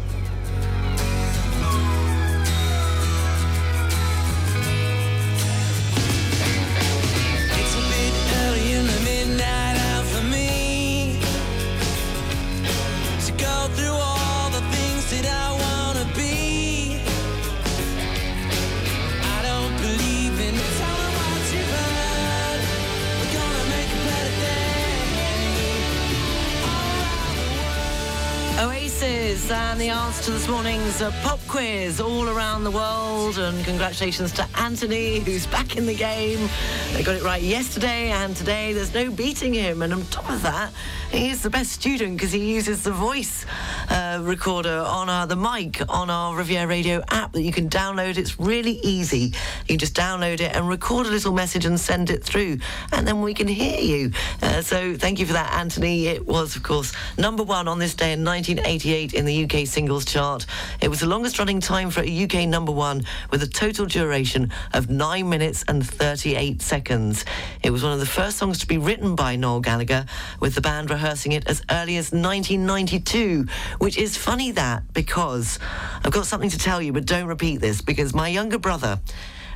And 29.33 29.80
the 29.80 29.89
answer 29.89 30.24
to 30.24 30.30
this 30.33 30.47
morning's 30.47 31.01
uh, 31.01 31.11
pop 31.22 31.41
quiz 31.49 32.03
all 32.03 32.28
around 32.28 32.64
the 32.64 32.70
world. 32.70 33.39
And 33.39 33.64
congratulations 33.64 34.30
to 34.33 34.47
Anthony, 34.57 35.20
who's 35.20 35.47
back 35.47 35.78
in 35.78 35.87
the 35.87 35.95
game. 35.95 36.51
They 36.93 37.03
got 37.03 37.16
it 37.16 37.22
right 37.22 37.41
yesterday 37.41 38.11
and 38.11 38.37
today. 38.37 38.74
There's 38.74 38.93
no 38.93 39.11
beating 39.11 39.55
him. 39.55 39.80
And 39.80 39.95
on 39.95 40.05
top 40.07 40.28
of 40.28 40.43
that, 40.43 40.70
he's 41.13 41.43
the 41.43 41.51
best 41.51 41.73
student 41.73 42.17
because 42.17 42.33
he 42.33 42.55
uses 42.55 42.83
the 42.83 42.91
voice 42.91 43.45
uh, 43.91 44.21
recorder 44.23 44.79
on 44.87 45.09
our, 45.09 45.27
the 45.27 45.37
mic 45.37 45.81
on 45.89 46.11
our 46.11 46.35
Riviera 46.35 46.67
Radio 46.67 47.03
app 47.11 47.33
that 47.33 47.43
you 47.43 47.53
can 47.53 47.69
download. 47.69 48.17
It's 48.17 48.41
really 48.41 48.81
easy. 48.83 49.35
You 49.69 49.77
just 49.77 49.95
download 49.95 50.41
it 50.41 50.55
and 50.55 50.69
record 50.69 51.07
a 51.07 51.11
little 51.11 51.33
message 51.33 51.65
and 51.65 51.79
send 51.79 52.11
it 52.11 52.25
through, 52.25 52.59
and 52.93 53.07
then 53.07 53.21
we 53.21 53.35
can 53.35 53.47
hear 53.47 53.79
you. 53.79 54.13
Uh, 54.41 54.63
so 54.63 54.97
thank 54.97 55.19
you 55.19 55.27
for 55.27 55.35
that, 55.35 55.53
Anthony. 55.53 56.07
It 56.07 56.27
was, 56.27 56.57
of 56.57 56.63
course, 56.63 56.93
number 57.19 57.43
one 57.43 57.69
on 57.69 57.79
this 57.79 57.95
day 57.95 58.13
in 58.13 58.25
1988 58.25 59.15
in 59.15 59.25
the 59.25 59.45
UK 59.45 59.67
singles 59.67 60.05
chart. 60.05 60.47
It 60.81 60.89
was 60.89 61.01
the 61.01 61.07
longest 61.07 61.39
running 61.39 61.61
time 61.61 61.91
for 61.91 62.03
a 62.03 62.25
UK 62.25 62.49
number 62.49 62.73
one 62.73 63.05
with 63.31 63.43
a 63.43 63.49
total 63.49 63.87
duration 63.87 64.51
of 64.73 64.89
9 64.89 65.29
minutes 65.29 65.65
and 65.69 65.87
38 65.87 66.63
seconds. 66.63 67.25
It 67.63 67.71
was 67.71 67.83
one 67.83 67.93
of 67.93 68.01
the 68.01 68.07
first 68.07 68.39
songs 68.39 68.59
to 68.61 68.67
be 68.67 68.79
written 68.79 69.15
by 69.15 69.37
Noel 69.37 69.61
Gallagher, 69.61 70.07
with 70.41 70.55
the 70.55 70.61
band 70.61 70.91
rehearsing 71.03 71.33
it 71.33 71.49
as 71.49 71.63
early 71.69 71.97
as 71.97 72.13
1992, 72.13 73.47
which 73.79 73.99
is 73.99 74.17
funny 74.17 74.53
that 74.53 74.85
because 74.93 75.59
I've 76.05 76.13
got 76.13 76.27
something 76.27 76.51
to 76.51 76.59
tell 76.59 76.81
you, 76.81 76.93
but 76.93 77.07
don't 77.07 77.27
repeat 77.27 77.61
this 77.61 77.81
because 77.81 78.15
my 78.15 78.29
younger 78.29 78.59
brother 78.59 79.01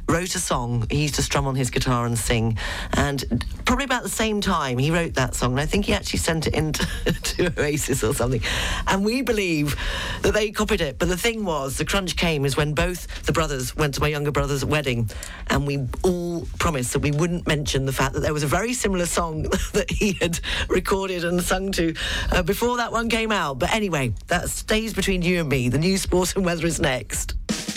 wrote 0.09 0.35
a 0.35 0.39
song. 0.39 0.87
He 0.91 1.03
used 1.03 1.17
to 1.17 1.23
strum 1.23 1.47
on 1.47 1.55
his 1.55 1.71
guitar 1.71 2.07
and 2.07 2.19
sing. 2.19 2.59
And 2.95 3.45
probably 3.65 3.85
about 3.85 4.03
the 4.03 4.09
same 4.09 4.41
time, 4.41 4.79
he 4.79 4.91
wrote 4.91 5.15
that 5.15 5.35
song. 5.35 5.53
And 5.53 5.61
I 5.61 5.67
think 5.67 5.87
he 5.87 5.93
actually 5.93 6.21
sent 6.21 6.47
it 6.47 6.55
into 6.55 6.87
to 7.23 7.53
Oasis 7.61 8.05
or 8.05 8.15
something. 8.15 8.41
And 8.87 9.05
we 9.05 9.23
believe 9.23 9.77
that 10.23 10.35
they 10.35 10.51
copied 10.51 10.81
it. 10.81 10.99
But 10.99 11.09
the 11.09 11.17
thing 11.17 11.45
was, 11.45 11.77
the 11.77 11.85
crunch 11.85 12.17
came 12.17 12.45
is 12.45 12.57
when 12.57 12.75
both 12.75 13.25
the 13.25 13.33
brothers 13.33 13.77
went 13.77 13.95
to 13.95 14.01
my 14.01 14.09
younger 14.09 14.31
brother's 14.31 14.65
wedding. 14.65 15.11
And 15.49 15.67
we 15.67 15.87
all 16.03 16.47
promised 16.59 16.93
that 16.93 17.01
we 17.01 17.11
wouldn't 17.11 17.47
mention 17.47 17.87
the 17.87 17.93
fact 17.93 18.15
that 18.15 18.21
there 18.21 18.35
was 18.35 18.43
a 18.43 18.49
very 18.49 18.75
similar 18.75 19.07
song 19.07 19.43
that 19.73 19.91
he 19.91 20.13
had 20.13 20.39
recorded 20.69 21.25
and 21.25 21.43
sung 21.43 21.73
to 21.73 21.95
uh, 22.33 22.43
before 22.43 22.77
that 22.77 22.93
one 22.93 23.09
came 23.09 23.33
out. 23.33 23.59
But 23.59 23.73
anyway, 23.73 24.13
that 24.29 24.49
stays 24.51 24.95
between 24.95 25.23
you 25.23 25.41
and 25.41 25.49
me. 25.49 25.69
The 25.69 25.79
news, 25.79 26.03
sport, 26.03 26.37
and 26.37 26.45
weather 26.45 26.67
is 26.67 26.81
next. 26.81 27.35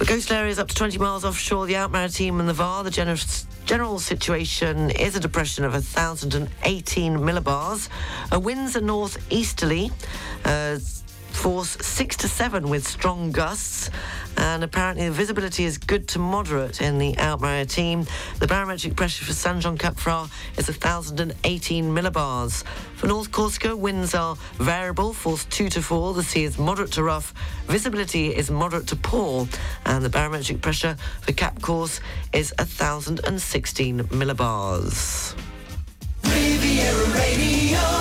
The 0.00 0.06
coastal 0.06 0.38
areas 0.38 0.58
up 0.58 0.66
to 0.66 0.74
20 0.74 0.96
miles 0.96 1.26
offshore, 1.26 1.66
the 1.66 1.74
Alpes-Maritimes 1.74 2.40
and 2.40 2.48
the 2.48 2.54
Var. 2.54 2.84
The 2.84 2.90
general, 2.90 3.18
general 3.66 3.98
situation 3.98 4.90
is 4.92 5.14
a 5.14 5.20
depression 5.20 5.62
of 5.62 5.74
1,018 5.74 7.18
millibars. 7.18 7.90
Uh, 8.32 8.40
winds 8.40 8.76
are 8.76 8.80
northeasterly. 8.80 9.90
Uh, 10.42 10.78
force 11.40 11.78
6 11.80 12.18
to 12.18 12.28
7 12.28 12.68
with 12.68 12.86
strong 12.86 13.32
gusts 13.32 13.88
and 14.36 14.62
apparently 14.62 15.06
the 15.06 15.14
visibility 15.14 15.64
is 15.64 15.78
good 15.78 16.06
to 16.08 16.18
moderate 16.18 16.82
in 16.82 16.98
the 16.98 17.16
Alpes-Maritimes. 17.16 18.10
The 18.38 18.46
barometric 18.46 18.94
pressure 18.94 19.24
for 19.24 19.32
Saint-Jean-Cap-Ferrat 19.32 20.30
is 20.58 20.68
1,018 20.68 21.84
millibars. 21.86 22.62
For 22.96 23.06
North 23.06 23.32
Corsica, 23.32 23.74
winds 23.74 24.14
are 24.14 24.36
variable, 24.58 25.14
force 25.14 25.46
2 25.46 25.70
to 25.70 25.80
4. 25.80 26.12
The 26.12 26.22
sea 26.22 26.44
is 26.44 26.58
moderate 26.58 26.92
to 26.92 27.02
rough. 27.02 27.32
Visibility 27.68 28.36
is 28.36 28.50
moderate 28.50 28.86
to 28.88 28.96
poor. 28.96 29.48
And 29.86 30.04
the 30.04 30.10
barometric 30.10 30.60
pressure 30.60 30.94
for 31.22 31.32
Cap 31.32 31.62
Corse 31.62 32.02
is 32.34 32.52
1,016 32.58 34.00
millibars. 34.00 35.34
Riviera 36.22 37.06
Radio 37.14 38.00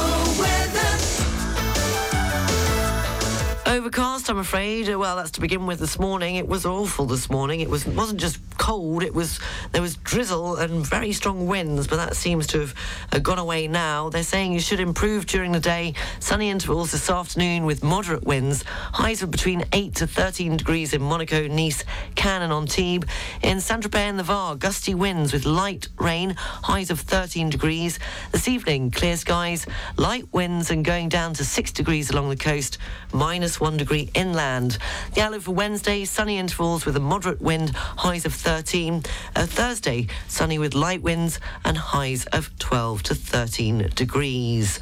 Overcast, 3.69 4.31
I'm 4.31 4.39
afraid. 4.39 4.89
Well, 4.95 5.15
that's 5.15 5.29
to 5.31 5.41
begin 5.41 5.67
with 5.67 5.77
this 5.77 5.99
morning. 5.99 6.37
It 6.37 6.47
was 6.47 6.65
awful 6.65 7.05
this 7.05 7.29
morning. 7.29 7.59
It 7.59 7.69
was 7.69 7.85
wasn't 7.85 8.19
just 8.19 8.39
cold. 8.57 9.03
It 9.03 9.13
was 9.13 9.39
there 9.73 9.81
was 9.83 9.95
drizzle 9.95 10.55
and 10.55 10.83
very 10.83 11.13
strong 11.13 11.45
winds, 11.45 11.85
but 11.85 11.97
that 11.97 12.15
seems 12.15 12.47
to 12.47 12.61
have 12.61 12.75
uh, 13.11 13.19
gone 13.19 13.37
away 13.37 13.67
now. 13.67 14.09
They're 14.09 14.23
saying 14.23 14.53
you 14.53 14.59
should 14.59 14.79
improve 14.79 15.27
during 15.27 15.51
the 15.51 15.59
day. 15.59 15.93
Sunny 16.19 16.49
intervals 16.49 16.91
this 16.91 17.11
afternoon 17.11 17.63
with 17.63 17.83
moderate 17.83 18.23
winds. 18.23 18.63
Highs 18.63 19.21
of 19.21 19.29
between 19.29 19.63
8 19.71 19.93
to 19.97 20.07
13 20.07 20.57
degrees 20.57 20.95
in 20.95 21.03
Monaco, 21.03 21.47
Nice, 21.47 21.83
Cannes 22.15 22.41
and 22.41 22.53
Antibes. 22.53 23.05
In 23.43 23.61
Saint-Tropez 23.61 23.99
and 23.99 24.17
the 24.17 24.23
Var, 24.23 24.55
gusty 24.55 24.95
winds 24.95 25.31
with 25.31 25.45
light 25.45 25.89
rain. 25.99 26.33
Highs 26.39 26.89
of 26.89 27.01
13 27.01 27.51
degrees. 27.51 27.99
This 28.31 28.47
evening, 28.47 28.89
clear 28.89 29.15
skies, 29.15 29.67
light 29.95 30.25
winds 30.33 30.71
and 30.71 30.83
going 30.83 31.07
down 31.07 31.35
to 31.35 31.45
6 31.45 31.71
degrees 31.71 32.09
along 32.09 32.29
the 32.29 32.35
coast. 32.35 32.79
Minus 33.13 33.58
one 33.59 33.77
degree 33.77 34.09
inland. 34.13 34.77
The 35.13 35.21
outlook 35.21 35.43
for 35.43 35.51
Wednesday, 35.51 36.05
sunny 36.05 36.37
intervals 36.37 36.85
with 36.85 36.95
a 36.95 36.99
moderate 36.99 37.41
wind, 37.41 37.71
highs 37.75 38.25
of 38.25 38.33
13. 38.33 39.03
Uh, 39.35 39.45
Thursday, 39.45 40.07
sunny 40.27 40.59
with 40.59 40.73
light 40.73 41.01
winds 41.01 41.39
and 41.65 41.77
highs 41.77 42.25
of 42.27 42.57
12 42.59 43.03
to 43.03 43.15
13 43.15 43.89
degrees. 43.95 44.79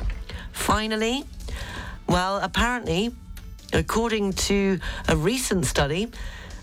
Finally, 0.51 1.23
well, 2.07 2.37
apparently, 2.37 3.13
according 3.73 4.33
to 4.33 4.79
a 5.07 5.15
recent 5.15 5.65
study, 5.65 6.09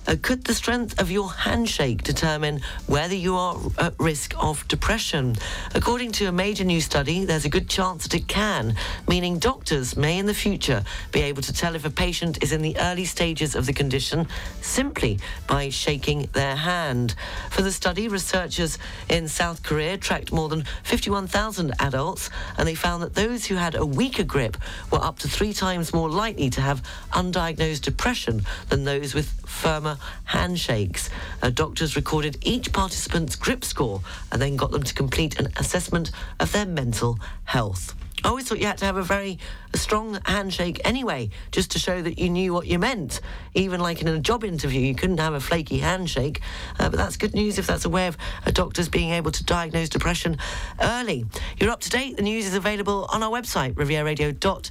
Uh, 0.06 0.16
could 0.20 0.44
the 0.44 0.52
strength 0.52 1.00
of 1.00 1.10
your 1.10 1.30
handshake 1.30 2.02
determine 2.02 2.60
whether 2.86 3.14
you 3.14 3.36
are 3.36 3.56
at 3.78 3.94
risk 3.98 4.34
of 4.38 4.66
depression? 4.68 5.34
According 5.74 6.12
to 6.12 6.26
a 6.26 6.32
major 6.32 6.64
new 6.64 6.82
study, 6.82 7.24
there's 7.24 7.46
a 7.46 7.48
good 7.48 7.70
chance 7.70 8.02
that 8.02 8.14
it 8.14 8.28
can, 8.28 8.76
meaning 9.08 9.38
doctors 9.38 9.96
may 9.96 10.18
in 10.18 10.26
the 10.26 10.34
future 10.34 10.84
be 11.10 11.22
able 11.22 11.40
to 11.40 11.54
tell 11.54 11.74
if 11.74 11.86
a 11.86 11.90
patient 11.90 12.42
is 12.42 12.52
in 12.52 12.60
the 12.60 12.76
early 12.80 13.06
stages 13.06 13.54
of 13.54 13.64
the 13.64 13.72
condition 13.72 14.28
simply 14.60 15.18
by 15.46 15.70
shaking 15.70 16.28
their 16.34 16.56
hand. 16.56 17.14
For 17.50 17.62
the 17.62 17.72
study, 17.72 18.08
researchers 18.08 18.78
in 19.08 19.26
South 19.26 19.62
Korea 19.62 19.96
tracked 19.96 20.32
more 20.32 20.50
than 20.50 20.64
51,000 20.82 21.72
adults, 21.80 22.28
and 22.58 22.68
they 22.68 22.74
found 22.74 23.02
that 23.02 23.14
those 23.14 23.46
who 23.46 23.54
had 23.54 23.74
a 23.74 23.86
weaker 23.86 24.24
grip 24.24 24.58
were 24.92 25.02
up 25.02 25.18
to 25.20 25.28
three 25.28 25.54
times 25.54 25.94
more 25.94 26.10
likely 26.10 26.50
to 26.50 26.60
have 26.60 26.82
undiagnosed 27.12 27.80
depression 27.80 28.42
than 28.68 28.84
those 28.84 29.14
with 29.14 29.32
firmer 29.46 29.93
handshakes. 30.24 31.10
Uh, 31.42 31.50
doctors 31.50 31.96
recorded 31.96 32.38
each 32.42 32.72
participant's 32.72 33.36
grip 33.36 33.64
score 33.64 34.00
and 34.32 34.40
then 34.40 34.56
got 34.56 34.70
them 34.70 34.82
to 34.82 34.94
complete 34.94 35.38
an 35.38 35.48
assessment 35.56 36.10
of 36.40 36.52
their 36.52 36.66
mental 36.66 37.18
health. 37.44 37.94
I 38.24 38.28
always 38.28 38.48
thought 38.48 38.58
you 38.58 38.66
had 38.66 38.78
to 38.78 38.86
have 38.86 38.96
a 38.96 39.02
very 39.02 39.38
a 39.74 39.76
strong 39.76 40.18
handshake 40.24 40.80
anyway, 40.84 41.28
just 41.50 41.72
to 41.72 41.78
show 41.80 42.00
that 42.00 42.18
you 42.18 42.30
knew 42.30 42.54
what 42.54 42.66
you 42.66 42.78
meant. 42.78 43.20
Even 43.54 43.80
like 43.80 44.00
in 44.00 44.06
a 44.08 44.18
job 44.20 44.44
interview, 44.44 44.80
you 44.80 44.94
couldn't 44.94 45.18
have 45.18 45.34
a 45.34 45.40
flaky 45.40 45.78
handshake. 45.78 46.40
Uh, 46.78 46.88
but 46.88 46.96
that's 46.96 47.16
good 47.16 47.34
news 47.34 47.58
if 47.58 47.66
that's 47.66 47.84
a 47.84 47.88
way 47.88 48.06
of 48.06 48.16
uh, 48.46 48.52
doctors 48.52 48.88
being 48.88 49.10
able 49.10 49.32
to 49.32 49.44
diagnose 49.44 49.88
depression 49.88 50.38
early. 50.80 51.26
You're 51.58 51.70
up 51.70 51.80
to 51.80 51.90
date. 51.90 52.16
The 52.16 52.22
news 52.22 52.46
is 52.46 52.54
available 52.54 53.08
on 53.12 53.22
our 53.22 53.30
website, 53.30 53.74
rivieradio.mc. 53.74 54.70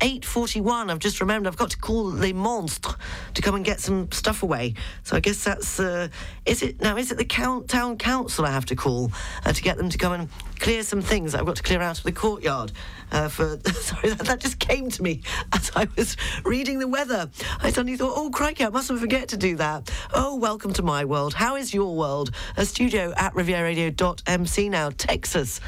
8.41, 0.00 0.90
I've 0.90 0.98
just 0.98 1.20
remembered 1.20 1.48
I've 1.48 1.56
got 1.56 1.70
to 1.70 1.78
call 1.78 2.04
Les 2.04 2.32
Monstres 2.32 2.96
to 3.34 3.42
come 3.42 3.54
and 3.54 3.64
get 3.64 3.80
some 3.80 4.10
stuff 4.12 4.42
away. 4.42 4.74
So 5.04 5.16
I 5.16 5.20
guess 5.20 5.44
that's, 5.44 5.80
uh, 5.80 6.08
is 6.44 6.62
it, 6.62 6.80
now 6.80 6.96
is 6.96 7.10
it 7.10 7.18
the 7.18 7.24
count, 7.24 7.68
town 7.68 7.96
council 7.98 8.44
I 8.44 8.50
have 8.50 8.66
to 8.66 8.76
call 8.76 9.10
uh, 9.44 9.52
to 9.52 9.62
get 9.62 9.76
them 9.76 9.88
to 9.90 9.98
come 9.98 10.12
and 10.12 10.28
clear 10.58 10.82
some 10.82 11.00
things 11.02 11.34
I've 11.34 11.46
got 11.46 11.56
to 11.56 11.62
clear 11.62 11.80
out 11.80 11.98
of 11.98 12.04
the 12.04 12.12
courtyard 12.12 12.72
uh, 13.12 13.28
for 13.28 13.58
sorry 13.72 14.10
that, 14.10 14.26
that, 14.26 14.40
just 14.40 14.58
came 14.58 14.90
to 14.90 15.02
me 15.02 15.22
as 15.52 15.70
I 15.74 15.88
was 15.96 16.16
reading 16.44 16.78
the 16.78 16.88
weather. 16.88 17.30
I 17.60 17.70
suddenly 17.70 17.96
thought, 17.96 18.14
oh 18.16 18.30
crikey, 18.30 18.64
I 18.64 18.68
mustn't 18.68 19.00
forget 19.00 19.28
to 19.28 19.36
do 19.36 19.56
that. 19.56 19.90
Oh, 20.14 20.36
welcome 20.36 20.72
to 20.74 20.82
my 20.82 21.04
world. 21.04 21.34
How 21.34 21.56
is 21.56 21.72
your 21.72 21.94
world? 21.94 22.30
A 22.56 22.66
studio 22.66 23.12
at 23.16 23.34
rivieradio.mc 23.34 24.68
now, 24.68 24.90
Texas. 24.90 25.60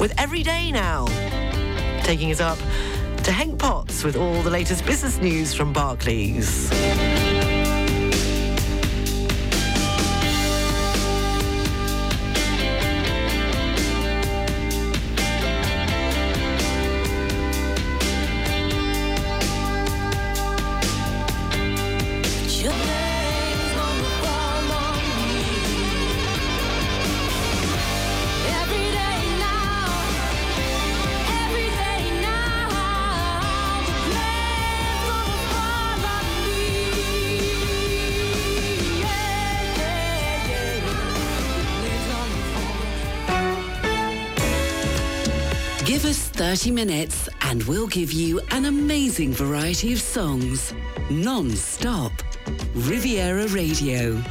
With 0.00 0.14
every 0.18 0.42
day 0.42 0.72
now, 0.72 1.06
taking 2.02 2.30
us 2.32 2.40
up 2.40 2.58
to 3.24 3.30
Hank 3.30 3.58
Potts 3.58 4.02
with 4.02 4.16
all 4.16 4.42
the 4.42 4.50
latest 4.50 4.84
business 4.84 5.18
news 5.18 5.54
from 5.54 5.72
Barclays. 5.72 6.70
Give 45.84 46.04
us 46.04 46.28
30 46.28 46.70
minutes 46.70 47.28
and 47.40 47.64
we'll 47.64 47.88
give 47.88 48.12
you 48.12 48.40
an 48.52 48.66
amazing 48.66 49.32
variety 49.32 49.92
of 49.92 50.00
songs. 50.00 50.72
Non-stop. 51.10 52.12
Riviera 52.74 53.48
Radio. 53.48 54.22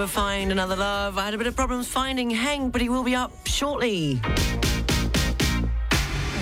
And 0.00 0.10
find 0.10 0.50
another 0.50 0.76
love. 0.76 1.18
I 1.18 1.24
had 1.26 1.34
a 1.34 1.38
bit 1.38 1.46
of 1.46 1.54
problems 1.56 1.86
finding 1.88 2.30
Hank, 2.30 2.72
but 2.72 2.80
he 2.80 2.88
will 2.88 3.02
be 3.04 3.14
up 3.14 3.32
shortly. 3.46 4.20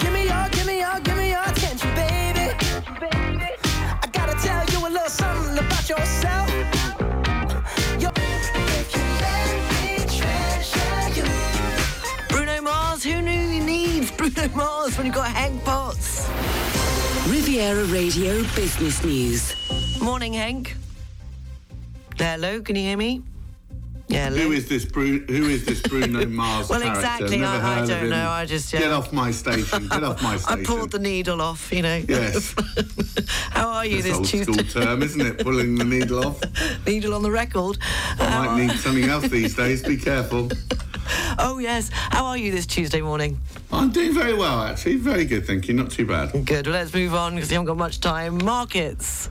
Give 0.01 0.13
me 0.13 0.25
your, 0.25 0.49
give 0.51 0.67
me 0.67 0.81
your, 0.81 1.01
give 1.01 1.17
me 1.17 1.31
your 1.31 1.43
attention, 1.43 1.95
baby. 1.95 2.55
I 3.01 4.09
gotta 4.13 4.35
tell 4.47 4.65
you 4.67 4.87
a 4.87 4.91
little 4.91 5.09
something 5.09 5.59
about 5.59 5.89
yourself. 5.89 6.49
You're- 8.01 8.13
if 8.17 8.95
you 9.85 10.21
treasure 10.21 11.09
you. 11.17 11.25
Bruno 12.29 12.61
Mars, 12.63 13.03
who 13.03 13.21
knew 13.23 13.33
you 13.33 13.63
needs 13.65 14.11
Bruno 14.13 14.49
Mars 14.55 14.97
when 14.97 15.07
you've 15.07 15.15
got 15.15 15.29
Hank 15.29 15.63
Potts? 15.65 16.29
Riviera 17.29 17.85
Radio 17.87 18.43
Business 18.55 19.03
News. 19.05 19.55
Morning, 20.01 20.33
Hank. 20.33 20.77
Hello, 22.19 22.61
can 22.61 22.77
you 22.77 22.83
hear 22.83 22.97
me? 22.97 23.23
Yeah. 24.13 24.31
Who 24.31 24.53
is 24.53 24.69
this 24.69 24.85
Bruno? 24.85 25.25
Who 25.27 25.45
is 25.49 25.65
this 25.65 25.81
Bruno 25.83 26.25
Mars 26.27 26.69
Well, 26.69 26.81
character? 26.81 27.01
exactly, 27.01 27.39
Never 27.39 27.65
I- 27.67 27.83
I 27.83 27.87
don't 27.87 28.09
know, 28.11 28.29
I 28.29 28.45
just, 28.45 28.73
yeah. 28.73 28.81
get 28.81 28.91
off 28.93 29.13
my 29.13 29.31
station. 29.31 29.89
Get 29.89 30.05
off 30.05 30.23
my 30.23 30.37
station. 30.37 30.61
I 30.63 30.65
pulled 30.65 30.91
the 30.91 30.99
needle 30.99 31.41
off, 31.41 31.73
you 31.73 31.83
know. 31.83 32.03
Yes. 32.09 32.55
How 33.51 33.69
are 33.69 33.87
you 33.87 34.03
That's 34.03 34.09
this 34.09 34.17
old 34.19 34.27
Tuesday? 34.27 34.53
school 34.65 34.83
term, 34.83 35.03
isn't 35.03 35.21
it? 35.21 35.39
Pulling 35.39 35.77
the 35.77 35.85
needle 35.85 36.27
off. 36.27 36.41
needle 36.87 37.15
on 37.15 37.23
the 37.23 37.31
record. 37.31 37.79
I 38.19 38.47
might 38.47 38.67
need 38.67 38.77
something 38.79 39.05
else 39.05 39.29
these 39.29 39.55
days. 39.57 39.83
Be 39.83 39.97
careful. 39.97 40.51
Oh, 41.39 41.59
yes. 41.59 41.91
How 41.93 42.27
are 42.27 42.37
you 42.37 42.53
this 42.53 42.67
Tuesday 42.67 43.01
morning? 43.01 43.41
I'm 43.73 43.91
doing 43.91 44.13
very 44.15 44.35
well, 44.35 44.63
actually. 44.63 44.97
Very 44.97 45.25
good, 45.25 45.47
thank 45.47 45.67
you. 45.69 45.75
Not 45.75 45.91
too 45.91 46.07
bad. 46.07 46.33
Good. 46.45 46.67
Well, 46.67 46.75
let's 46.77 46.93
move 46.93 47.15
on 47.15 47.35
because 47.35 47.49
we 47.51 47.55
haven't 47.55 47.67
got 47.67 47.77
much 47.79 48.01
time. 48.01 48.39
Markets. 48.45 49.29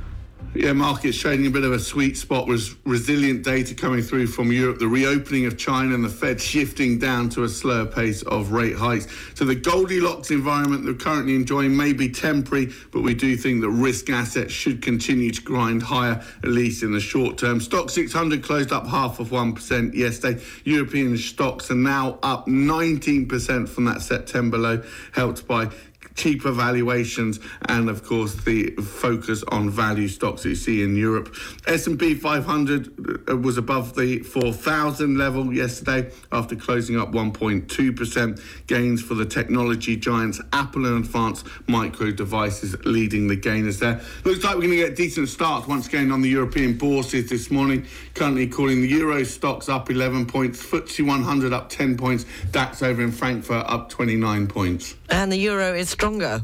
Yeah, 0.54 0.74
markets 0.74 1.18
trading 1.18 1.48
a 1.48 1.50
bit 1.50 1.64
of 1.64 1.72
a 1.72 1.80
sweet 1.80 2.18
spot 2.18 2.46
was 2.46 2.76
resilient 2.84 3.46
data 3.46 3.74
coming 3.74 4.02
through 4.02 4.28
from 4.28 4.52
Europe, 4.52 4.80
the 4.80 4.88
reopening 4.88 5.46
of 5.46 5.58
China 5.58 5.96
and 5.96 6.04
the 6.04 6.10
Fed 6.10 6.42
shifting 6.42 7.00
down 7.00 7.30
to 7.30 7.46
a 7.46 7.50
slower 7.50 7.86
pace 7.86 8.22
of 8.24 8.52
rate 8.52 8.76
hikes. 8.76 9.08
So 9.34 9.46
the 9.46 9.56
Goldilocks 9.56 10.30
environment 10.30 10.84
they're 10.84 10.94
currently 10.94 11.36
enjoying 11.36 11.78
may 11.78 11.94
be 11.94 12.10
temporary, 12.10 12.74
but 12.92 13.00
we 13.00 13.14
do 13.14 13.38
think 13.38 13.62
that 13.62 13.70
risk 13.70 14.10
assets 14.10 14.52
should 14.52 14.82
continue 14.82 15.32
to 15.32 15.42
grind 15.42 15.84
higher, 15.84 16.22
at 16.44 16.50
least 16.50 16.84
in 16.84 16.92
the 16.92 17.00
short 17.00 17.38
term. 17.38 17.62
Stoxx 17.62 17.92
600 17.92 18.44
closed 18.44 18.74
up 18.74 18.86
half 18.86 19.22
of 19.22 19.30
1% 19.30 19.94
yesterday. 19.94 20.44
European 20.66 21.18
stocks 21.18 21.72
are 21.72 21.76
now 21.76 22.20
up 22.24 22.48
19% 22.48 23.70
from 23.70 23.86
that 23.86 24.02
September 24.02 24.58
low, 24.58 24.84
helped 25.14 25.48
by 25.48 25.70
cheaper 26.16 26.52
valuations 26.52 27.40
and 27.70 27.90
of 27.90 28.04
course 28.04 28.36
the 28.44 28.72
focus 28.72 29.44
on 29.50 29.70
value 29.70 30.08
stocks 30.08 30.44
that 30.44 30.50
you 30.50 30.56
see 30.56 30.84
in 30.84 30.96
Europe. 30.96 31.36
S&P 31.68 32.16
500 32.16 33.30
uh, 33.30 33.38
was 33.38 33.58
above 33.58 33.96
the 33.96 34.20
4000 34.20 35.18
level 35.18 35.54
yesterday 35.54 36.12
after 36.32 36.56
closing 36.56 37.00
up 37.00 37.12
1.2% 37.12 38.68
gains 38.68 39.02
for 39.02 39.16
the 39.16 39.26
technology 39.26 39.96
giants 39.96 40.42
Apple 40.54 40.86
and 40.86 41.06
Advanced 41.06 41.46
Micro 41.68 42.12
Devices 42.12 42.76
leading 42.86 43.28
the 43.28 43.36
gainers 43.36 43.80
there. 43.80 44.02
Looks 44.24 44.44
like 44.44 44.56
we're 44.56 44.62
going 44.62 44.72
to 44.72 44.88
get 44.88 44.96
decent 44.96 45.30
starts 45.30 45.68
once 45.68 45.88
again 45.88 46.12
on 46.12 46.22
the 46.22 46.30
European 46.30 46.78
bourses 46.78 47.30
this 47.30 47.52
morning. 47.52 47.86
Currently 48.14 48.48
calling 48.48 48.82
the 48.82 48.88
Euro 48.90 49.22
Stoxx 49.22 49.70
up 49.70 49.90
11 49.90 50.26
points, 50.26 50.64
FTSE 50.64 51.06
100 51.06 51.54
up 51.54 51.70
10 51.70 51.98
points, 51.98 52.26
DAX 52.52 52.82
over 52.84 53.02
in 53.02 53.12
Frankfurt 53.12 53.66
up 53.68 53.90
29 53.90 54.48
points. 54.48 54.96
And 55.10 55.32
the 55.32 55.38
euro 55.38 55.74
is 55.74 55.94
stronger. 56.02 56.42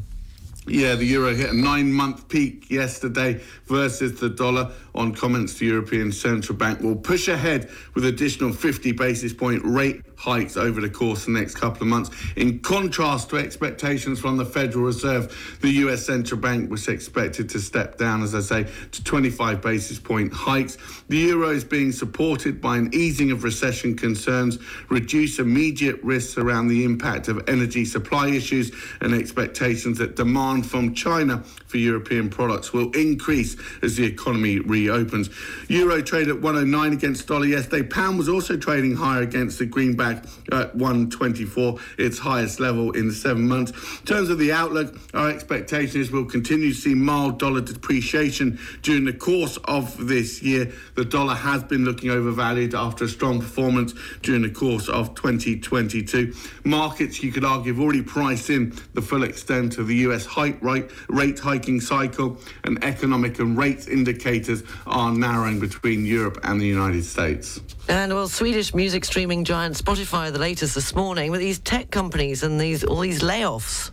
Yeah, 0.68 0.94
the 0.94 1.04
euro 1.04 1.34
hit 1.34 1.50
a 1.50 1.52
nine 1.52 1.92
month 1.92 2.28
peak 2.28 2.70
yesterday 2.70 3.40
versus 3.66 4.20
the 4.20 4.28
dollar 4.28 4.70
on 4.94 5.12
comments 5.12 5.54
the 5.54 5.66
European 5.66 6.12
Central 6.12 6.56
Bank 6.56 6.80
will 6.80 6.94
push 6.94 7.26
ahead 7.26 7.68
with 7.94 8.04
additional 8.04 8.52
50 8.52 8.92
basis 8.92 9.32
point 9.32 9.60
rate 9.64 10.16
hikes 10.18 10.56
over 10.56 10.80
the 10.80 10.90
course 10.90 11.20
of 11.20 11.32
the 11.32 11.38
next 11.38 11.54
couple 11.54 11.82
of 11.82 11.88
months. 11.88 12.10
In 12.34 12.58
contrast 12.58 13.30
to 13.30 13.36
expectations 13.36 14.18
from 14.18 14.36
the 14.36 14.44
Federal 14.44 14.84
Reserve, 14.84 15.58
the 15.62 15.70
US 15.84 16.04
Central 16.04 16.40
Bank 16.40 16.70
was 16.70 16.88
expected 16.88 17.48
to 17.50 17.60
step 17.60 17.96
down, 17.98 18.24
as 18.24 18.34
I 18.34 18.40
say, 18.40 18.66
to 18.90 19.04
25 19.04 19.62
basis 19.62 20.00
point 20.00 20.32
hikes. 20.32 20.76
The 21.08 21.18
euro 21.18 21.50
is 21.50 21.62
being 21.62 21.92
supported 21.92 22.60
by 22.60 22.78
an 22.78 22.90
easing 22.92 23.30
of 23.30 23.44
recession 23.44 23.96
concerns, 23.96 24.58
reduce 24.88 25.38
immediate 25.38 26.02
risks 26.02 26.36
around 26.36 26.66
the 26.66 26.84
impact 26.84 27.28
of 27.28 27.48
energy 27.48 27.84
supply 27.84 28.28
issues, 28.28 28.72
and 29.00 29.14
expectations 29.14 29.98
that 29.98 30.16
demand 30.16 30.66
from 30.66 30.94
China 30.94 31.44
for 31.66 31.76
European 31.76 32.28
products 32.28 32.72
will 32.72 32.90
increase 32.90 33.56
as 33.82 33.96
the 33.96 34.04
economy 34.04 34.58
reopens. 34.58 35.30
Euro 35.68 36.02
trade 36.02 36.28
at 36.28 36.40
109 36.40 36.92
against 36.92 37.28
dollar 37.28 37.46
yesterday. 37.46 37.86
Pound 37.86 38.18
was 38.18 38.28
also 38.28 38.56
trading 38.56 38.96
higher 38.96 39.22
against 39.22 39.60
the 39.60 39.66
greenback 39.66 40.07
at 40.52 40.74
124, 40.74 41.78
its 41.98 42.18
highest 42.18 42.60
level 42.60 42.92
in 42.92 43.10
seven 43.10 43.46
months. 43.46 43.72
In 44.00 44.06
terms 44.06 44.30
of 44.30 44.38
the 44.38 44.52
outlook, 44.52 44.98
our 45.14 45.30
expectation 45.30 46.00
is 46.00 46.10
we'll 46.10 46.24
continue 46.24 46.72
to 46.72 46.78
see 46.78 46.94
mild 46.94 47.38
dollar 47.38 47.60
depreciation 47.60 48.58
during 48.82 49.04
the 49.04 49.12
course 49.12 49.58
of 49.64 50.06
this 50.06 50.42
year. 50.42 50.72
The 50.94 51.04
dollar 51.04 51.34
has 51.34 51.64
been 51.64 51.84
looking 51.84 52.10
overvalued 52.10 52.74
after 52.74 53.04
a 53.04 53.08
strong 53.08 53.40
performance 53.40 53.94
during 54.22 54.42
the 54.42 54.50
course 54.50 54.88
of 54.88 55.14
2022. 55.14 56.34
Markets, 56.64 57.22
you 57.22 57.32
could 57.32 57.44
argue, 57.44 57.72
have 57.72 57.82
already 57.82 58.02
priced 58.02 58.50
in 58.50 58.74
the 58.94 59.02
full 59.02 59.22
extent 59.22 59.78
of 59.78 59.86
the 59.86 59.96
US 59.96 60.26
hike, 60.26 60.62
rate, 60.62 60.90
rate 61.08 61.38
hiking 61.38 61.80
cycle, 61.80 62.38
and 62.64 62.82
economic 62.84 63.38
and 63.38 63.56
rates 63.56 63.86
indicators 63.86 64.62
are 64.86 65.12
narrowing 65.12 65.60
between 65.60 66.04
Europe 66.06 66.38
and 66.44 66.60
the 66.60 66.66
United 66.66 67.04
States. 67.04 67.60
And 67.88 68.12
well, 68.12 68.28
Swedish 68.28 68.74
music 68.74 69.02
streaming 69.06 69.44
giant 69.44 69.74
Spotify, 69.74 70.30
the 70.30 70.38
latest 70.38 70.74
this 70.74 70.94
morning, 70.94 71.30
with 71.30 71.40
these 71.40 71.58
tech 71.58 71.90
companies 71.90 72.42
and 72.42 72.60
these 72.60 72.84
all 72.84 73.00
these 73.00 73.22
layoffs. 73.22 73.90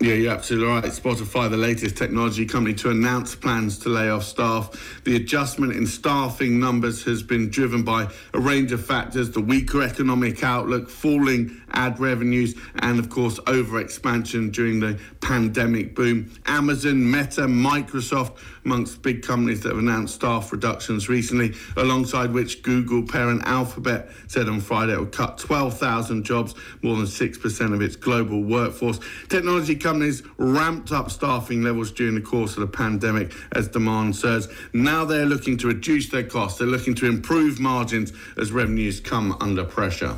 Yeah, 0.00 0.14
you're 0.14 0.32
absolutely 0.32 0.68
right. 0.68 0.84
Spotify, 0.84 1.48
the 1.48 1.56
latest 1.56 1.96
technology 1.96 2.44
company 2.44 2.74
to 2.74 2.90
announce 2.90 3.34
plans 3.34 3.78
to 3.78 3.88
lay 3.88 4.10
off 4.10 4.24
staff. 4.24 5.00
The 5.04 5.16
adjustment 5.16 5.74
in 5.74 5.86
staffing 5.86 6.60
numbers 6.60 7.02
has 7.04 7.22
been 7.22 7.48
driven 7.48 7.82
by 7.82 8.08
a 8.34 8.40
range 8.40 8.72
of 8.72 8.84
factors 8.84 9.30
the 9.30 9.40
weaker 9.40 9.80
economic 9.82 10.42
outlook, 10.42 10.90
falling 10.90 11.62
ad 11.76 12.00
revenues, 12.00 12.54
and 12.80 12.98
of 12.98 13.08
course, 13.08 13.38
over 13.46 13.80
expansion 13.80 14.50
during 14.50 14.80
the 14.80 14.98
pandemic 15.20 15.94
boom. 15.94 16.32
Amazon, 16.46 17.08
Meta, 17.08 17.42
Microsoft, 17.42 18.38
amongst 18.64 19.02
big 19.02 19.22
companies 19.22 19.60
that 19.60 19.68
have 19.68 19.78
announced 19.78 20.16
staff 20.16 20.50
reductions 20.50 21.08
recently, 21.08 21.54
alongside 21.76 22.32
which 22.32 22.62
Google 22.62 23.06
parent 23.06 23.42
Alphabet 23.44 24.08
said 24.26 24.48
on 24.48 24.60
Friday 24.60 24.94
it 24.94 24.98
would 24.98 25.12
cut 25.12 25.38
12,000 25.38 26.24
jobs, 26.24 26.54
more 26.82 26.96
than 26.96 27.06
6% 27.06 27.74
of 27.74 27.80
its 27.80 27.94
global 27.94 28.42
workforce. 28.42 28.98
Technology 29.28 29.76
companies 29.76 30.22
ramped 30.38 30.90
up 30.90 31.10
staffing 31.10 31.62
levels 31.62 31.92
during 31.92 32.14
the 32.14 32.20
course 32.20 32.54
of 32.54 32.60
the 32.60 32.66
pandemic 32.66 33.32
as 33.52 33.68
demand 33.68 34.16
surged. 34.16 34.48
Now 34.72 35.04
they're 35.04 35.26
looking 35.26 35.56
to 35.58 35.68
reduce 35.68 36.08
their 36.08 36.24
costs. 36.24 36.58
They're 36.58 36.66
looking 36.66 36.94
to 36.96 37.06
improve 37.06 37.60
margins 37.60 38.12
as 38.38 38.50
revenues 38.50 39.00
come 39.00 39.36
under 39.40 39.64
pressure. 39.64 40.16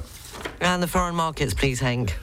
And 0.60 0.82
the 0.82 0.88
foreign 0.88 1.14
markets, 1.14 1.54
please, 1.54 1.80
Hank. 1.80 2.16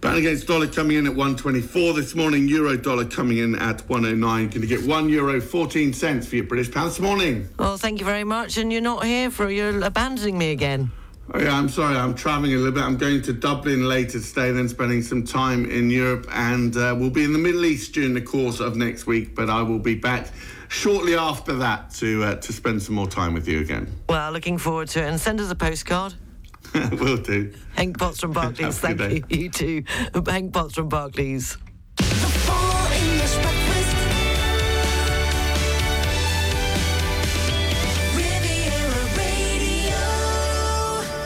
Pound 0.00 0.18
against 0.18 0.46
dollar 0.46 0.66
coming 0.66 0.98
in 0.98 1.06
at 1.06 1.14
124 1.14 1.94
this 1.94 2.14
morning. 2.14 2.46
Euro 2.48 2.76
dollar 2.76 3.06
coming 3.06 3.38
in 3.38 3.54
at 3.54 3.80
109. 3.88 4.50
Can 4.50 4.60
you 4.60 4.68
get 4.68 4.84
one 4.86 5.08
euro 5.08 5.40
14 5.40 5.94
cents 5.94 6.26
for 6.26 6.36
your 6.36 6.44
British 6.44 6.70
pound 6.70 6.90
this 6.90 7.00
morning? 7.00 7.48
Well, 7.58 7.78
thank 7.78 8.00
you 8.00 8.04
very 8.04 8.24
much. 8.24 8.58
And 8.58 8.70
you're 8.70 8.82
not 8.82 9.06
here 9.06 9.30
for 9.30 9.48
you're 9.48 9.82
abandoning 9.82 10.36
me 10.36 10.52
again. 10.52 10.90
Oh, 11.32 11.40
yeah, 11.40 11.56
I'm 11.56 11.70
sorry. 11.70 11.96
I'm 11.96 12.14
travelling 12.14 12.52
a 12.52 12.58
little 12.58 12.72
bit. 12.72 12.82
I'm 12.82 12.98
going 12.98 13.22
to 13.22 13.32
Dublin 13.32 13.88
later 13.88 14.20
today, 14.20 14.52
then 14.52 14.68
spending 14.68 15.00
some 15.00 15.24
time 15.24 15.64
in 15.70 15.88
Europe, 15.88 16.26
and 16.30 16.76
uh, 16.76 16.94
we'll 16.98 17.08
be 17.08 17.24
in 17.24 17.32
the 17.32 17.38
Middle 17.38 17.64
East 17.64 17.94
during 17.94 18.12
the 18.12 18.20
course 18.20 18.60
of 18.60 18.76
next 18.76 19.06
week. 19.06 19.34
But 19.34 19.48
I 19.48 19.62
will 19.62 19.78
be 19.78 19.94
back 19.94 20.28
shortly 20.68 21.14
after 21.14 21.54
that 21.54 21.92
to 21.92 22.24
uh, 22.24 22.34
to 22.36 22.52
spend 22.52 22.82
some 22.82 22.94
more 22.94 23.06
time 23.06 23.32
with 23.32 23.48
you 23.48 23.60
again. 23.60 23.90
Well, 24.10 24.32
looking 24.32 24.58
forward 24.58 24.88
to 24.88 25.02
it. 25.02 25.08
And 25.08 25.18
send 25.18 25.40
us 25.40 25.50
a 25.50 25.54
postcard. 25.54 26.12
will 26.92 27.16
do. 27.16 27.52
Hank 27.76 27.98
Potts 27.98 28.20
from 28.20 28.32
Barclays. 28.34 28.78
Thank 28.78 29.00
you. 29.00 29.24
You 29.28 29.50
too. 29.50 29.84
Hank 30.26 30.52
Potts 30.52 30.74
from 30.74 30.88
Barclays. 30.88 31.56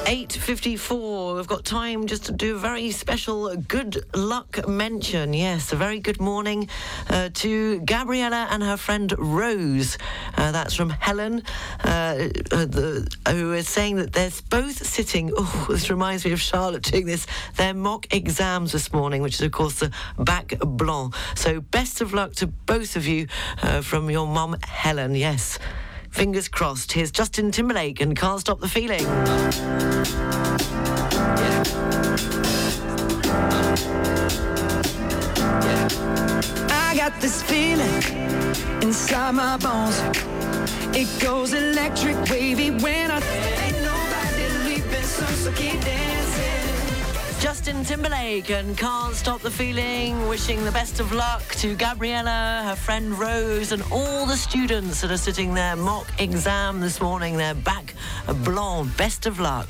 8.54. 0.08 1.36
We've 1.36 1.46
got 1.46 1.66
time 1.66 2.06
just 2.06 2.24
to 2.24 2.32
do 2.32 2.56
a 2.56 2.58
very 2.58 2.92
special 2.92 3.54
good 3.54 4.06
luck 4.16 4.66
mention. 4.66 5.34
Yes, 5.34 5.70
a 5.74 5.76
very 5.76 6.00
good 6.00 6.18
morning 6.18 6.70
uh, 7.10 7.28
to 7.34 7.80
Gabriella 7.80 8.48
and 8.50 8.62
her 8.62 8.78
friend 8.78 9.12
Rose. 9.18 9.98
Uh, 10.34 10.50
that's 10.50 10.72
from 10.72 10.88
Helen, 10.88 11.42
uh, 11.84 12.30
uh, 12.50 12.64
the, 12.64 13.06
who 13.28 13.52
is 13.52 13.68
saying 13.68 13.96
that 13.96 14.14
they're 14.14 14.30
both 14.48 14.86
sitting. 14.86 15.30
Oh, 15.36 15.66
this 15.70 15.90
reminds 15.90 16.24
me 16.24 16.32
of 16.32 16.40
Charlotte 16.40 16.84
doing 16.84 17.04
this. 17.04 17.26
Their 17.56 17.74
mock 17.74 18.06
exams 18.10 18.72
this 18.72 18.90
morning, 18.94 19.20
which 19.20 19.34
is, 19.34 19.42
of 19.42 19.52
course, 19.52 19.80
the 19.80 19.92
bac 20.18 20.54
blanc. 20.58 21.14
So, 21.34 21.60
best 21.60 22.00
of 22.00 22.14
luck 22.14 22.32
to 22.36 22.46
both 22.46 22.96
of 22.96 23.06
you 23.06 23.26
uh, 23.60 23.82
from 23.82 24.08
your 24.08 24.26
mum, 24.26 24.56
Helen. 24.62 25.14
Yes. 25.14 25.58
Fingers 26.18 26.48
crossed. 26.48 26.90
Here's 26.90 27.12
Justin 27.12 27.52
Timberlake 27.52 28.00
and 28.00 28.16
Can't 28.16 28.40
Stop 28.40 28.58
the 28.58 28.66
Feeling. 28.66 29.06
I 36.72 36.96
got 36.96 37.20
this 37.20 37.40
feeling 37.44 38.02
inside 38.82 39.36
my 39.36 39.58
bones. 39.58 39.96
It 40.92 41.06
goes 41.22 41.52
electric 41.52 42.16
wavy 42.28 42.72
when 42.72 43.12
I 43.12 43.20
ain't 43.20 43.80
nobody 43.80 44.82
so, 45.04 45.24
so 45.24 45.52
keep 45.52 45.80
dancing. 45.82 46.17
Justin 47.40 47.84
Timberlake 47.84 48.50
and 48.50 48.76
Can't 48.76 49.14
Stop 49.14 49.40
the 49.42 49.50
Feeling. 49.50 50.28
Wishing 50.28 50.64
the 50.64 50.72
best 50.72 50.98
of 50.98 51.12
luck 51.12 51.42
to 51.56 51.76
Gabriella, 51.76 52.62
her 52.64 52.74
friend 52.74 53.16
Rose, 53.16 53.70
and 53.70 53.82
all 53.92 54.26
the 54.26 54.36
students 54.36 55.00
that 55.02 55.12
are 55.12 55.16
sitting 55.16 55.54
their 55.54 55.76
mock 55.76 56.08
exam 56.18 56.80
this 56.80 57.00
morning. 57.00 57.36
Their 57.36 57.54
bac 57.54 57.94
blanc. 58.42 58.96
Best 58.96 59.26
of 59.26 59.38
luck. 59.38 59.68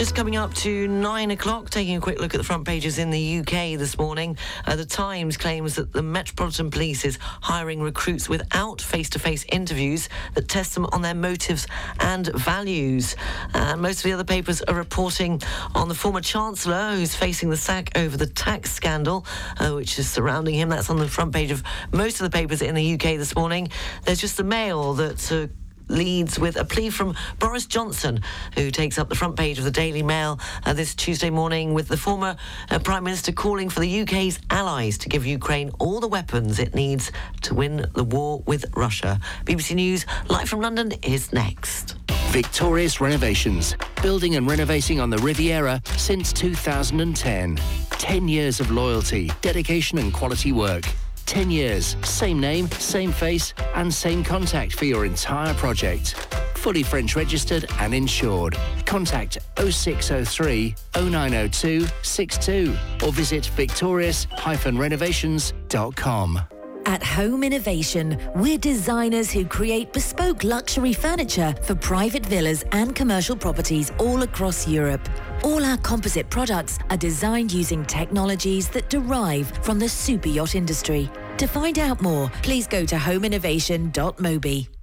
Just 0.00 0.14
coming 0.14 0.36
up 0.36 0.54
to 0.54 0.88
nine 0.88 1.30
o'clock, 1.30 1.68
taking 1.68 1.94
a 1.94 2.00
quick 2.00 2.18
look 2.20 2.32
at 2.32 2.38
the 2.38 2.44
front 2.44 2.66
pages 2.66 2.98
in 2.98 3.10
the 3.10 3.40
UK 3.40 3.78
this 3.78 3.98
morning. 3.98 4.38
Uh, 4.66 4.74
the 4.74 4.86
Times 4.86 5.36
claims 5.36 5.74
that 5.74 5.92
the 5.92 6.00
Metropolitan 6.00 6.70
Police 6.70 7.04
is 7.04 7.18
hiring 7.20 7.82
recruits 7.82 8.26
without 8.26 8.80
face 8.80 9.10
to 9.10 9.18
face 9.18 9.44
interviews 9.52 10.08
that 10.32 10.48
test 10.48 10.74
them 10.74 10.86
on 10.92 11.02
their 11.02 11.12
motives 11.12 11.66
and 11.98 12.28
values. 12.28 13.14
Uh, 13.52 13.76
most 13.76 13.98
of 13.98 14.04
the 14.04 14.14
other 14.14 14.24
papers 14.24 14.62
are 14.62 14.74
reporting 14.74 15.38
on 15.74 15.88
the 15.88 15.94
former 15.94 16.22
Chancellor 16.22 16.92
who's 16.94 17.14
facing 17.14 17.50
the 17.50 17.56
sack 17.58 17.90
over 17.94 18.16
the 18.16 18.26
tax 18.26 18.72
scandal, 18.72 19.26
uh, 19.58 19.72
which 19.72 19.98
is 19.98 20.08
surrounding 20.08 20.54
him. 20.54 20.70
That's 20.70 20.88
on 20.88 20.96
the 20.96 21.08
front 21.08 21.34
page 21.34 21.50
of 21.50 21.62
most 21.92 22.22
of 22.22 22.30
the 22.30 22.34
papers 22.34 22.62
in 22.62 22.74
the 22.74 22.94
UK 22.94 23.18
this 23.18 23.36
morning. 23.36 23.68
There's 24.06 24.22
just 24.22 24.38
the 24.38 24.44
Mail 24.44 24.94
that 24.94 25.30
uh, 25.30 25.48
leads 25.90 26.38
with 26.38 26.56
a 26.56 26.64
plea 26.64 26.90
from 26.90 27.14
Boris 27.38 27.66
Johnson, 27.66 28.20
who 28.54 28.70
takes 28.70 28.98
up 28.98 29.08
the 29.08 29.14
front 29.14 29.36
page 29.36 29.58
of 29.58 29.64
the 29.64 29.70
Daily 29.70 30.02
Mail 30.02 30.38
uh, 30.64 30.72
this 30.72 30.94
Tuesday 30.94 31.30
morning 31.30 31.74
with 31.74 31.88
the 31.88 31.96
former 31.96 32.36
uh, 32.70 32.78
Prime 32.78 33.04
Minister 33.04 33.32
calling 33.32 33.68
for 33.68 33.80
the 33.80 34.00
UK's 34.02 34.38
allies 34.50 34.98
to 34.98 35.08
give 35.08 35.26
Ukraine 35.26 35.70
all 35.78 36.00
the 36.00 36.08
weapons 36.08 36.58
it 36.58 36.74
needs 36.74 37.10
to 37.42 37.54
win 37.54 37.86
the 37.94 38.04
war 38.04 38.42
with 38.46 38.64
Russia. 38.76 39.20
BBC 39.44 39.74
News, 39.74 40.06
live 40.28 40.48
from 40.48 40.60
London, 40.60 40.92
is 41.02 41.32
next. 41.32 41.96
Victorious 42.30 43.00
Renovations, 43.00 43.74
building 44.02 44.36
and 44.36 44.48
renovating 44.48 45.00
on 45.00 45.10
the 45.10 45.18
Riviera 45.18 45.82
since 45.96 46.32
2010. 46.32 47.58
10 47.90 48.28
years 48.28 48.60
of 48.60 48.70
loyalty, 48.70 49.30
dedication 49.42 49.98
and 49.98 50.12
quality 50.12 50.52
work. 50.52 50.84
10 51.30 51.48
years, 51.48 51.96
same 52.02 52.40
name, 52.40 52.68
same 52.72 53.12
face, 53.12 53.54
and 53.76 53.94
same 53.94 54.24
contact 54.24 54.74
for 54.74 54.84
your 54.84 55.04
entire 55.04 55.54
project. 55.54 56.14
Fully 56.56 56.82
French 56.82 57.14
registered 57.14 57.66
and 57.78 57.94
insured. 57.94 58.58
Contact 58.84 59.38
0603 59.56 60.74
0902 60.96 61.86
62 62.02 62.76
or 63.04 63.12
visit 63.12 63.46
victorious-renovations.com. 63.46 66.40
At 66.86 67.02
Home 67.04 67.44
Innovation, 67.44 68.18
we're 68.34 68.58
designers 68.58 69.30
who 69.30 69.44
create 69.44 69.92
bespoke 69.92 70.42
luxury 70.42 70.92
furniture 70.92 71.54
for 71.62 71.76
private 71.76 72.26
villas 72.26 72.64
and 72.72 72.96
commercial 72.96 73.36
properties 73.36 73.92
all 73.98 74.22
across 74.22 74.66
Europe. 74.66 75.08
All 75.44 75.64
our 75.64 75.76
composite 75.76 76.28
products 76.30 76.80
are 76.88 76.96
designed 76.96 77.52
using 77.52 77.84
technologies 77.84 78.68
that 78.70 78.90
derive 78.90 79.52
from 79.62 79.78
the 79.78 79.88
super 79.88 80.28
yacht 80.28 80.56
industry. 80.56 81.08
To 81.40 81.46
find 81.46 81.78
out 81.78 82.02
more, 82.02 82.28
please 82.42 82.66
go 82.66 82.84
to 82.84 82.96
homeinnovation.mobi. 82.96 84.79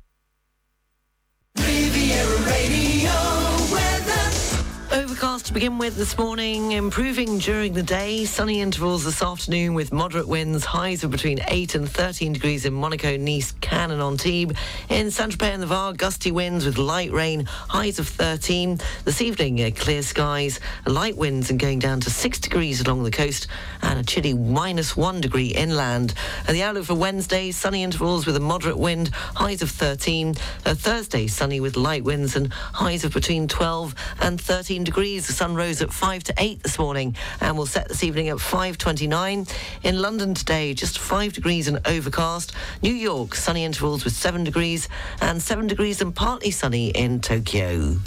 to 5.47 5.53
begin 5.53 5.77
with 5.77 5.95
this 5.95 6.17
morning, 6.17 6.73
improving 6.73 7.37
during 7.37 7.71
the 7.71 7.81
day. 7.81 8.25
Sunny 8.25 8.59
intervals 8.59 9.05
this 9.05 9.21
afternoon 9.21 9.75
with 9.75 9.93
moderate 9.93 10.27
winds, 10.27 10.65
highs 10.65 11.05
of 11.05 11.11
between 11.11 11.39
8 11.47 11.75
and 11.75 11.89
13 11.89 12.33
degrees 12.33 12.65
in 12.65 12.73
Monaco, 12.73 13.15
Nice, 13.15 13.53
Cannes 13.61 13.91
and 13.91 14.01
Antibes. 14.01 14.59
In 14.89 15.09
Saint-Tropez 15.09 15.53
and 15.53 15.63
the 15.63 15.67
Var, 15.67 15.93
gusty 15.93 16.31
winds 16.31 16.65
with 16.65 16.77
light 16.77 17.13
rain, 17.13 17.45
highs 17.45 17.97
of 17.97 18.09
13. 18.09 18.81
This 19.05 19.21
evening, 19.21 19.63
uh, 19.63 19.69
clear 19.73 20.01
skies, 20.01 20.59
light 20.85 21.15
winds 21.15 21.49
and 21.49 21.57
going 21.57 21.79
down 21.79 22.01
to 22.01 22.09
6 22.09 22.39
degrees 22.39 22.81
along 22.81 23.03
the 23.03 23.11
coast 23.11 23.47
and 23.81 23.99
a 23.99 24.03
chilly 24.03 24.33
minus 24.33 24.97
1 24.97 25.21
degree 25.21 25.47
inland. 25.47 26.13
And 26.45 26.57
the 26.57 26.63
outlook 26.63 26.85
for 26.85 26.95
Wednesday, 26.95 27.51
sunny 27.51 27.83
intervals 27.83 28.25
with 28.25 28.35
a 28.35 28.41
moderate 28.41 28.77
wind, 28.77 29.11
highs 29.13 29.61
of 29.61 29.71
13. 29.71 30.35
Uh, 30.65 30.73
Thursday, 30.73 31.27
sunny 31.27 31.61
with 31.61 31.77
light 31.77 32.03
winds 32.03 32.35
and 32.35 32.51
highs 32.51 33.05
of 33.05 33.13
between 33.13 33.47
12 33.47 33.95
and 34.19 34.41
13 34.41 34.83
degrees. 34.83 35.36
Sun 35.37 35.55
rose 35.55 35.83
at 35.83 35.93
5 35.93 36.23
to 36.23 36.33
8 36.35 36.63
this 36.63 36.79
morning 36.79 37.15
and 37.41 37.55
will 37.55 37.67
set 37.67 37.87
this 37.87 38.03
evening 38.03 38.29
at 38.29 38.37
5.29. 38.37 39.47
In 39.83 40.01
London 40.01 40.33
today, 40.33 40.73
just 40.73 40.97
5 40.97 41.31
degrees 41.31 41.67
and 41.67 41.79
overcast. 41.85 42.53
New 42.81 42.91
York, 42.91 43.35
sunny 43.35 43.63
intervals 43.63 44.03
with 44.03 44.13
7 44.13 44.43
degrees 44.43 44.89
and 45.21 45.39
7 45.39 45.67
degrees 45.67 46.01
and 46.01 46.15
partly 46.15 46.49
sunny 46.49 46.89
in 46.89 47.21
Tokyo. 47.21 47.97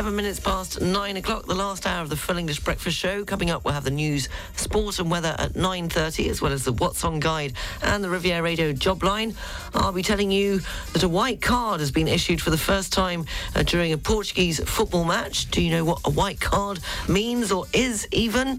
Seven 0.00 0.16
minutes 0.16 0.40
past 0.40 0.80
nine 0.80 1.18
o'clock, 1.18 1.44
the 1.44 1.54
last 1.54 1.86
hour 1.86 2.00
of 2.00 2.08
the 2.08 2.16
Full 2.16 2.38
English 2.38 2.60
Breakfast 2.60 2.96
Show. 2.96 3.22
Coming 3.22 3.50
up, 3.50 3.66
we'll 3.66 3.74
have 3.74 3.84
the 3.84 3.90
news, 3.90 4.30
sport 4.56 4.98
and 4.98 5.10
weather 5.10 5.36
at 5.38 5.52
9.30, 5.52 6.30
as 6.30 6.40
well 6.40 6.52
as 6.52 6.64
the 6.64 6.72
What's 6.72 7.04
On 7.04 7.20
Guide 7.20 7.52
and 7.82 8.02
the 8.02 8.08
Riviera 8.08 8.42
Radio 8.42 8.72
job 8.72 9.02
line. 9.02 9.34
I'll 9.74 9.92
be 9.92 10.02
telling 10.02 10.30
you 10.30 10.60
that 10.94 11.02
a 11.02 11.08
white 11.08 11.42
card 11.42 11.80
has 11.80 11.90
been 11.90 12.08
issued 12.08 12.40
for 12.40 12.48
the 12.48 12.56
first 12.56 12.94
time 12.94 13.26
uh, 13.54 13.62
during 13.62 13.92
a 13.92 13.98
Portuguese 13.98 14.58
football 14.66 15.04
match. 15.04 15.50
Do 15.50 15.60
you 15.60 15.70
know 15.70 15.84
what 15.84 16.00
a 16.06 16.10
white 16.10 16.40
card 16.40 16.80
means 17.06 17.52
or 17.52 17.66
is 17.74 18.08
even? 18.10 18.58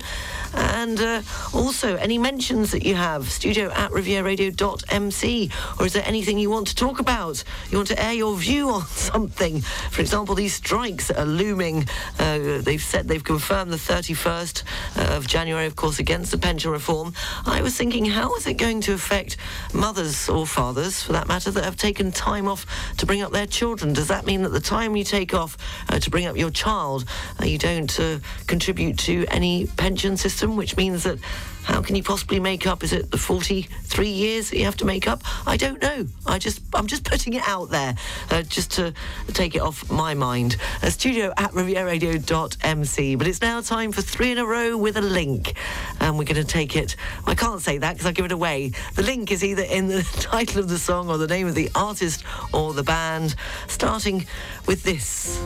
And 0.54 1.02
uh, 1.02 1.22
also, 1.56 1.96
any 1.96 2.20
mentions 2.20 2.70
that 2.70 2.86
you 2.86 2.94
have, 2.94 3.32
studio 3.32 3.72
at 3.72 3.90
rivieradio.mc, 3.90 5.52
or 5.80 5.86
is 5.88 5.94
there 5.94 6.04
anything 6.06 6.38
you 6.38 6.52
want 6.52 6.68
to 6.68 6.76
talk 6.76 7.00
about? 7.00 7.44
You 7.72 7.80
want 7.80 7.88
to 7.88 8.00
air 8.00 8.14
your 8.14 8.38
view 8.38 8.70
on 8.76 8.86
something? 8.86 9.62
For 9.90 10.02
example, 10.02 10.36
these 10.36 10.54
strikes 10.54 11.10
are 11.10 11.31
looming. 11.32 11.86
Uh, 12.20 12.60
they've 12.62 12.82
said 12.82 13.08
they've 13.08 13.24
confirmed 13.24 13.72
the 13.72 13.78
31st 13.78 14.64
uh, 14.98 15.16
of 15.16 15.28
January, 15.28 15.66
of 15.66 15.76
course, 15.76 16.00
against 16.00 16.32
the 16.32 16.38
pension 16.38 16.72
reform. 16.72 17.14
I 17.46 17.62
was 17.62 17.76
thinking, 17.76 18.06
how 18.06 18.36
is 18.36 18.48
it 18.48 18.56
going 18.56 18.82
to 18.82 18.94
affect 18.94 19.38
mothers 19.74 20.30
or 20.30 20.46
fathers, 20.46 21.02
for 21.02 21.14
that 21.14 21.28
matter, 21.28 21.52
that 21.52 21.64
have 21.64 21.78
taken 21.78 22.12
time 22.12 22.48
off 22.48 22.66
to 22.98 23.06
bring 23.06 23.22
up 23.22 23.32
their 23.32 23.48
children? 23.48 23.94
Does 23.94 24.08
that 24.10 24.26
mean 24.26 24.44
that 24.44 24.50
the 24.50 24.60
time 24.60 24.96
you 24.96 25.04
take 25.04 25.34
off 25.34 25.58
uh, 25.90 26.00
to 26.00 26.10
bring 26.10 26.26
up 26.26 26.38
your 26.38 26.52
child, 26.52 27.06
uh, 27.42 27.46
you 27.46 27.58
don't 27.58 28.00
uh, 28.00 28.20
contribute 28.48 28.98
to 29.00 29.26
any 29.30 29.68
pension 29.78 30.18
system, 30.18 30.56
which 30.56 30.78
means 30.78 31.04
that 31.04 31.20
how 31.64 31.82
can 31.82 31.96
you 31.96 32.04
possibly 32.04 32.40
make 32.40 32.66
up? 32.66 32.84
Is 32.84 32.94
it 32.94 33.12
the 33.12 33.18
43 33.18 34.08
years 34.08 34.50
that 34.50 34.58
you 34.58 34.66
have 34.66 34.78
to 34.78 34.86
make 34.86 35.08
up? 35.08 35.24
I 35.46 35.58
don't 35.58 35.82
know. 35.82 36.08
I 36.26 36.40
just, 36.40 36.62
I'm 36.74 36.88
just 36.88 37.04
putting 37.04 37.34
it 37.34 37.44
out 37.48 37.70
there, 37.70 37.96
uh, 38.30 38.42
just 38.42 38.72
to 38.74 38.94
take 39.28 39.56
it 39.56 39.62
off 39.62 39.90
my 39.90 40.14
mind. 40.14 40.58
Uh, 40.82 40.90
studio 40.90 41.34
at 41.38 41.52
rivieradio.mc. 41.52 43.16
But 43.16 43.28
it's 43.28 43.42
now 43.42 43.62
time 43.62 43.92
for 43.92 44.02
three 44.02 44.32
in 44.32 44.38
a 44.38 44.46
row 44.46 44.76
with 44.78 44.98
a 44.98 45.02
link. 45.02 45.54
And 46.00 46.18
we're 46.18 46.26
going 46.26 46.36
to 46.36 46.44
take 46.44 46.76
it. 46.76 46.96
I 47.26 47.36
can't 47.36 47.62
say 47.62 47.78
that 47.78 47.94
because 47.94 48.08
I 48.08 48.12
give 48.12 48.26
it 48.26 48.32
away. 48.32 48.72
The 48.96 49.04
link 49.04 49.32
is 49.32 49.44
either 49.44 49.64
in 49.64 49.88
the 49.88 50.04
title 50.14 50.60
of 50.60 50.70
the 50.70 50.80
song 50.80 51.10
or 51.10 51.18
the 51.18 51.28
name 51.28 51.48
of 51.48 51.56
the 51.56 51.70
artist 51.76 52.24
or 52.54 52.74
the 52.74 52.84
band. 52.84 53.36
Starting 53.68 54.26
with 54.66 54.84
this 54.84 55.38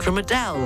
from 0.00 0.18
Adele 0.18 0.56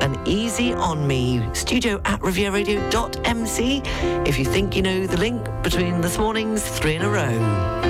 An 0.00 0.16
Easy 0.26 0.72
on 0.72 1.06
Me. 1.06 1.42
Studio 1.54 2.00
at 2.04 2.20
rivieradio.mc 2.20 3.82
if 4.26 4.38
you 4.38 4.44
think 4.44 4.76
you 4.76 4.82
know 4.82 5.06
the 5.06 5.16
link 5.16 5.46
between 5.62 6.00
this 6.00 6.18
morning's 6.18 6.62
three 6.62 6.96
in 6.96 7.02
a 7.02 7.08
row. 7.08 7.86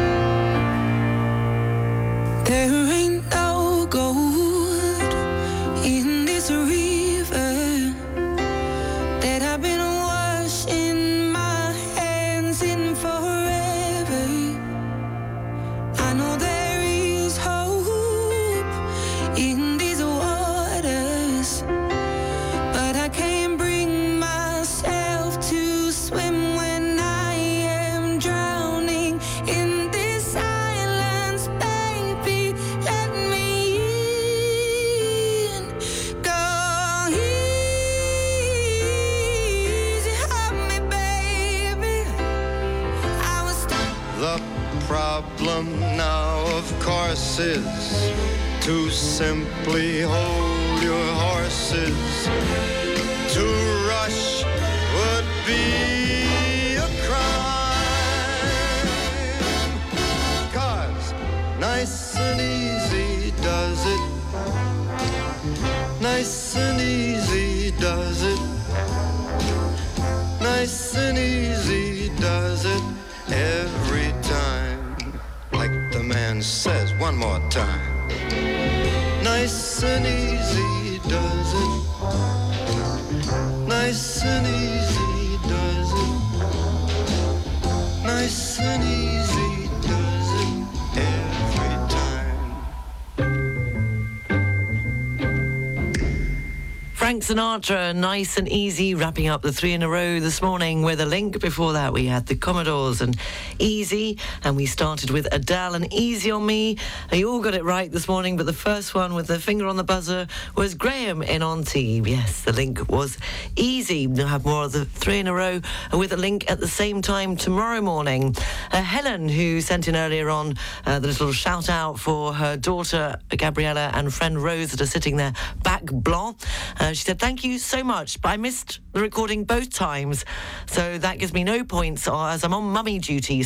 Sinatra, 97.37 97.95
nice 97.95 98.39
and 98.39 98.49
easy, 98.49 98.95
wrapping 98.95 99.29
up 99.29 99.43
the 99.43 99.53
three 99.53 99.75
in 99.75 99.83
a 99.83 99.89
row 99.91 100.21
this 100.21 100.41
morning 100.41 100.81
with 100.81 101.03
a 101.03 101.05
link. 101.05 101.39
Before 101.39 101.75
that, 101.75 101.93
we 101.93 102.07
had 102.07 102.25
the 102.25 102.35
Commodores 102.35 103.03
and 103.03 103.15
Easy, 103.59 104.19
and 104.45 104.57
we 104.57 104.67
started 104.67 105.11
with 105.11 105.27
Adele 105.33 105.75
and 105.75 105.93
Easy 105.93 106.31
on 106.31 106.45
Me. 106.45 106.79
You 107.13 107.31
all 107.31 107.41
got 107.41 107.55
it 107.55 107.65
right 107.65 107.91
this 107.91 108.09
morning, 108.09 108.37
but 108.37 108.47
the 108.47 108.53
first 108.53 108.95
one 108.95 109.15
with 109.15 109.27
the 109.27 109.39
finger 109.39 109.67
on 109.67 109.77
the 109.77 109.85
buzzer 109.85 110.27
was 110.57 110.75
Graham 110.75 111.23
in 111.23 111.43
Antibes. 111.43 112.09
Yes, 112.09 112.43
the 112.43 112.53
link 112.53 112.89
was 112.91 113.19
Easy. 113.57 114.07
We'll 114.07 114.27
have 114.27 114.45
more 114.45 114.65
of 114.65 114.73
the 114.73 114.85
three 114.85 115.19
in 115.19 115.27
a 115.27 115.35
row 115.35 115.61
with 115.93 116.13
a 116.13 116.17
link 116.17 116.51
at 116.51 116.61
the 116.61 116.69
same 116.69 117.03
time 117.03 117.37
tomorrow 117.37 117.81
morning. 117.81 118.35
Uh, 118.73 118.83
Helen, 118.83 119.29
who 119.29 119.61
sent 119.61 119.89
in 119.89 119.97
earlier 119.97 120.29
on 120.29 120.57
uh, 120.85 120.99
the 120.99 121.09
little 121.09 121.33
shout 121.33 121.69
out 121.69 121.99
for 121.99 122.33
her 122.33 122.57
daughter 122.57 123.19
Gabriella 123.29 123.91
and 123.95 124.13
friend 124.13 124.43
Rose 124.43 124.71
that 124.73 124.81
are 124.81 124.87
sitting 124.87 125.17
their 125.17 125.33
bac 125.63 125.85
blanc. 125.85 126.37
Uh, 126.79 126.89
she 126.89 127.05
said, 127.05 127.19
Thank 127.19 127.45
you 127.45 127.59
so 127.59 127.83
much, 127.83 128.21
but 128.21 128.31
I 128.31 128.37
missed 128.37 128.81
the 128.93 129.01
recording 129.01 129.45
both 129.45 129.71
times. 129.71 130.25
So 130.67 130.99
that 130.99 131.19
gives 131.19 131.33
me 131.33 131.45
no 131.45 131.65
points 131.65 132.09
uh, 132.09 132.27
as 132.27 132.45
I'm 132.45 132.55
on 132.55 132.65
mummy 132.65 132.99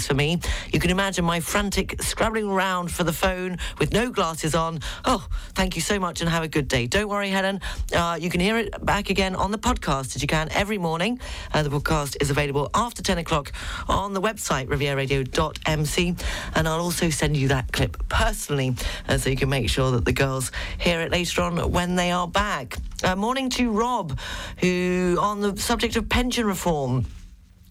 for 0.07 0.14
me. 0.14 0.40
You 0.72 0.80
can 0.80 0.90
imagine 0.90 1.24
my 1.24 1.40
frantic 1.40 2.03
scrabbling 2.03 2.48
around 2.48 2.90
for 2.90 3.05
the 3.05 3.12
phone 3.12 3.59
with 3.78 3.92
no 3.92 4.11
glasses 4.11 4.55
on. 4.55 4.80
Oh, 5.05 5.26
thank 5.55 5.76
you 5.76 5.82
so 5.82 5.98
much 5.98 6.20
and 6.20 6.30
have 6.30 6.42
a 6.42 6.48
good 6.48 6.68
day. 6.68 6.86
Don't 6.86 7.09
worry, 7.09 7.30
Helen. 7.30 7.61
Uh, 7.94 8.18
you 8.20 8.30
can 8.30 8.40
hear 8.40 8.57
it 8.57 8.84
back 8.84 9.11
again 9.11 9.34
on 9.34 9.51
the 9.51 9.59
podcast 9.59 10.16
as 10.16 10.22
you 10.22 10.28
can 10.28 10.48
every 10.53 10.78
morning. 10.78 11.20
Uh, 11.53 11.62
the 11.62 11.70
podcast 11.70 12.16
is 12.20 12.30
available 12.30 12.70
after 12.74 13.03
10 13.03 13.18
o'clock 13.18 13.53
on 13.88 14.14
the 14.14 14.20
website, 14.20 14.68
rivieradio.mc. 14.68 16.16
And 16.55 16.68
I'll 16.68 16.80
also 16.80 17.11
send 17.11 17.36
you 17.36 17.48
that 17.48 17.72
clip 17.72 18.09
personally 18.09 18.74
uh, 19.09 19.18
so 19.18 19.30
you 19.30 19.36
can 19.36 19.48
make 19.48 19.68
sure 19.68 19.90
that 19.92 20.05
the 20.05 20.12
girls 20.12 20.53
hear 20.78 21.01
it 21.01 21.11
later 21.12 21.42
on 21.42 21.70
when 21.70 21.96
they 21.96 22.11
are 22.11 22.28
back. 22.28 22.76
Uh, 23.03 23.16
morning 23.16 23.48
to 23.51 23.70
Rob, 23.70 24.18
who 24.59 25.16
on 25.20 25.40
the 25.40 25.57
subject 25.57 25.96
of 25.96 26.09
pension 26.09 26.46
reform. 26.46 27.07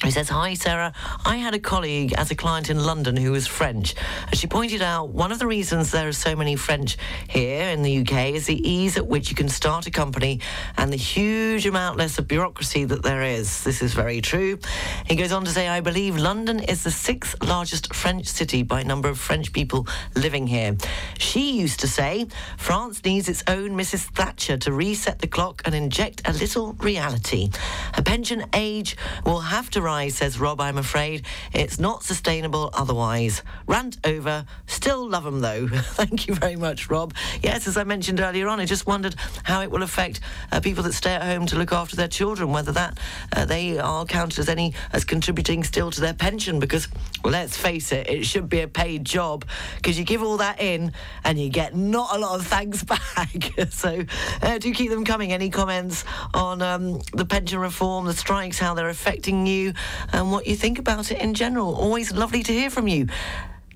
He 0.04 0.12
says, 0.12 0.30
Hi, 0.30 0.54
Sarah. 0.54 0.94
I 1.26 1.36
had 1.36 1.54
a 1.54 1.60
colleague 1.60 2.14
as 2.14 2.32
a 2.32 2.36
client 2.36 2.70
in 2.70 2.86
London 2.86 3.18
who 3.18 3.34
was 3.34 3.48
French. 3.48 3.96
And 4.28 4.38
she 4.38 4.48
pointed 4.48 4.82
out 4.82 5.10
one 5.10 5.34
of 5.34 5.40
the 5.40 5.46
reasons 5.46 5.92
there 5.92 6.08
are 6.08 6.14
so 6.14 6.38
many 6.38 6.56
French 6.56 6.98
here 7.28 7.68
in 7.68 7.82
the 7.82 8.00
UK 8.00 8.34
is 8.34 8.46
the 8.46 8.68
ease 8.68 8.96
at 8.96 9.06
which 9.06 9.30
you 9.30 9.36
can 9.36 9.50
start 9.50 9.88
a 9.88 9.92
company 9.92 10.40
and 10.78 10.94
the 10.94 10.98
huge 10.98 11.66
amount 11.66 11.98
less 11.98 12.18
of 12.18 12.30
bureaucracy 12.30 12.86
that 12.86 13.04
there 13.04 13.24
is. 13.24 13.66
This 13.66 13.82
is 13.82 13.94
very 13.94 14.22
true. 14.22 14.58
He 15.06 15.18
goes 15.18 15.34
on 15.34 15.44
to 15.44 15.52
say, 15.52 15.68
I 15.68 15.82
believe 15.82 16.16
London 16.16 16.62
is 16.62 16.82
the 16.82 16.92
sixth 16.92 17.36
largest 17.44 17.94
French 17.94 18.26
city 18.28 18.64
by 18.64 18.84
number 18.84 19.10
of 19.10 19.20
French 19.20 19.52
people 19.52 19.86
living 20.16 20.48
here. 20.48 20.78
She 21.18 21.60
used 21.60 21.82
to 21.82 21.90
say, 21.90 22.28
France 22.58 23.04
needs 23.04 23.28
its 23.28 23.44
own 23.48 23.72
Mrs. 23.72 24.06
Thatcher 24.16 24.58
to 24.60 24.72
reset 24.72 25.20
the 25.20 25.28
clock 25.28 25.62
and 25.66 25.76
inject 25.76 26.22
a 26.24 26.32
little 26.32 26.72
reality. 26.76 27.50
Her 27.96 28.02
pension 28.02 28.46
age 28.54 28.96
will 29.26 29.42
have 29.42 29.70
to 29.72 29.89
rise, 29.90 30.14
says 30.14 30.40
Rob, 30.40 30.62
I'm 30.62 30.78
afraid. 30.78 31.26
It's 31.52 31.80
not 31.80 32.04
sustainable 32.04 32.70
otherwise. 32.74 33.42
Rant 33.66 33.98
over. 34.04 34.46
Still 34.68 35.10
love 35.10 35.24
them, 35.24 35.40
though. 35.40 35.68
Thank 36.00 36.28
you 36.28 36.36
very 36.36 36.56
much, 36.56 36.92
Rob. 36.92 37.16
Yes, 37.42 37.68
as 37.68 37.76
I 37.76 37.84
mentioned 37.84 38.20
earlier 38.20 38.48
on, 38.50 38.60
I 38.60 38.66
just 38.66 38.86
wondered 38.86 39.16
how 39.42 39.64
it 39.64 39.72
will 39.72 39.82
affect 39.82 40.20
uh, 40.52 40.60
people 40.60 40.84
that 40.84 40.94
stay 40.94 41.16
at 41.16 41.24
home 41.24 41.48
to 41.48 41.56
look 41.56 41.74
after 41.74 41.96
their 41.96 42.08
children, 42.08 42.52
whether 42.52 42.72
that 42.74 43.00
uh, 43.36 43.46
they 43.46 43.80
are 43.80 44.06
counted 44.06 44.38
as 44.38 44.48
any 44.48 44.76
as 44.94 45.04
contributing 45.06 45.64
still 45.64 45.90
to 45.90 46.02
their 46.02 46.14
pension, 46.14 46.60
because 46.60 46.88
well, 47.24 47.34
let's 47.34 47.58
face 47.58 47.92
it, 47.92 48.08
it 48.08 48.26
should 48.28 48.48
be 48.48 48.60
a 48.60 48.68
paid 48.68 49.06
job 49.06 49.44
because 49.78 49.98
you 49.98 50.06
give 50.06 50.22
all 50.22 50.38
that 50.38 50.62
in 50.62 50.94
and 51.24 51.40
you 51.40 51.50
get 51.50 51.76
not 51.76 52.16
a 52.16 52.20
lot 52.20 52.40
of 52.40 52.46
thanks 52.46 52.84
back. 52.94 53.54
so 53.72 54.06
uh, 54.44 54.60
do 54.60 54.72
keep 54.72 54.92
them 54.92 55.04
coming. 55.04 55.34
Any 55.34 55.50
comments 55.50 56.06
on 56.36 56.62
um, 56.62 57.00
the 57.12 57.26
pension 57.26 57.58
reform, 57.58 58.06
the 58.06 58.14
strikes, 58.14 58.60
how 58.60 58.76
they're 58.76 58.90
affecting 58.90 59.48
you, 59.48 59.74
and 60.14 60.32
what 60.32 60.48
you 60.48 60.56
think 60.56 60.80
about 60.80 61.12
it 61.12 61.20
in 61.22 61.34
general? 61.34 61.76
Always 61.76 62.12
lovely 62.12 62.44
to 62.44 62.52
hear 62.52 62.70
from 62.70 62.88
you. 62.88 63.08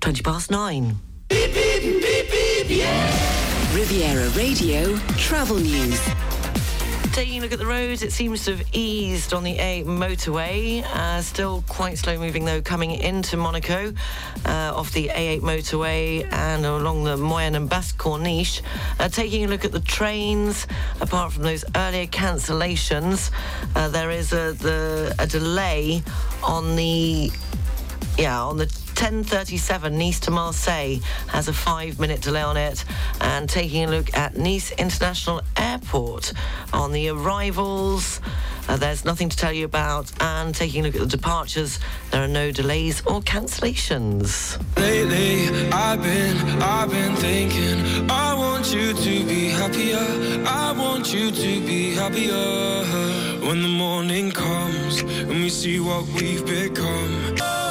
20 0.00 0.22
past 0.22 0.50
nine. 0.50 0.96
Riviera 3.74 4.28
Radio 4.30 4.96
Travel 5.16 5.58
News. 5.58 6.33
Taking 7.14 7.38
a 7.38 7.42
look 7.42 7.52
at 7.52 7.60
the 7.60 7.66
roads, 7.66 8.02
it 8.02 8.10
seems 8.10 8.44
to 8.46 8.56
have 8.56 8.66
eased 8.72 9.32
on 9.32 9.44
the 9.44 9.56
A 9.60 9.84
motorway. 9.84 10.82
Uh, 10.82 11.22
still 11.22 11.62
quite 11.68 11.96
slow 11.96 12.18
moving 12.18 12.44
though, 12.44 12.60
coming 12.60 12.90
into 12.90 13.36
Monaco 13.36 13.92
uh, 14.44 14.72
off 14.74 14.90
the 14.90 15.12
A8 15.14 15.40
motorway 15.42 16.26
and 16.32 16.66
along 16.66 17.04
the 17.04 17.16
Moyen 17.16 17.54
and 17.54 17.70
Basse 17.70 17.92
Corniche. 17.92 18.62
Uh, 18.98 19.08
taking 19.08 19.44
a 19.44 19.46
look 19.46 19.64
at 19.64 19.70
the 19.70 19.78
trains, 19.78 20.66
apart 21.00 21.32
from 21.32 21.44
those 21.44 21.64
earlier 21.76 22.06
cancellations, 22.06 23.30
uh, 23.76 23.86
there 23.90 24.10
is 24.10 24.32
a, 24.32 24.54
the, 24.54 25.14
a 25.20 25.26
delay 25.28 26.02
on 26.42 26.74
the 26.74 27.30
yeah, 28.18 28.42
on 28.42 28.56
the 28.56 28.66
10.37 28.94 29.92
Nice 29.92 30.20
to 30.20 30.30
Marseille 30.30 30.98
has 31.26 31.48
a 31.48 31.52
five-minute 31.52 32.20
delay 32.20 32.42
on 32.42 32.56
it. 32.56 32.84
And 33.20 33.48
taking 33.48 33.84
a 33.84 33.88
look 33.88 34.16
at 34.16 34.36
Nice 34.36 34.70
International 34.72 35.42
Airport 35.56 36.32
on 36.72 36.92
the 36.92 37.08
arrivals, 37.08 38.20
uh, 38.68 38.76
there's 38.76 39.04
nothing 39.04 39.28
to 39.28 39.36
tell 39.36 39.52
you 39.52 39.64
about. 39.64 40.12
And 40.20 40.54
taking 40.54 40.82
a 40.82 40.86
look 40.86 40.94
at 40.94 41.00
the 41.00 41.06
departures, 41.06 41.80
there 42.10 42.22
are 42.22 42.28
no 42.28 42.52
delays 42.52 43.00
or 43.06 43.20
cancellations. 43.20 44.58
Lately, 44.76 45.48
I've 45.70 46.02
been, 46.02 46.62
I've 46.62 46.90
been 46.90 47.16
thinking, 47.16 48.10
I 48.10 48.34
want 48.34 48.72
you 48.72 48.92
to 48.92 49.24
be 49.26 49.48
happier. 49.48 50.44
I 50.46 50.72
want 50.72 51.12
you 51.12 51.30
to 51.30 51.66
be 51.66 51.94
happier. 51.94 53.44
When 53.46 53.60
the 53.60 53.68
morning 53.68 54.30
comes 54.30 55.00
and 55.00 55.30
we 55.30 55.48
see 55.50 55.80
what 55.80 56.06
we've 56.08 56.46
become. 56.46 57.63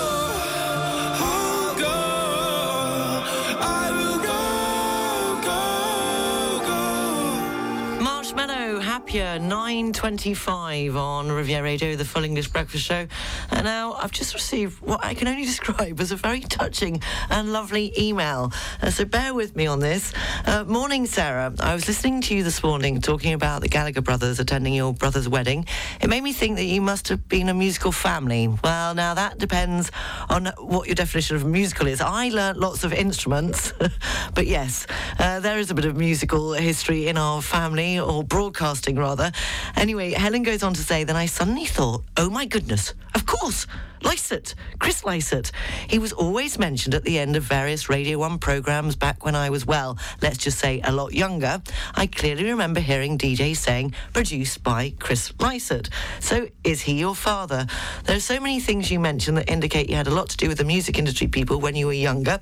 Marshmallow, 9.06 9.40
9.25 9.40 10.96
on 10.96 11.32
Riviera 11.32 11.64
Radio, 11.64 11.96
the 11.96 12.06
full 12.06 12.24
English 12.24 12.48
breakfast 12.50 12.86
show. 12.86 13.06
And 13.52 13.66
now 13.66 13.94
I've 13.94 14.12
just 14.12 14.34
received 14.34 14.82
what 14.82 15.04
I 15.04 15.14
can 15.14 15.28
only 15.28 15.46
describe 15.54 16.00
as 16.00 16.12
a 16.12 16.16
very 16.16 16.40
touching 16.40 17.02
and 17.30 17.52
lovely 17.52 17.94
email. 18.00 18.52
Uh, 18.82 18.90
so 18.90 19.06
bear 19.06 19.34
with 19.34 19.56
me 19.56 19.68
on 19.68 19.80
this. 19.80 20.14
Uh, 20.46 20.64
morning, 20.64 21.06
Sarah. 21.06 21.54
I 21.60 21.74
was 21.74 21.88
listening 21.88 22.22
to 22.22 22.36
you 22.36 22.44
this 22.44 22.64
morning 22.64 23.02
talking 23.02 23.34
about 23.34 23.62
the 23.62 23.70
Gallagher 23.70 24.02
brothers 24.02 24.40
attending 24.40 24.74
your 24.74 24.94
brother's 24.94 25.28
wedding. 25.28 25.66
It 26.02 26.10
made 26.10 26.24
me 26.24 26.34
think 26.34 26.56
that 26.58 26.66
you 26.66 26.82
must 26.82 27.10
have 27.10 27.28
been 27.28 27.50
a 27.50 27.54
musical 27.54 27.92
family. 27.92 28.48
Well, 28.64 28.96
now 28.96 29.14
that 29.14 29.38
depends 29.38 29.92
on 30.30 30.48
what 30.58 30.88
your 30.88 30.96
definition 30.96 31.36
of 31.36 31.46
musical 31.46 31.88
is. 31.88 32.02
I 32.02 32.30
learnt 32.30 32.58
lots 32.58 32.84
of 32.84 32.94
instruments, 32.94 33.74
but 34.34 34.48
yes, 34.48 34.88
uh, 35.20 35.40
there 35.40 35.60
is 35.60 35.72
a 35.72 35.74
bit 35.74 35.86
of 35.86 35.98
musical 35.98 36.54
history 36.54 37.08
in 37.08 37.18
our 37.18 37.42
family, 37.42 38.00
or 38.00 38.24
broadcasting 38.24 38.93
rather. 38.98 39.32
Anyway, 39.76 40.12
Helen 40.12 40.44
goes 40.44 40.64
on 40.64 40.74
to 40.74 40.82
say, 40.82 41.04
then 41.04 41.16
I 41.16 41.26
suddenly 41.26 41.66
thought, 41.66 42.04
oh 42.18 42.30
my 42.30 42.46
goodness, 42.46 42.94
of 43.16 43.26
course, 43.26 43.68
Lycett, 44.04 44.56
Chris 44.80 45.04
Lycett. 45.06 45.52
He 45.88 46.00
was 46.00 46.14
always 46.14 46.60
mentioned 46.60 46.94
at 46.94 47.04
the 47.04 47.20
end 47.20 47.36
of 47.36 47.44
various 47.44 47.90
Radio 47.90 48.18
1 48.20 48.38
programmes 48.40 48.96
back 48.96 49.26
when 49.26 49.36
I 49.36 49.50
was, 49.50 49.66
well, 49.66 49.98
let's 50.22 50.38
just 50.38 50.60
say 50.60 50.82
a 50.84 50.92
lot 50.92 51.14
younger. 51.14 51.62
I 51.96 52.08
clearly 52.08 52.44
remember 52.44 52.80
hearing 52.80 53.18
DJs 53.18 53.58
saying, 53.58 53.94
produced 54.14 54.64
by 54.64 54.94
Chris 55.00 55.34
Lycett. 55.40 55.90
So 56.20 56.48
is 56.64 56.82
he 56.82 57.00
your 57.00 57.16
father? 57.16 57.66
There 58.04 58.18
are 58.18 58.22
so 58.22 58.40
many 58.40 58.60
things 58.60 58.92
you 58.92 59.00
mentioned 59.00 59.38
that 59.38 59.50
indicate 59.50 59.90
you 59.90 59.96
had 59.96 60.08
a 60.08 60.14
lot 60.14 60.30
to 60.30 60.38
do 60.38 60.48
with 60.48 60.58
the 60.58 60.66
music 60.66 61.00
industry 61.00 61.28
people 61.28 61.60
when 61.60 61.76
you 61.76 61.88
were 61.88 61.94
younger. 61.94 62.40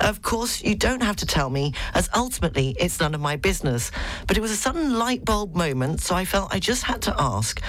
Of 0.00 0.22
course, 0.22 0.62
you 0.62 0.74
don't 0.74 1.02
have 1.02 1.16
to 1.16 1.26
tell 1.26 1.50
me, 1.50 1.74
as 1.94 2.08
ultimately 2.14 2.76
it's 2.78 3.00
none 3.00 3.14
of 3.14 3.20
my 3.20 3.36
business. 3.36 3.90
But 4.26 4.36
it 4.36 4.40
was 4.40 4.50
a 4.50 4.56
sudden 4.56 4.98
light 4.98 5.24
bulb 5.24 5.54
moment, 5.54 6.00
so 6.00 6.14
I 6.14 6.24
felt 6.24 6.54
I 6.54 6.58
just 6.58 6.84
had 6.84 7.02
to 7.02 7.14
ask. 7.18 7.60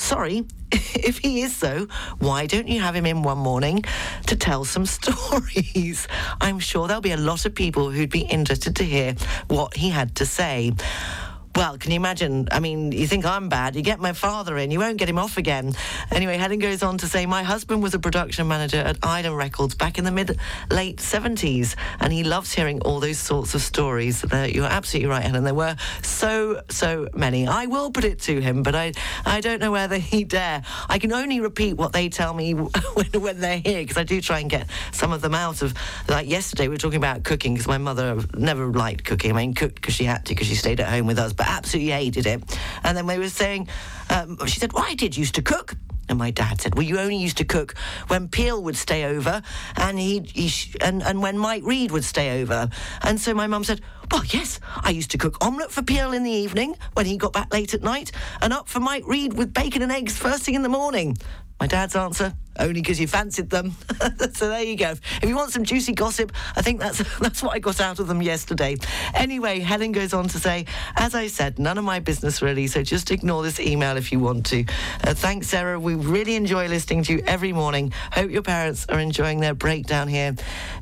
Sorry, 0.00 0.46
if 0.72 1.18
he 1.18 1.42
is 1.42 1.54
so, 1.54 1.86
why 2.20 2.46
don't 2.46 2.66
you 2.66 2.80
have 2.80 2.96
him 2.96 3.04
in 3.04 3.22
one 3.22 3.36
morning 3.36 3.84
to 4.28 4.34
tell 4.34 4.64
some 4.64 4.86
stories? 4.98 6.08
I'm 6.40 6.58
sure 6.58 6.88
there'll 6.88 7.02
be 7.02 7.12
a 7.12 7.18
lot 7.18 7.44
of 7.44 7.54
people 7.54 7.90
who'd 7.90 8.10
be 8.10 8.22
interested 8.22 8.74
to 8.76 8.84
hear 8.84 9.14
what 9.48 9.76
he 9.76 9.90
had 9.90 10.16
to 10.16 10.26
say. 10.26 10.72
Well, 11.56 11.78
can 11.78 11.90
you 11.90 11.96
imagine? 11.96 12.46
I 12.52 12.60
mean, 12.60 12.92
you 12.92 13.08
think 13.08 13.26
I'm 13.26 13.48
bad, 13.48 13.74
you 13.74 13.82
get 13.82 13.98
my 13.98 14.12
father 14.12 14.56
in, 14.56 14.70
you 14.70 14.78
won't 14.78 14.98
get 14.98 15.08
him 15.08 15.18
off 15.18 15.36
again. 15.36 15.74
Anyway, 16.12 16.36
Helen 16.36 16.60
goes 16.60 16.84
on 16.84 16.98
to 16.98 17.08
say, 17.08 17.26
My 17.26 17.42
husband 17.42 17.82
was 17.82 17.92
a 17.92 17.98
production 17.98 18.46
manager 18.46 18.76
at 18.76 18.98
Island 19.02 19.36
Records 19.36 19.74
back 19.74 19.98
in 19.98 20.04
the 20.04 20.12
mid 20.12 20.38
late 20.70 20.98
70s, 20.98 21.74
and 21.98 22.12
he 22.12 22.22
loves 22.22 22.52
hearing 22.52 22.80
all 22.82 23.00
those 23.00 23.18
sorts 23.18 23.56
of 23.56 23.62
stories. 23.62 24.24
You're 24.32 24.64
absolutely 24.64 25.10
right, 25.10 25.24
Helen. 25.24 25.42
There 25.42 25.52
were 25.52 25.74
so, 26.02 26.62
so 26.68 27.08
many. 27.14 27.48
I 27.48 27.66
will 27.66 27.90
put 27.90 28.04
it 28.04 28.20
to 28.20 28.40
him, 28.40 28.62
but 28.62 28.76
I, 28.76 28.92
I 29.26 29.40
don't 29.40 29.60
know 29.60 29.72
whether 29.72 29.98
he 29.98 30.22
dare. 30.22 30.62
I 30.88 31.00
can 31.00 31.12
only 31.12 31.40
repeat 31.40 31.74
what 31.74 31.92
they 31.92 32.08
tell 32.08 32.32
me 32.32 32.52
when, 32.94 33.06
when 33.20 33.40
they're 33.40 33.58
here, 33.58 33.82
because 33.82 33.96
I 33.96 34.04
do 34.04 34.20
try 34.20 34.38
and 34.38 34.48
get 34.48 34.68
some 34.92 35.12
of 35.12 35.20
them 35.20 35.34
out 35.34 35.62
of. 35.62 35.74
Like 36.08 36.28
yesterday, 36.28 36.68
we 36.68 36.74
were 36.74 36.78
talking 36.78 36.98
about 36.98 37.24
cooking, 37.24 37.54
because 37.54 37.66
my 37.66 37.78
mother 37.78 38.20
never 38.36 38.66
liked 38.68 39.04
cooking. 39.04 39.32
I 39.32 39.34
mean, 39.34 39.54
cooked 39.54 39.74
because 39.74 39.94
she 39.94 40.04
had 40.04 40.24
to, 40.26 40.34
because 40.34 40.46
she 40.46 40.54
stayed 40.54 40.78
at 40.78 40.88
home 40.88 41.06
with 41.06 41.18
us 41.18 41.32
but 41.40 41.48
absolutely 41.48 41.90
hated 41.90 42.26
it. 42.26 42.42
And 42.84 42.94
then 42.94 43.06
we 43.06 43.18
were 43.18 43.30
saying, 43.30 43.66
um, 44.10 44.36
she 44.46 44.60
said, 44.60 44.74
well, 44.74 44.84
I 44.86 44.94
did 44.94 45.16
used 45.16 45.36
to 45.36 45.42
cook. 45.42 45.74
And 46.10 46.18
my 46.18 46.32
dad 46.32 46.60
said, 46.60 46.74
"Well, 46.74 46.82
you 46.82 46.98
only 46.98 47.16
used 47.16 47.36
to 47.36 47.44
cook 47.44 47.76
when 48.08 48.26
Peel 48.26 48.60
would 48.64 48.74
stay 48.74 49.04
over, 49.04 49.42
and 49.76 49.96
he, 49.96 50.18
he 50.18 50.50
and 50.80 51.04
and 51.04 51.22
when 51.22 51.38
Mike 51.38 51.62
Read 51.64 51.92
would 51.92 52.02
stay 52.02 52.42
over." 52.42 52.68
And 53.02 53.20
so 53.20 53.32
my 53.32 53.46
mum 53.46 53.62
said, 53.62 53.80
"Well, 54.10 54.24
yes, 54.24 54.58
I 54.82 54.90
used 54.90 55.12
to 55.12 55.18
cook 55.18 55.36
omelette 55.40 55.70
for 55.70 55.82
Peel 55.82 56.12
in 56.12 56.24
the 56.24 56.32
evening 56.32 56.74
when 56.94 57.06
he 57.06 57.16
got 57.16 57.32
back 57.32 57.54
late 57.54 57.74
at 57.74 57.84
night, 57.84 58.10
and 58.42 58.52
up 58.52 58.68
for 58.68 58.80
Mike 58.80 59.04
Read 59.06 59.34
with 59.34 59.54
bacon 59.54 59.82
and 59.82 59.92
eggs 59.92 60.18
first 60.18 60.42
thing 60.42 60.56
in 60.56 60.62
the 60.62 60.68
morning." 60.68 61.16
My 61.60 61.68
dad's 61.68 61.94
answer, 61.94 62.34
only 62.58 62.80
because 62.80 63.00
you 63.00 63.06
fancied 63.06 63.50
them. 63.50 63.72
so 64.32 64.48
there 64.48 64.62
you 64.62 64.76
go. 64.76 64.90
If 64.90 65.24
you 65.24 65.36
want 65.36 65.52
some 65.52 65.64
juicy 65.64 65.92
gossip, 65.92 66.32
I 66.56 66.62
think 66.62 66.80
that's 66.80 66.98
that's 67.18 67.42
what 67.42 67.54
I 67.54 67.58
got 67.58 67.80
out 67.80 67.98
of 67.98 68.08
them 68.08 68.22
yesterday. 68.22 68.76
Anyway, 69.14 69.60
Helen 69.60 69.92
goes 69.92 70.12
on 70.12 70.28
to 70.28 70.38
say, 70.38 70.66
as 70.96 71.14
I 71.14 71.26
said, 71.26 71.58
none 71.58 71.78
of 71.78 71.84
my 71.84 72.00
business 72.00 72.42
really, 72.42 72.66
so 72.66 72.82
just 72.82 73.10
ignore 73.10 73.42
this 73.42 73.60
email 73.60 73.96
if 73.96 74.12
you 74.12 74.18
want 74.18 74.46
to. 74.46 74.64
Uh, 75.04 75.14
thanks, 75.14 75.48
Sarah. 75.48 75.78
We 75.78 75.94
really 75.94 76.36
enjoy 76.36 76.68
listening 76.68 77.04
to 77.04 77.14
you 77.14 77.22
every 77.26 77.52
morning. 77.52 77.92
Hope 78.12 78.30
your 78.30 78.42
parents 78.42 78.86
are 78.88 78.98
enjoying 78.98 79.40
their 79.40 79.54
break 79.54 79.86
down 79.86 80.08
here. 80.08 80.34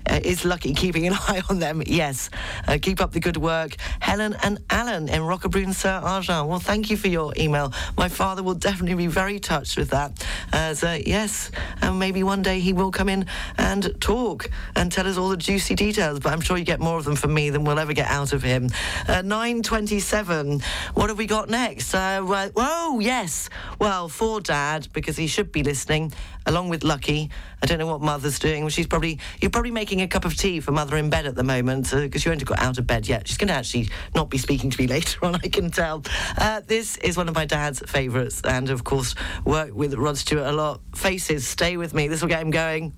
Uh, 0.07 0.21
is 0.23 0.45
Lucky 0.45 0.75
keeping 0.75 1.07
an 1.07 1.13
eye 1.29 1.43
on 1.51 1.59
them? 1.59 1.83
Yes. 1.87 2.31
Uh, 2.67 2.79
keep 2.81 3.01
up 3.01 3.13
the 3.13 3.21
good 3.21 3.37
work. 3.37 3.77
Helen 4.01 4.37
and 4.43 4.59
Alan 4.71 5.09
in 5.09 5.23
Roquebrune 5.23 5.75
Saint 5.75 6.05
Argent. 6.05 6.49
Well, 6.49 6.61
thank 6.61 6.91
you 6.91 6.97
for 6.97 7.09
your 7.09 7.33
email. 7.37 7.73
My 7.97 8.09
father 8.09 8.43
will 8.43 8.55
definitely 8.55 8.97
be 8.97 9.07
very 9.07 9.39
touched 9.39 9.77
with 9.77 9.91
that. 9.91 10.25
Uh, 10.53 10.75
yes, 11.05 11.51
and 11.81 11.99
maybe 11.99 12.23
one 12.23 12.43
day 12.43 12.61
he 12.61 12.73
will 12.73 12.91
come 12.91 13.09
in 13.09 13.27
and 13.57 14.01
talk 14.01 14.51
and 14.77 14.91
tell 14.91 15.07
us 15.07 15.17
all 15.17 15.29
the 15.29 15.37
juicy 15.37 15.75
details. 15.75 16.21
But 16.21 16.33
I'm 16.33 16.41
sure 16.41 16.57
you 16.57 16.65
get 16.65 16.81
more 16.81 16.99
of 16.99 17.05
them 17.05 17.17
from 17.17 17.35
me 17.35 17.51
than 17.51 17.65
we'll 17.65 17.79
ever 17.79 17.93
get 17.93 18.09
out 18.09 18.33
of 18.33 18.43
him. 18.43 18.67
Uh, 19.07 19.23
9.27, 19.23 20.63
what 20.95 21.09
have 21.09 21.19
we 21.19 21.27
got 21.27 21.49
next? 21.49 21.95
Uh, 21.95 22.25
well, 22.27 22.51
oh, 22.57 23.01
yes. 23.01 23.49
Well, 23.79 24.09
for 24.09 24.41
Dad, 24.41 24.89
because 24.93 25.17
he 25.17 25.27
should 25.27 25.53
be 25.53 25.63
listening, 25.63 26.13
along 26.47 26.69
with 26.69 26.85
Lucky. 26.85 27.31
I 27.63 27.67
don't 27.67 27.79
know 27.79 27.87
what 27.87 28.01
Mother's 28.01 28.39
doing. 28.39 28.69
She's 28.69 28.87
probably, 28.87 29.19
you're 29.41 29.51
probably 29.51 29.71
making 29.71 30.01
a 30.01 30.09
cup 30.09 30.25
of 30.25 30.37
tea 30.37 30.61
for 30.61 30.73
Mother 30.73 30.97
in 30.97 31.11
bed 31.11 31.27
at 31.27 31.35
the 31.35 31.43
moment, 31.43 31.91
because 31.91 32.25
you 32.25 32.31
haven't 32.31 32.47
got 32.47 32.61
out 32.61 32.79
of 32.79 32.87
bed 32.87 33.09
yet. 33.09 33.27
She's 33.27 33.37
going 33.37 33.49
to 33.49 33.55
actually 33.55 33.89
not 34.15 34.31
be 34.31 34.39
speaking 34.39 34.71
to 34.71 34.81
me 34.81 34.87
later 34.89 35.25
on, 35.25 35.35
I 35.37 35.49
can 35.49 35.71
tell. 35.71 36.03
Uh, 36.37 36.61
this 36.67 36.97
is 36.99 37.17
one 37.17 37.29
of 37.29 37.35
my 37.35 37.45
dad's 37.45 37.81
favourites, 37.81 38.41
and 38.43 38.71
of 38.71 38.85
course, 38.85 39.15
work 39.45 39.75
with 39.75 39.95
Rod 39.95 40.17
Stewart 40.17 40.47
a 40.47 40.53
lot. 40.53 40.81
Faces, 40.95 41.48
stay 41.49 41.77
with 41.77 41.95
me. 41.95 42.09
This 42.09 42.21
will 42.21 42.29
get 42.29 42.43
him 42.43 42.51
going. 42.51 42.93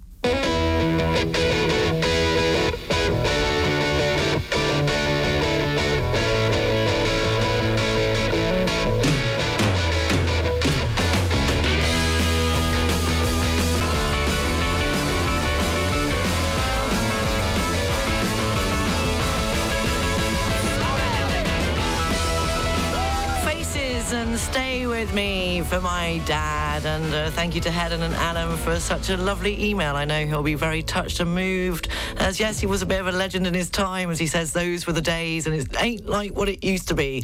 Faces 23.45 24.13
and 24.13 24.39
stay 24.39 24.87
with 24.87 25.15
me 25.15 25.63
for 25.63 25.81
my 25.81 26.21
dad. 26.27 26.70
And 26.85 27.13
uh, 27.13 27.31
thank 27.31 27.55
you 27.55 27.61
to 27.63 27.71
Helen 27.71 28.03
and 28.03 28.15
Alan 28.15 28.57
for 28.57 28.81
such 28.81 29.11
a 29.11 29.17
lovely 29.17 29.69
email. 29.69 29.97
I 29.97 30.05
know 30.07 30.25
he'll 30.25 30.43
be 30.43 30.55
very 30.55 30.83
touched 30.83 31.21
and 31.21 31.35
moved. 31.35 31.89
As 32.17 32.41
yes, 32.41 32.59
he 32.59 32.67
was 32.67 32.81
a 32.81 32.87
bit 32.87 33.01
of 33.01 33.07
a 33.07 33.13
legend 33.13 33.47
in 33.47 33.53
his 33.53 33.69
time, 33.69 34.11
as 34.11 34.19
he 34.19 34.27
says, 34.27 34.53
those 34.53 34.87
were 34.87 34.95
the 34.95 35.03
days, 35.03 35.47
and 35.47 35.55
it 35.55 35.69
ain't 35.79 36.07
like 36.07 36.35
what 36.35 36.49
it 36.49 36.65
used 36.65 36.89
to 36.89 36.95
be. 36.95 37.23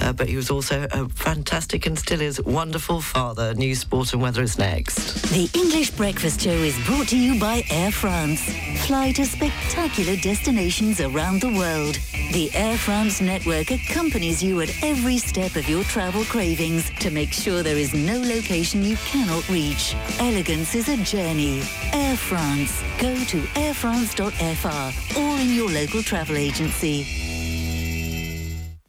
Uh, 0.00 0.12
but 0.12 0.28
he 0.28 0.36
was 0.36 0.50
also 0.50 0.86
a 0.90 1.08
fantastic 1.08 1.86
and 1.86 1.98
still 1.98 2.20
is 2.20 2.42
wonderful 2.42 3.00
father. 3.00 3.54
News, 3.54 3.80
sport, 3.80 4.12
and 4.12 4.20
weather 4.20 4.42
is 4.42 4.58
next. 4.58 5.22
The 5.30 5.48
English 5.58 5.92
Breakfast 5.92 6.42
Show 6.42 6.50
is 6.50 6.78
brought 6.86 7.08
to 7.08 7.18
you 7.18 7.40
by 7.40 7.64
Air 7.70 7.90
France. 7.90 8.42
Fly 8.86 9.12
to 9.12 9.24
spectacular 9.24 10.16
destinations 10.16 11.00
around 11.00 11.40
the 11.40 11.52
world. 11.54 11.98
The 12.32 12.50
Air 12.52 12.76
France 12.76 13.22
network 13.22 13.70
accompanies 13.70 14.42
you 14.42 14.60
at 14.60 14.70
every 14.82 15.16
step 15.16 15.56
of 15.56 15.66
your 15.66 15.82
travel 15.84 16.24
cravings 16.24 16.90
to 17.00 17.10
make 17.10 17.32
sure 17.32 17.62
there 17.62 17.78
is 17.78 17.94
no 17.94 18.20
location 18.20 18.84
you 18.84 18.97
cannot 19.04 19.48
reach. 19.48 19.94
Elegance 20.18 20.74
is 20.74 20.88
a 20.88 20.96
journey. 20.98 21.62
Air 21.92 22.16
France. 22.16 22.82
Go 22.98 23.14
to 23.14 23.40
airfrance.fr 23.54 25.18
or 25.18 25.40
in 25.40 25.54
your 25.54 25.70
local 25.70 26.02
travel 26.02 26.36
agency. 26.36 27.06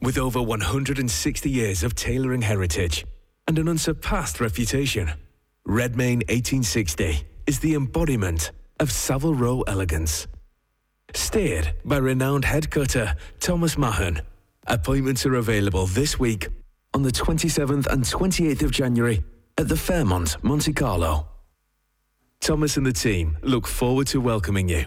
With 0.01 0.17
over 0.17 0.41
160 0.41 1.49
years 1.49 1.83
of 1.83 1.93
tailoring 1.93 2.41
heritage 2.41 3.05
and 3.47 3.59
an 3.59 3.67
unsurpassed 3.67 4.39
reputation, 4.39 5.11
Redmayne 5.65 6.19
1860 6.19 7.23
is 7.47 7.59
the 7.59 7.75
embodiment 7.75 8.51
of 8.79 8.91
Savile 8.91 9.35
Row 9.35 9.61
elegance. 9.67 10.27
Steered 11.13 11.73
by 11.83 11.97
renowned 11.97 12.45
head 12.45 12.69
cutter 12.69 13.15
Thomas 13.39 13.77
Mahon, 13.77 14.21
appointments 14.67 15.25
are 15.25 15.35
available 15.35 15.85
this 15.87 16.17
week 16.19 16.47
on 16.93 17.03
the 17.03 17.11
27th 17.11 17.87
and 17.87 18.03
28th 18.03 18.63
of 18.63 18.71
January 18.71 19.23
at 19.59 19.67
the 19.67 19.75
Fairmont, 19.75 20.41
Monte 20.41 20.71
Carlo. 20.71 21.27
Thomas 22.39 22.77
and 22.77 22.85
the 22.85 22.93
team 22.93 23.37
look 23.41 23.67
forward 23.67 24.07
to 24.07 24.21
welcoming 24.21 24.69
you. 24.69 24.85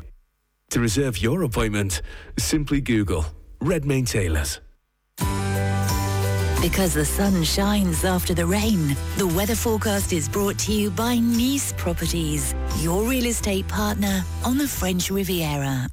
To 0.71 0.81
reserve 0.81 1.19
your 1.19 1.43
appointment, 1.43 2.01
simply 2.39 2.81
Google 2.81 3.27
Redmayne 3.61 4.07
Tailors. 4.07 4.61
Because 6.63 6.95
the 6.95 7.05
sun 7.05 7.45
shines 7.45 8.07
after 8.07 8.33
the 8.33 8.47
rain, 8.47 8.97
the 9.19 9.27
weather 9.27 9.55
forecast 9.55 10.15
is 10.15 10.27
brought 10.27 10.59
to 10.61 10.73
you 10.73 10.91
by 10.91 11.19
Nice 11.19 11.75
Properties, 11.75 12.55
your 12.81 13.03
real 13.03 13.27
estate 13.27 13.69
partner 13.69 14.25
on 14.43 14.57
the 14.57 14.67
French 14.67 15.11
Riviera. 15.11 15.87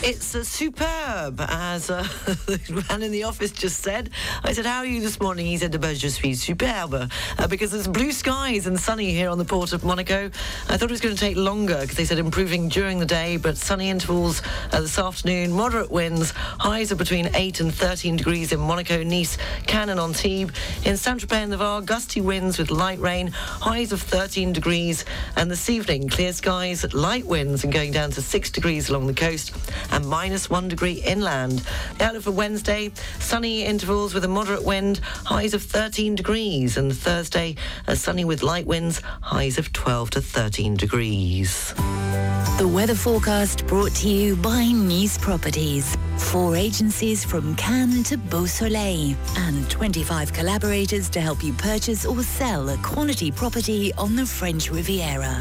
It's 0.00 0.32
uh, 0.36 0.44
superb, 0.44 1.40
as 1.40 1.90
uh, 1.90 2.02
the 2.46 2.84
man 2.88 3.02
in 3.02 3.10
the 3.10 3.24
office 3.24 3.50
just 3.50 3.82
said. 3.82 4.10
I 4.44 4.52
said, 4.52 4.64
How 4.64 4.78
are 4.78 4.86
you 4.86 5.00
this 5.00 5.20
morning? 5.20 5.46
He 5.46 5.56
said, 5.56 5.72
Je 5.72 6.08
suis 6.08 6.40
superbe, 6.40 7.10
uh, 7.36 7.46
because 7.48 7.74
it's 7.74 7.88
blue 7.88 8.12
skies 8.12 8.68
and 8.68 8.78
sunny 8.78 9.10
here 9.12 9.28
on 9.28 9.38
the 9.38 9.44
port 9.44 9.72
of 9.72 9.82
Monaco. 9.84 10.30
I 10.68 10.76
thought 10.76 10.88
it 10.88 10.92
was 10.92 11.00
going 11.00 11.16
to 11.16 11.20
take 11.20 11.36
longer 11.36 11.80
because 11.80 11.96
they 11.96 12.04
said 12.04 12.20
improving 12.20 12.68
during 12.68 13.00
the 13.00 13.06
day, 13.06 13.38
but 13.38 13.56
sunny 13.56 13.90
intervals 13.90 14.40
uh, 14.72 14.80
this 14.82 15.00
afternoon, 15.00 15.50
moderate 15.50 15.90
winds, 15.90 16.30
highs 16.30 16.92
of 16.92 16.98
between 16.98 17.34
8 17.34 17.58
and 17.58 17.74
13 17.74 18.16
degrees 18.16 18.52
in 18.52 18.60
Monaco, 18.60 19.02
Nice, 19.02 19.36
Cannes, 19.66 19.90
and 19.90 19.98
Antibes. 19.98 20.52
In 20.84 20.96
Saint 20.96 21.20
Tropez 21.20 21.42
and 21.42 21.52
the 21.52 21.56
Var, 21.56 21.82
gusty 21.82 22.20
winds 22.20 22.56
with 22.56 22.70
light 22.70 23.00
rain, 23.00 23.32
highs 23.32 23.90
of 23.90 24.00
13 24.00 24.52
degrees. 24.52 25.04
And 25.34 25.50
this 25.50 25.68
evening, 25.68 26.08
clear 26.08 26.32
skies, 26.32 26.94
light 26.94 27.26
winds, 27.26 27.64
and 27.64 27.72
going 27.72 27.90
down 27.90 28.12
to 28.12 28.22
6 28.22 28.50
degrees 28.50 28.90
along 28.90 29.08
the 29.08 29.14
coast 29.14 29.52
and 29.92 30.06
minus 30.06 30.50
one 30.50 30.68
degree 30.68 31.02
inland. 31.04 31.62
The 31.98 32.04
outlook 32.04 32.24
for 32.24 32.30
Wednesday, 32.30 32.92
sunny 33.18 33.64
intervals 33.64 34.14
with 34.14 34.24
a 34.24 34.28
moderate 34.28 34.64
wind, 34.64 35.00
highs 35.24 35.54
of 35.54 35.62
13 35.62 36.14
degrees. 36.14 36.76
And 36.76 36.96
Thursday, 36.96 37.56
uh, 37.86 37.94
sunny 37.94 38.24
with 38.24 38.42
light 38.42 38.66
winds, 38.66 39.00
highs 39.22 39.58
of 39.58 39.72
12 39.72 40.10
to 40.10 40.20
13 40.20 40.76
degrees. 40.76 41.74
The 42.58 42.66
weather 42.66 42.96
forecast 42.96 43.66
brought 43.68 43.94
to 43.96 44.08
you 44.08 44.34
by 44.34 44.72
Nice 44.72 45.16
Properties. 45.16 45.96
Four 46.16 46.56
agencies 46.56 47.24
from 47.24 47.54
Cannes 47.54 48.02
to 48.04 48.16
Beausoleil 48.16 49.14
and 49.36 49.70
25 49.70 50.32
collaborators 50.32 51.08
to 51.10 51.20
help 51.20 51.44
you 51.44 51.52
purchase 51.52 52.04
or 52.04 52.20
sell 52.24 52.70
a 52.70 52.76
quality 52.78 53.30
property 53.30 53.94
on 53.94 54.16
the 54.16 54.26
French 54.26 54.72
Riviera. 54.72 55.40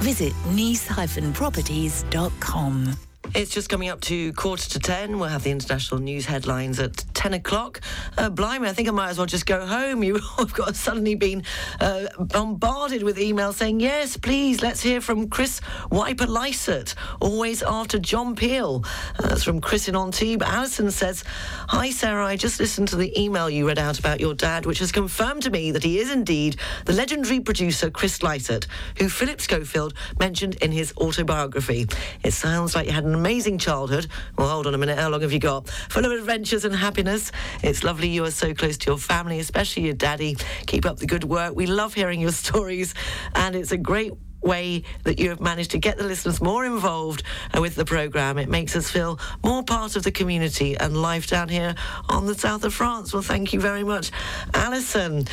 Visit 0.00 0.34
nice-properties.com. 0.50 3.07
It's 3.34 3.52
just 3.52 3.68
coming 3.68 3.90
up 3.90 4.00
to 4.02 4.32
quarter 4.32 4.68
to 4.70 4.78
ten. 4.78 5.18
We'll 5.18 5.28
have 5.28 5.44
the 5.44 5.50
international 5.50 6.00
news 6.00 6.24
headlines 6.24 6.80
at 6.80 7.04
ten 7.12 7.34
o'clock. 7.34 7.80
Uh, 8.16 8.30
blimey, 8.30 8.68
I 8.68 8.72
think 8.72 8.88
I 8.88 8.90
might 8.90 9.10
as 9.10 9.18
well 9.18 9.26
just 9.26 9.46
go 9.46 9.64
home. 9.66 10.02
You 10.08 10.18
have 10.38 10.54
got 10.54 10.74
suddenly 10.74 11.16
been 11.16 11.42
uh, 11.80 12.06
bombarded 12.18 13.02
with 13.02 13.18
emails 13.18 13.54
saying, 13.54 13.80
yes, 13.80 14.16
please, 14.16 14.62
let's 14.62 14.80
hear 14.80 15.02
from 15.02 15.28
Chris 15.28 15.60
Wiper 15.90 16.26
Lycett, 16.26 16.94
always 17.20 17.62
after 17.62 17.98
John 17.98 18.34
Peel. 18.34 18.84
Uh, 19.18 19.28
that's 19.28 19.42
from 19.42 19.60
Chris 19.60 19.86
in 19.86 19.94
Antibes. 19.94 20.42
Alison 20.42 20.90
says, 20.90 21.24
Hi, 21.68 21.90
Sarah, 21.90 22.24
I 22.24 22.36
just 22.36 22.58
listened 22.58 22.88
to 22.88 22.96
the 22.96 23.12
email 23.20 23.50
you 23.50 23.68
read 23.68 23.78
out 23.78 23.98
about 23.98 24.18
your 24.18 24.32
dad, 24.32 24.64
which 24.64 24.78
has 24.78 24.90
confirmed 24.90 25.42
to 25.42 25.50
me 25.50 25.70
that 25.72 25.82
he 25.82 25.98
is 25.98 26.10
indeed 26.10 26.56
the 26.86 26.94
legendary 26.94 27.40
producer 27.40 27.90
Chris 27.90 28.22
Lycett, 28.22 28.66
who 28.96 29.10
Philip 29.10 29.42
Schofield 29.42 29.92
mentioned 30.18 30.54
in 30.62 30.72
his 30.72 30.94
autobiography. 30.96 31.86
It 32.24 32.32
sounds 32.32 32.74
like 32.74 32.86
you 32.86 32.92
had 32.92 33.04
an 33.04 33.17
amazing 33.18 33.58
childhood. 33.58 34.06
Well, 34.36 34.48
hold 34.48 34.66
on 34.66 34.74
a 34.74 34.78
minute. 34.78 34.98
How 34.98 35.08
long 35.08 35.22
have 35.22 35.32
you 35.32 35.40
got? 35.40 35.68
Full 35.68 36.04
of 36.04 36.12
adventures 36.12 36.64
and 36.64 36.74
happiness. 36.74 37.32
It's 37.62 37.82
lovely 37.82 38.08
you 38.08 38.24
are 38.24 38.30
so 38.30 38.54
close 38.54 38.78
to 38.78 38.90
your 38.90 38.98
family, 38.98 39.40
especially 39.40 39.84
your 39.84 39.94
daddy. 39.94 40.36
Keep 40.66 40.86
up 40.86 40.98
the 40.98 41.06
good 41.06 41.24
work. 41.24 41.54
We 41.54 41.66
love 41.66 41.94
hearing 41.94 42.20
your 42.20 42.32
stories, 42.46 42.94
and 43.34 43.56
it's 43.56 43.72
a 43.72 43.76
great 43.76 44.12
way 44.42 44.82
that 45.04 45.18
you 45.18 45.30
have 45.30 45.40
managed 45.40 45.72
to 45.72 45.78
get 45.78 45.98
the 45.98 46.04
listeners 46.04 46.40
more 46.40 46.64
involved 46.64 47.22
with 47.58 47.74
the 47.74 47.84
programme. 47.84 48.38
It 48.38 48.48
makes 48.48 48.76
us 48.76 48.90
feel 48.90 49.18
more 49.44 49.62
part 49.62 49.96
of 49.96 50.02
the 50.02 50.12
community 50.12 50.76
and 50.76 50.96
life 50.96 51.26
down 51.26 51.48
here 51.48 51.74
on 52.08 52.26
the 52.26 52.34
south 52.34 52.64
of 52.64 52.74
France. 52.74 53.12
Well, 53.12 53.22
thank 53.22 53.52
you 53.52 53.60
very 53.60 53.84
much, 53.84 54.10
Alison. 54.54 55.26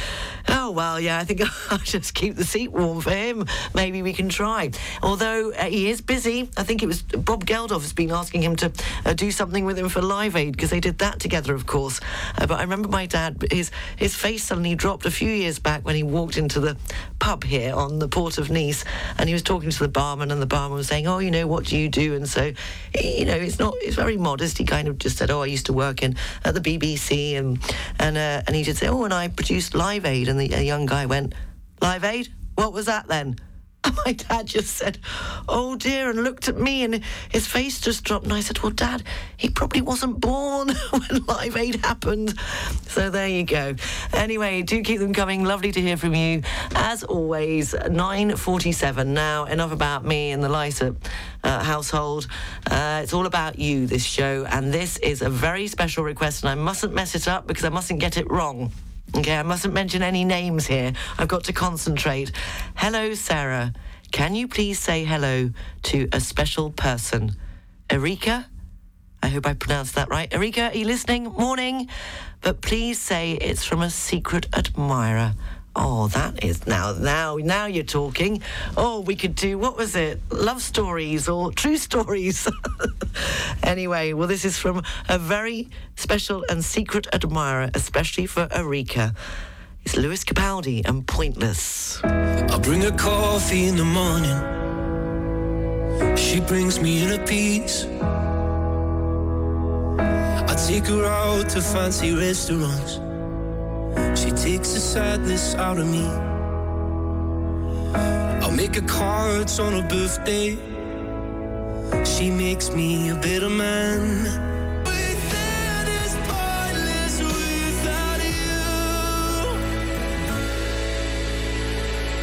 Oh, 0.47 0.71
well, 0.71 0.99
yeah, 0.99 1.19
I 1.19 1.23
think 1.23 1.41
I'll 1.71 1.77
just 1.77 2.13
keep 2.13 2.35
the 2.35 2.43
seat 2.43 2.71
warm 2.71 3.01
for 3.01 3.11
him. 3.11 3.45
Maybe 3.73 4.01
we 4.01 4.13
can 4.13 4.29
try. 4.29 4.71
Although 5.01 5.51
uh, 5.51 5.65
he 5.65 5.89
is 5.89 6.01
busy, 6.01 6.49
I 6.57 6.63
think 6.63 6.83
it 6.83 6.87
was 6.87 7.01
Bob 7.01 7.45
Geldof 7.45 7.81
has 7.81 7.93
been 7.93 8.11
asking 8.11 8.43
him 8.43 8.55
to 8.57 8.71
uh, 9.05 9.13
do 9.13 9.31
something 9.31 9.65
with 9.65 9.77
him 9.77 9.89
for 9.89 10.01
Live 10.01 10.35
Aid 10.35 10.53
because 10.53 10.69
they 10.69 10.79
did 10.79 10.99
that 10.99 11.19
together, 11.19 11.53
of 11.53 11.65
course. 11.65 11.99
Uh, 12.37 12.47
but 12.47 12.59
I 12.59 12.61
remember 12.61 12.89
my 12.89 13.05
dad, 13.05 13.45
his, 13.51 13.71
his 13.97 14.15
face 14.15 14.43
suddenly 14.43 14.75
dropped 14.75 15.05
a 15.05 15.11
few 15.11 15.29
years 15.29 15.59
back 15.59 15.85
when 15.85 15.95
he 15.95 16.03
walked 16.03 16.37
into 16.37 16.59
the 16.59 16.77
pub 17.19 17.43
here 17.43 17.73
on 17.73 17.99
the 17.99 18.07
port 18.07 18.37
of 18.37 18.49
Nice 18.49 18.83
and 19.17 19.29
he 19.29 19.33
was 19.33 19.43
talking 19.43 19.69
to 19.69 19.79
the 19.79 19.87
barman, 19.87 20.31
and 20.31 20.41
the 20.41 20.45
barman 20.45 20.77
was 20.77 20.87
saying, 20.87 21.07
"Oh, 21.07 21.19
you 21.19 21.31
know, 21.31 21.47
what 21.47 21.65
do 21.65 21.77
you 21.77 21.89
do?" 21.89 22.15
And 22.15 22.27
so, 22.27 22.53
you 22.99 23.25
know, 23.25 23.35
it's 23.35 23.59
not, 23.59 23.73
it's 23.81 23.95
very 23.95 24.17
modest. 24.17 24.57
He 24.57 24.65
kind 24.65 24.87
of 24.87 24.97
just 24.97 25.17
said, 25.17 25.31
"Oh, 25.31 25.41
I 25.41 25.47
used 25.47 25.65
to 25.67 25.73
work 25.73 26.03
in 26.03 26.15
at 26.43 26.53
the 26.53 26.61
BBC," 26.61 27.37
and 27.37 27.59
and 27.99 28.17
uh, 28.17 28.43
and 28.47 28.55
he 28.55 28.63
did 28.63 28.77
say, 28.77 28.87
"Oh, 28.87 29.03
and 29.03 29.13
I 29.13 29.27
produced 29.27 29.73
Live 29.73 30.05
Aid," 30.05 30.27
and 30.27 30.39
the 30.39 30.63
young 30.63 30.85
guy 30.85 31.05
went, 31.05 31.33
"Live 31.81 32.03
Aid? 32.03 32.29
What 32.55 32.73
was 32.73 32.85
that 32.85 33.07
then?" 33.07 33.37
And 33.85 33.95
my 34.05 34.13
dad 34.13 34.47
just 34.47 34.75
said, 34.75 34.97
Oh 35.47 35.75
dear, 35.75 36.09
and 36.09 36.23
looked 36.23 36.47
at 36.47 36.57
me, 36.57 36.83
and 36.83 37.01
his 37.29 37.47
face 37.47 37.79
just 37.79 38.03
dropped. 38.03 38.25
And 38.25 38.33
I 38.33 38.39
said, 38.39 38.59
Well, 38.59 38.71
Dad, 38.71 39.03
he 39.37 39.49
probably 39.49 39.81
wasn't 39.81 40.19
born 40.19 40.69
when 40.89 41.25
Live 41.27 41.55
Aid 41.55 41.75
happened. 41.85 42.37
So 42.87 43.09
there 43.09 43.27
you 43.27 43.43
go. 43.43 43.75
Anyway, 44.13 44.63
do 44.63 44.81
keep 44.81 44.99
them 44.99 45.13
coming. 45.13 45.43
Lovely 45.43 45.71
to 45.71 45.81
hear 45.81 45.97
from 45.97 46.15
you. 46.15 46.41
As 46.75 47.03
always, 47.03 47.73
9.47 47.73 49.07
now. 49.07 49.45
Enough 49.45 49.71
about 49.71 50.05
me 50.05 50.31
and 50.31 50.43
the 50.43 50.49
Lysa 50.49 50.95
uh, 51.43 51.63
household. 51.63 52.27
Uh, 52.69 53.01
it's 53.03 53.13
all 53.13 53.25
about 53.25 53.59
you, 53.59 53.85
this 53.87 54.03
show. 54.03 54.45
And 54.49 54.73
this 54.73 54.97
is 54.97 55.21
a 55.21 55.29
very 55.29 55.67
special 55.67 56.03
request, 56.03 56.43
and 56.43 56.49
I 56.49 56.55
mustn't 56.55 56.93
mess 56.93 57.15
it 57.15 57.27
up 57.27 57.47
because 57.47 57.63
I 57.63 57.69
mustn't 57.69 57.99
get 57.99 58.17
it 58.17 58.29
wrong. 58.29 58.71
Okay, 59.17 59.37
I 59.37 59.43
mustn't 59.43 59.73
mention 59.73 60.03
any 60.03 60.25
names 60.25 60.67
here. 60.67 60.91
I've 61.17 61.29
got 61.29 61.45
to 61.45 61.53
concentrate. 61.53 62.33
Hello, 62.75 63.13
Sarah. 63.13 63.71
Can 64.11 64.35
you 64.35 64.47
please 64.47 64.77
say 64.77 65.05
hello 65.05 65.51
to 65.83 66.09
a 66.11 66.19
special 66.19 66.69
person? 66.69 67.31
Erika? 67.89 68.47
I 69.23 69.29
hope 69.29 69.47
I 69.47 69.53
pronounced 69.53 69.95
that 69.95 70.09
right. 70.09 70.31
Erika, 70.33 70.63
are 70.63 70.75
you 70.75 70.85
listening? 70.85 71.23
Morning. 71.23 71.87
But 72.41 72.61
please 72.61 72.99
say 72.99 73.31
it's 73.33 73.63
from 73.63 73.81
a 73.81 73.89
secret 73.89 74.47
admirer. 74.53 75.33
Oh, 75.75 76.07
that 76.09 76.41
is 76.43 76.65
now, 76.65 76.93
now, 76.93 77.35
now 77.35 77.65
you're 77.65 77.83
talking. 77.83 78.41
Oh, 78.77 79.01
we 79.01 79.15
could 79.15 79.35
do, 79.35 79.57
what 79.57 79.75
was 79.75 79.95
it? 79.95 80.21
Love 80.31 80.61
stories 80.61 81.27
or 81.27 81.51
true 81.51 81.77
stories. 81.89 82.47
anyway, 83.63 84.13
well, 84.13 84.27
this 84.27 84.45
is 84.45 84.57
from 84.57 84.83
a 85.09 85.19
very 85.19 85.69
special 85.97 86.45
and 86.49 86.63
secret 86.63 87.07
admirer, 87.13 87.69
especially 87.73 88.25
for 88.25 88.47
Erika. 88.51 89.13
It's 89.83 89.97
Lewis 89.97 90.23
Capaldi 90.23 90.87
and 90.87 91.05
Pointless. 91.05 92.01
I 92.03 92.57
bring 92.59 92.81
her 92.81 92.91
coffee 92.91 93.65
in 93.65 93.75
the 93.75 93.85
morning. 93.85 94.55
She 96.15 96.39
brings 96.39 96.79
me 96.79 97.03
in 97.03 97.19
a 97.19 97.25
piece. 97.25 97.85
I 99.99 100.55
take 100.67 100.87
her 100.87 101.05
out 101.05 101.49
to 101.49 101.61
fancy 101.61 102.13
restaurants. 102.15 102.99
She 104.15 104.31
takes 104.31 104.73
the 104.73 104.79
sadness 104.79 105.55
out 105.55 105.77
of 105.77 105.87
me. 105.87 106.05
I'll 108.41 108.51
make 108.51 108.75
her 108.75 108.87
cards 108.87 109.59
on 109.59 109.73
her 109.73 109.87
birthday. 109.87 110.57
She 112.05 112.29
makes 112.29 112.71
me 112.71 113.09
a 113.09 113.15
better 113.15 113.49
man. 113.49 114.53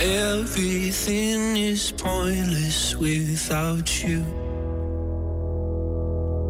Everything 0.00 1.56
is 1.56 1.92
pointless 1.92 2.96
without 2.96 4.02
you. 4.02 4.41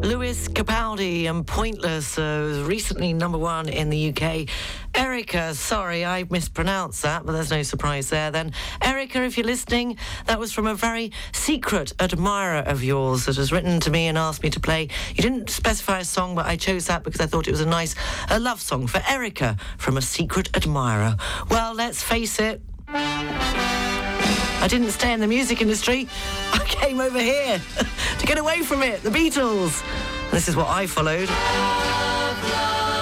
Lewis 0.02 0.48
Capaldi 0.48 1.30
and 1.30 1.46
Pointless 1.46 2.18
uh, 2.18 2.64
recently 2.66 3.12
number 3.12 3.38
one 3.38 3.68
in 3.68 3.88
the 3.88 4.08
UK. 4.08 4.48
Erica, 4.94 5.54
sorry, 5.54 6.04
I 6.04 6.24
mispronounced 6.28 7.02
that, 7.02 7.24
but 7.24 7.32
there's 7.32 7.52
no 7.52 7.62
surprise 7.62 8.10
there 8.10 8.32
then. 8.32 8.52
Erica, 8.82 9.22
if 9.22 9.38
you're 9.38 9.46
listening, 9.46 9.96
that 10.26 10.40
was 10.40 10.52
from 10.52 10.66
a 10.66 10.74
very 10.74 11.12
secret 11.32 11.92
admirer 12.00 12.64
of 12.66 12.82
yours 12.82 13.26
that 13.26 13.36
has 13.36 13.52
written 13.52 13.78
to 13.78 13.90
me 13.90 14.08
and 14.08 14.18
asked 14.18 14.42
me 14.42 14.50
to 14.50 14.60
play. 14.60 14.88
You 15.14 15.22
didn't 15.22 15.50
specify 15.50 16.00
a 16.00 16.04
song, 16.04 16.34
but 16.34 16.46
I 16.46 16.56
chose 16.56 16.86
that 16.88 17.04
because 17.04 17.20
I 17.20 17.26
thought 17.26 17.46
it 17.46 17.52
was 17.52 17.60
a 17.60 17.66
nice 17.66 17.94
a 18.28 18.40
love 18.40 18.60
song 18.60 18.88
for 18.88 19.00
Erica 19.08 19.56
from 19.78 19.96
a 19.96 20.02
secret 20.02 20.50
admirer. 20.56 21.16
Well, 21.48 21.74
let's 21.74 22.02
face 22.02 22.40
it. 22.40 22.60
I 24.62 24.68
didn't 24.68 24.92
stay 24.92 25.12
in 25.12 25.18
the 25.18 25.26
music 25.26 25.60
industry. 25.60 26.06
I 26.52 26.60
came 26.60 27.00
over 27.00 27.18
here 27.18 27.60
to 28.18 28.26
get 28.26 28.38
away 28.38 28.62
from 28.62 28.84
it. 28.84 29.02
The 29.02 29.10
Beatles. 29.10 29.82
This 30.30 30.46
is 30.46 30.54
what 30.54 30.68
I 30.68 30.86
followed. 30.86 31.26
Just 31.26 33.01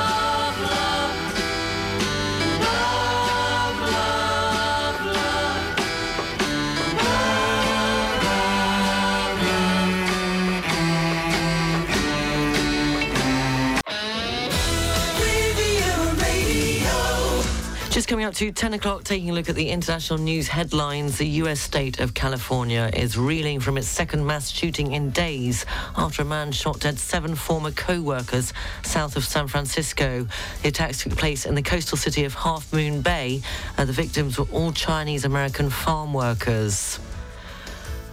coming 18.10 18.26
up 18.26 18.34
to 18.34 18.50
10 18.50 18.74
o'clock, 18.74 19.04
taking 19.04 19.30
a 19.30 19.32
look 19.32 19.48
at 19.48 19.54
the 19.54 19.70
international 19.70 20.18
news 20.18 20.48
headlines. 20.48 21.16
The 21.18 21.28
U.S. 21.44 21.60
state 21.60 22.00
of 22.00 22.12
California 22.12 22.90
is 22.92 23.16
reeling 23.16 23.60
from 23.60 23.78
its 23.78 23.86
second 23.86 24.26
mass 24.26 24.50
shooting 24.50 24.90
in 24.90 25.10
days 25.10 25.64
after 25.96 26.22
a 26.22 26.24
man 26.24 26.50
shot 26.50 26.80
dead 26.80 26.98
seven 26.98 27.36
former 27.36 27.70
co 27.70 28.02
workers 28.02 28.52
south 28.82 29.14
of 29.14 29.24
San 29.24 29.46
Francisco. 29.46 30.26
The 30.62 30.68
attacks 30.70 31.04
took 31.04 31.16
place 31.16 31.46
in 31.46 31.54
the 31.54 31.62
coastal 31.62 31.96
city 31.96 32.24
of 32.24 32.34
Half 32.34 32.72
Moon 32.72 33.00
Bay. 33.00 33.42
Uh, 33.78 33.84
the 33.84 33.92
victims 33.92 34.40
were 34.40 34.48
all 34.50 34.72
Chinese 34.72 35.24
American 35.24 35.70
farm 35.70 36.12
workers. 36.12 36.98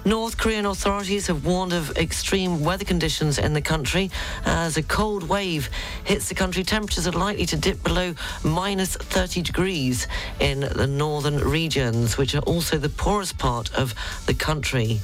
North 0.07 0.37
Korean 0.37 0.65
authorities 0.65 1.27
have 1.27 1.45
warned 1.45 1.73
of 1.73 1.97
extreme 1.97 2.63
weather 2.63 2.85
conditions 2.85 3.37
in 3.37 3.51
the 3.51 3.61
country 3.61 4.09
as 4.45 4.77
a 4.77 4.81
cold 4.81 5.27
wave 5.27 5.69
hits 6.05 6.29
the 6.29 6.35
country. 6.35 6.63
Temperatures 6.63 7.07
are 7.07 7.11
likely 7.11 7.45
to 7.45 7.57
dip 7.57 7.83
below 7.83 8.15
minus 8.41 8.95
30 8.95 9.41
degrees 9.41 10.07
in 10.39 10.61
the 10.61 10.87
northern 10.87 11.39
regions, 11.39 12.17
which 12.17 12.35
are 12.35 12.43
also 12.43 12.77
the 12.77 12.87
poorest 12.87 13.37
part 13.37 13.69
of 13.73 13.93
the 14.27 14.33
country. 14.33 15.01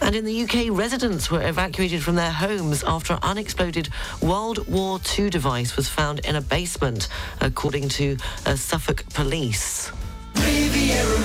And 0.00 0.16
in 0.16 0.24
the 0.24 0.44
UK, 0.44 0.74
residents 0.74 1.30
were 1.30 1.46
evacuated 1.46 2.02
from 2.02 2.14
their 2.14 2.32
homes 2.32 2.82
after 2.84 3.12
an 3.12 3.18
unexploded 3.22 3.90
World 4.22 4.66
War 4.66 4.98
II 5.18 5.28
device 5.28 5.76
was 5.76 5.90
found 5.90 6.20
in 6.20 6.36
a 6.36 6.40
basement, 6.40 7.08
according 7.42 7.90
to 7.90 8.16
uh, 8.46 8.56
Suffolk 8.56 9.04
police. 9.12 9.92
Riviera 10.36 11.15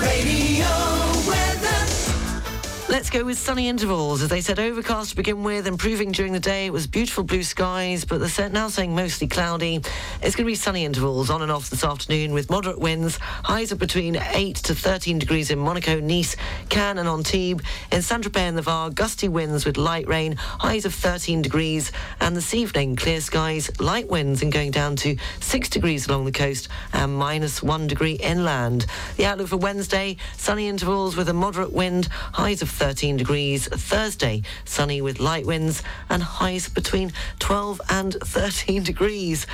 Let's 2.92 3.08
go 3.08 3.24
with 3.24 3.38
sunny 3.38 3.68
intervals. 3.68 4.20
As 4.20 4.28
they 4.28 4.42
said, 4.42 4.58
overcast 4.58 5.10
to 5.10 5.16
begin 5.16 5.42
with, 5.42 5.66
improving 5.66 6.12
during 6.12 6.34
the 6.34 6.38
day. 6.38 6.66
It 6.66 6.74
was 6.74 6.86
beautiful 6.86 7.24
blue 7.24 7.42
skies, 7.42 8.04
but 8.04 8.18
they're 8.18 8.50
now 8.50 8.68
saying 8.68 8.94
mostly 8.94 9.26
cloudy. 9.28 9.76
It's 10.20 10.36
going 10.36 10.44
to 10.44 10.52
be 10.52 10.54
sunny 10.54 10.84
intervals 10.84 11.30
on 11.30 11.40
and 11.40 11.50
off 11.50 11.70
this 11.70 11.84
afternoon 11.84 12.34
with 12.34 12.50
moderate 12.50 12.78
winds. 12.78 13.16
Highs 13.16 13.72
of 13.72 13.78
between 13.78 14.16
8 14.16 14.56
to 14.56 14.74
13 14.74 15.18
degrees 15.18 15.50
in 15.50 15.58
Monaco, 15.58 16.00
Nice, 16.00 16.36
Cannes 16.68 16.98
and 16.98 17.08
Antibes. 17.08 17.64
In 17.90 18.02
Saint-Tropez 18.02 18.36
and 18.36 18.58
the 18.58 18.62
Var, 18.62 18.90
gusty 18.90 19.26
winds 19.26 19.64
with 19.64 19.78
light 19.78 20.06
rain. 20.06 20.36
Highs 20.36 20.84
of 20.84 20.92
13 20.92 21.40
degrees. 21.40 21.92
And 22.20 22.36
this 22.36 22.52
evening, 22.52 22.96
clear 22.96 23.22
skies, 23.22 23.70
light 23.80 24.10
winds 24.10 24.42
and 24.42 24.52
going 24.52 24.70
down 24.70 24.96
to 24.96 25.16
6 25.40 25.70
degrees 25.70 26.08
along 26.08 26.26
the 26.26 26.30
coast 26.30 26.68
and 26.92 27.16
minus 27.16 27.62
1 27.62 27.86
degree 27.86 28.16
inland. 28.16 28.84
The 29.16 29.24
outlook 29.24 29.48
for 29.48 29.56
Wednesday, 29.56 30.18
sunny 30.36 30.68
intervals 30.68 31.16
with 31.16 31.30
a 31.30 31.32
moderate 31.32 31.72
wind. 31.72 32.08
Highs 32.34 32.60
of 32.60 32.81
13 32.82 33.16
degrees. 33.16 33.68
Thursday, 33.68 34.42
sunny 34.64 35.00
with 35.02 35.20
light 35.20 35.46
winds 35.46 35.84
and 36.10 36.20
highs 36.20 36.68
between 36.68 37.12
12 37.38 37.80
and 37.90 38.14
13 38.14 38.82
degrees. 38.92 39.46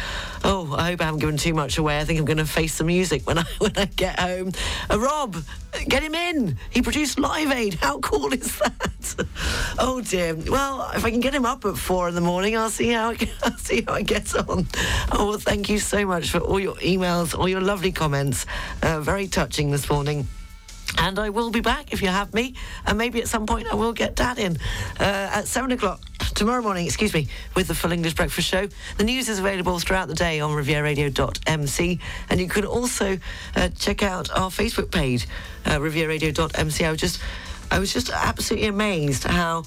Oh, 0.44 0.74
I 0.74 0.92
hope 0.92 1.02
I 1.02 1.04
haven't 1.04 1.20
given 1.20 1.36
too 1.36 1.52
much 1.52 1.76
away. 1.76 1.98
I 1.98 2.06
think 2.06 2.18
I'm 2.18 2.24
going 2.24 2.38
to 2.38 2.46
face 2.46 2.78
the 2.78 2.84
music 2.84 3.26
when 3.26 3.38
I 3.44 3.44
when 3.58 3.76
I 3.76 3.84
get 3.84 4.18
home. 4.18 4.52
Uh, 4.90 4.98
Rob, 4.98 5.36
get 5.88 6.02
him 6.02 6.14
in. 6.14 6.56
He 6.70 6.80
produced 6.80 7.18
Live 7.18 7.52
Aid. 7.52 7.74
How 7.74 7.98
cool 7.98 8.32
is 8.32 8.58
that? 8.60 9.26
oh 9.78 10.00
dear. 10.00 10.34
Well, 10.34 10.90
if 10.94 11.04
I 11.04 11.10
can 11.10 11.20
get 11.20 11.34
him 11.34 11.44
up 11.44 11.66
at 11.66 11.76
four 11.76 12.08
in 12.08 12.14
the 12.14 12.22
morning, 12.22 12.56
I'll 12.56 12.70
see 12.70 12.92
how 12.92 13.10
I, 13.10 13.30
I'll 13.42 13.58
see 13.58 13.82
how 13.86 13.92
I 13.92 14.00
get 14.00 14.34
on. 14.36 14.66
Oh, 15.12 15.28
well, 15.28 15.38
thank 15.38 15.68
you 15.68 15.80
so 15.80 16.06
much 16.06 16.30
for 16.30 16.38
all 16.38 16.58
your 16.58 16.76
emails, 16.76 17.38
all 17.38 17.46
your 17.46 17.60
lovely 17.60 17.92
comments. 17.92 18.46
Uh, 18.82 19.00
very 19.00 19.28
touching 19.28 19.70
this 19.70 19.90
morning. 19.90 20.26
And 20.96 21.18
I 21.18 21.30
will 21.30 21.50
be 21.50 21.60
back 21.60 21.92
if 21.92 22.02
you 22.02 22.08
have 22.08 22.32
me. 22.34 22.54
And 22.86 22.98
maybe 22.98 23.20
at 23.20 23.28
some 23.28 23.46
point 23.46 23.66
I 23.70 23.74
will 23.74 23.92
get 23.92 24.14
Dad 24.14 24.38
in 24.38 24.56
uh, 24.98 25.30
at 25.32 25.46
7 25.46 25.70
o'clock 25.72 26.00
tomorrow 26.34 26.62
morning, 26.62 26.86
excuse 26.86 27.12
me, 27.12 27.28
with 27.54 27.68
the 27.68 27.74
Full 27.74 27.92
English 27.92 28.14
Breakfast 28.14 28.48
Show. 28.48 28.68
The 28.96 29.04
news 29.04 29.28
is 29.28 29.38
available 29.38 29.78
throughout 29.78 30.08
the 30.08 30.14
day 30.14 30.40
on 30.40 30.50
rivieradio.mc. 30.50 32.00
And 32.30 32.40
you 32.40 32.48
can 32.48 32.64
also 32.64 33.18
uh, 33.56 33.68
check 33.70 34.02
out 34.02 34.30
our 34.30 34.50
Facebook 34.50 34.90
page, 34.90 35.26
uh, 35.66 35.78
rivieradio.mc. 35.78 36.84
I 36.84 36.90
was 36.90 37.00
just... 37.00 37.20
I 37.70 37.78
was 37.80 37.92
just 37.92 38.08
absolutely 38.08 38.68
amazed 38.68 39.24
how 39.24 39.64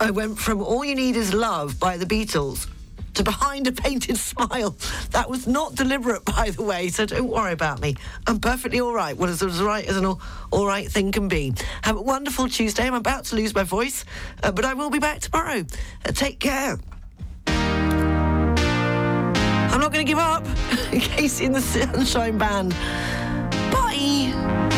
I 0.00 0.10
went 0.10 0.40
from 0.40 0.60
All 0.60 0.84
You 0.84 0.96
Need 0.96 1.14
Is 1.14 1.32
Love 1.32 1.78
by 1.78 1.96
the 1.96 2.04
Beatles 2.04 2.66
to 3.14 3.22
Behind 3.22 3.66
a 3.66 3.72
Painted 3.72 4.16
Smile. 4.16 4.76
That 5.10 5.28
was 5.30 5.46
not 5.46 5.74
deliberate, 5.74 6.24
by 6.36 6.50
the 6.50 6.62
way, 6.62 6.88
so 6.88 7.06
don't 7.06 7.28
worry 7.28 7.52
about 7.52 7.80
me. 7.80 7.96
I'm 8.26 8.40
perfectly 8.40 8.80
all 8.80 8.92
right. 8.92 9.16
Well, 9.16 9.30
as, 9.30 9.42
as 9.42 9.62
right 9.62 9.86
as 9.86 9.96
an 9.96 10.04
all, 10.04 10.20
all 10.50 10.66
right 10.66 10.88
thing 10.88 11.12
can 11.12 11.28
be. 11.28 11.54
Have 11.82 11.96
a 11.96 12.02
wonderful 12.02 12.48
Tuesday. 12.48 12.86
I'm 12.86 12.94
about 12.94 13.24
to 13.26 13.36
lose 13.36 13.54
my 13.54 13.62
voice, 13.62 14.04
uh, 14.42 14.52
but 14.52 14.64
I 14.64 14.74
will 14.74 14.90
be 14.90 14.98
back 14.98 15.20
tomorrow. 15.20 15.64
Uh, 16.04 16.12
take 16.12 16.40
care. 16.40 16.78
I'm 19.74 19.80
not 19.80 19.92
going 19.92 20.04
to 20.06 20.10
give 20.10 20.18
up. 20.18 20.44
KC 20.44 21.46
and 21.46 21.54
the 21.54 21.60
Sunshine 21.60 22.38
Band. 22.38 22.70
Bye. 23.72 24.70